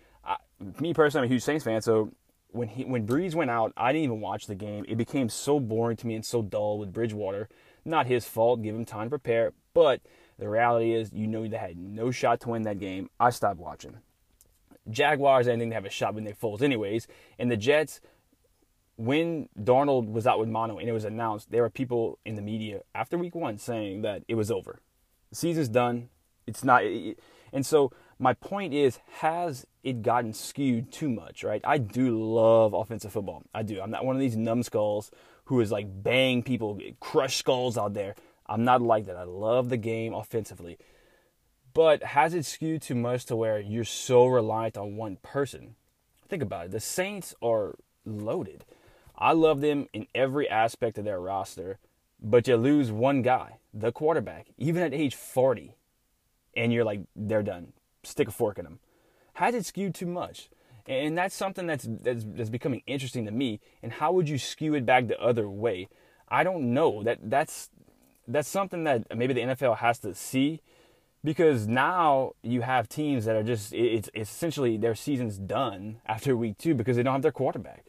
Me 0.80 0.92
personally, 0.92 1.26
I'm 1.26 1.30
a 1.30 1.34
huge 1.34 1.42
Saints 1.42 1.64
fan, 1.64 1.80
so 1.82 2.12
when 2.50 2.68
he 2.68 2.84
when 2.84 3.06
Brees 3.06 3.34
went 3.34 3.50
out, 3.50 3.72
I 3.76 3.92
didn't 3.92 4.04
even 4.04 4.20
watch 4.20 4.46
the 4.46 4.54
game. 4.54 4.84
It 4.88 4.96
became 4.96 5.28
so 5.28 5.60
boring 5.60 5.96
to 5.98 6.06
me 6.06 6.14
and 6.14 6.24
so 6.24 6.42
dull 6.42 6.78
with 6.78 6.92
Bridgewater. 6.92 7.48
Not 7.84 8.06
his 8.06 8.26
fault. 8.26 8.62
Give 8.62 8.74
him 8.74 8.84
time 8.84 9.06
to 9.06 9.10
prepare, 9.10 9.52
but 9.74 10.00
the 10.38 10.48
reality 10.48 10.94
is, 10.94 11.12
you 11.12 11.26
know, 11.26 11.46
they 11.46 11.56
had 11.56 11.76
no 11.76 12.10
shot 12.10 12.40
to 12.40 12.50
win 12.50 12.62
that 12.62 12.78
game. 12.78 13.10
I 13.18 13.30
stopped 13.30 13.58
watching. 13.58 13.98
Jaguars, 14.90 15.48
I 15.48 15.52
didn't 15.52 15.72
have 15.72 15.84
a 15.84 15.90
shot 15.90 16.14
with 16.14 16.24
Nick 16.24 16.40
Foles, 16.40 16.62
anyways. 16.62 17.06
And 17.38 17.50
the 17.50 17.56
Jets, 17.56 18.00
when 18.96 19.48
Darnold 19.58 20.10
was 20.10 20.26
out 20.26 20.38
with 20.38 20.48
mono 20.48 20.78
and 20.78 20.88
it 20.88 20.92
was 20.92 21.04
announced, 21.04 21.50
there 21.50 21.62
were 21.62 21.70
people 21.70 22.18
in 22.24 22.34
the 22.36 22.42
media 22.42 22.80
after 22.94 23.18
week 23.18 23.34
one 23.34 23.58
saying 23.58 24.02
that 24.02 24.22
it 24.28 24.34
was 24.34 24.50
over. 24.50 24.80
The 25.30 25.36
season's 25.36 25.68
done. 25.68 26.08
It's 26.46 26.64
not. 26.64 26.82
And 27.52 27.66
so 27.66 27.92
my 28.18 28.34
point 28.34 28.74
is, 28.74 28.98
has 29.18 29.66
it 29.82 30.02
gotten 30.02 30.32
skewed 30.32 30.92
too 30.92 31.08
much, 31.08 31.44
right? 31.44 31.60
I 31.64 31.78
do 31.78 32.20
love 32.20 32.74
offensive 32.74 33.12
football. 33.12 33.44
I 33.54 33.62
do. 33.62 33.80
I'm 33.80 33.90
not 33.90 34.04
one 34.04 34.16
of 34.16 34.20
these 34.20 34.36
numbskulls 34.36 35.10
who 35.44 35.60
is 35.60 35.70
like 35.70 35.86
bang 36.02 36.42
people, 36.42 36.78
crush 37.00 37.36
skulls 37.36 37.78
out 37.78 37.94
there. 37.94 38.14
I'm 38.46 38.64
not 38.64 38.82
like 38.82 39.06
that. 39.06 39.16
I 39.16 39.24
love 39.24 39.68
the 39.68 39.76
game 39.76 40.14
offensively. 40.14 40.78
But 41.74 42.02
has 42.02 42.34
it 42.34 42.44
skewed 42.44 42.82
too 42.82 42.94
much 42.94 43.26
to 43.26 43.36
where 43.36 43.60
you're 43.60 43.84
so 43.84 44.26
reliant 44.26 44.76
on 44.76 44.96
one 44.96 45.16
person? 45.22 45.76
Think 46.28 46.42
about 46.42 46.66
it. 46.66 46.70
The 46.72 46.80
Saints 46.80 47.34
are 47.40 47.76
loaded. 48.04 48.64
I 49.16 49.32
love 49.32 49.60
them 49.60 49.86
in 49.92 50.06
every 50.14 50.48
aspect 50.48 50.98
of 50.98 51.04
their 51.04 51.20
roster, 51.20 51.78
but 52.20 52.46
you 52.46 52.56
lose 52.56 52.90
one 52.90 53.22
guy, 53.22 53.58
the 53.72 53.92
quarterback, 53.92 54.48
even 54.56 54.82
at 54.82 54.94
age 54.94 55.14
40, 55.14 55.74
and 56.56 56.72
you're 56.72 56.84
like, 56.84 57.00
they're 57.16 57.42
done. 57.42 57.72
Stick 58.04 58.28
a 58.28 58.30
fork 58.30 58.58
in 58.58 58.64
them. 58.64 58.78
Has 59.34 59.54
it 59.54 59.66
skewed 59.66 59.94
too 59.94 60.06
much? 60.06 60.50
And 60.86 61.18
that's 61.18 61.34
something 61.34 61.66
that's, 61.66 61.86
that's, 61.88 62.24
that's 62.26 62.50
becoming 62.50 62.82
interesting 62.86 63.26
to 63.26 63.30
me. 63.30 63.60
And 63.82 63.92
how 63.92 64.12
would 64.12 64.28
you 64.28 64.38
skew 64.38 64.74
it 64.74 64.86
back 64.86 65.06
the 65.06 65.20
other 65.20 65.48
way? 65.48 65.88
I 66.30 66.44
don't 66.44 66.72
know. 66.74 67.02
That 67.02 67.18
that's 67.22 67.70
that's 68.26 68.48
something 68.48 68.84
that 68.84 69.16
maybe 69.16 69.32
the 69.32 69.40
NFL 69.40 69.78
has 69.78 69.98
to 70.00 70.14
see 70.14 70.60
because 71.24 71.66
now 71.66 72.32
you 72.42 72.60
have 72.60 72.88
teams 72.88 73.24
that 73.24 73.36
are 73.36 73.42
just 73.42 73.72
it's, 73.72 74.10
it's 74.14 74.30
essentially 74.30 74.76
their 74.76 74.94
season's 74.94 75.38
done 75.38 76.00
after 76.06 76.36
week 76.36 76.58
two 76.58 76.74
because 76.74 76.96
they 76.96 77.02
don't 77.02 77.14
have 77.14 77.22
their 77.22 77.32
quarterback. 77.32 77.86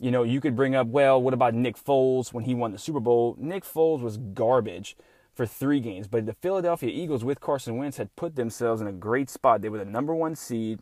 You 0.00 0.10
know, 0.10 0.22
you 0.22 0.40
could 0.40 0.56
bring 0.56 0.74
up, 0.74 0.88
well, 0.88 1.22
what 1.22 1.34
about 1.34 1.54
Nick 1.54 1.76
Foles 1.76 2.32
when 2.32 2.44
he 2.44 2.54
won 2.54 2.72
the 2.72 2.78
Super 2.78 3.00
Bowl? 3.00 3.36
Nick 3.38 3.64
Foles 3.64 4.00
was 4.00 4.16
garbage 4.16 4.96
for 5.34 5.46
three 5.46 5.80
games, 5.80 6.06
but 6.06 6.26
the 6.26 6.32
Philadelphia 6.32 6.90
Eagles 6.90 7.24
with 7.24 7.40
Carson 7.40 7.76
Wentz 7.76 7.96
had 7.96 8.14
put 8.16 8.36
themselves 8.36 8.80
in 8.80 8.86
a 8.86 8.92
great 8.92 9.28
spot. 9.28 9.60
They 9.60 9.68
were 9.68 9.78
the 9.78 9.84
number 9.84 10.14
one 10.14 10.36
seed. 10.36 10.80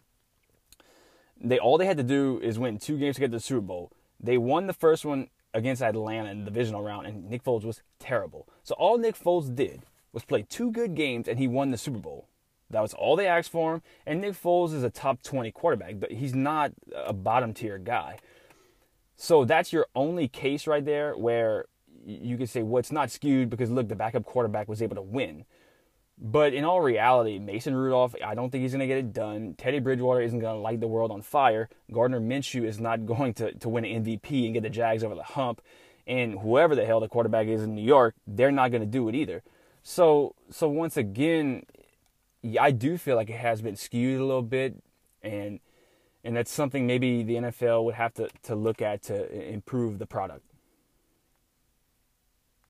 They 1.40 1.59
all 1.59 1.78
they 1.78 1.86
had 1.86 1.96
to 1.96 2.03
do 2.03 2.38
is 2.42 2.59
win 2.59 2.78
two 2.78 2.98
games 2.98 3.16
to 3.16 3.20
get 3.20 3.28
to 3.28 3.36
the 3.38 3.40
Super 3.40 3.62
Bowl. 3.62 3.90
They 4.20 4.38
won 4.38 4.66
the 4.66 4.72
first 4.72 5.05
one 5.05 5.28
against 5.55 5.82
Atlanta 5.82 6.30
in 6.30 6.40
the 6.40 6.50
divisional 6.50 6.82
round, 6.82 7.07
and 7.07 7.28
Nick 7.28 7.42
Foles 7.42 7.64
was 7.64 7.82
terrible. 7.98 8.46
So 8.62 8.74
all 8.78 8.98
Nick 8.98 9.18
Foles 9.18 9.55
did 9.55 9.82
was 10.12 10.24
play 10.24 10.44
two 10.48 10.70
good 10.70 10.94
games, 10.94 11.26
and 11.26 11.38
he 11.38 11.48
won 11.48 11.70
the 11.70 11.78
Super 11.78 11.98
Bowl. 11.98 12.28
That 12.70 12.80
was 12.80 12.94
all 12.94 13.16
they 13.16 13.26
asked 13.26 13.50
for 13.50 13.74
him. 13.74 13.82
And 14.07 14.20
Nick 14.20 14.34
Foles 14.34 14.72
is 14.72 14.82
a 14.82 14.90
top 14.90 15.22
20 15.22 15.50
quarterback, 15.53 16.00
but 16.00 16.12
he's 16.12 16.34
not 16.34 16.72
a 16.94 17.12
bottom 17.12 17.53
tier 17.53 17.78
guy. 17.78 18.18
So 19.16 19.44
that's 19.44 19.72
your 19.72 19.86
only 19.94 20.26
case 20.26 20.66
right 20.66 20.84
there 20.84 21.16
where 21.16 21.66
you 22.05 22.36
could 22.36 22.48
say, 22.48 22.62
well, 22.62 22.80
it's 22.80 22.92
not 22.92 23.11
skewed 23.11 23.50
because 23.50 23.70
look, 23.70 23.88
the 23.88 23.96
backup 23.96 24.24
quarterback 24.24 24.68
was 24.68 24.82
able 24.82 24.96
to 24.96 25.03
win. 25.03 25.44
But 26.18 26.55
in 26.55 26.64
all 26.64 26.80
reality, 26.80 27.38
Mason 27.38 27.74
Rudolph, 27.74 28.14
I 28.24 28.34
don't 28.34 28.50
think 28.50 28.62
he's 28.62 28.72
going 28.72 28.80
to 28.80 28.86
get 28.86 28.98
it 28.98 29.12
done. 29.12 29.55
Teddy 29.59 29.80
Bridgewater 29.80 30.20
isn't 30.20 30.38
going 30.38 30.55
to 30.55 30.61
light 30.61 30.80
the 30.80 30.86
world 30.86 31.11
on 31.11 31.22
fire. 31.22 31.68
Gardner 31.90 32.20
Minshew 32.20 32.64
is 32.64 32.78
not 32.80 33.07
going 33.07 33.34
to, 33.34 33.53
to 33.55 33.68
win 33.68 33.84
an 33.84 34.05
MVP 34.05 34.44
and 34.44 34.55
get 34.55 34.62
the 34.62 34.70
Jags 34.70 35.03
over 35.03 35.14
the 35.14 35.22
hump. 35.22 35.61
And 36.07 36.38
whoever 36.38 36.74
the 36.74 36.84
hell 36.84 37.00
the 37.00 37.09
quarterback 37.09 37.46
is 37.46 37.62
in 37.62 37.74
New 37.74 37.82
York, 37.82 38.14
they're 38.26 38.53
not 38.53 38.70
going 38.70 38.82
to 38.82 38.86
do 38.86 39.09
it 39.09 39.14
either. 39.14 39.42
So 39.82 40.34
so 40.50 40.68
once 40.68 40.96
again, 40.96 41.64
I 42.61 42.70
do 42.70 42.96
feel 42.98 43.16
like 43.16 43.30
it 43.30 43.36
has 43.36 43.62
been 43.62 43.76
skewed 43.76 44.20
a 44.20 44.24
little 44.24 44.42
bit, 44.42 44.76
and 45.22 45.61
and 46.24 46.36
that's 46.36 46.53
something 46.53 46.86
maybe 46.86 47.22
the 47.22 47.34
NFL 47.34 47.84
would 47.84 47.94
have 47.94 48.14
to, 48.14 48.28
to 48.44 48.55
look 48.55 48.80
at 48.80 49.03
to 49.05 49.53
improve 49.53 49.98
the 49.98 50.07
product. 50.07 50.44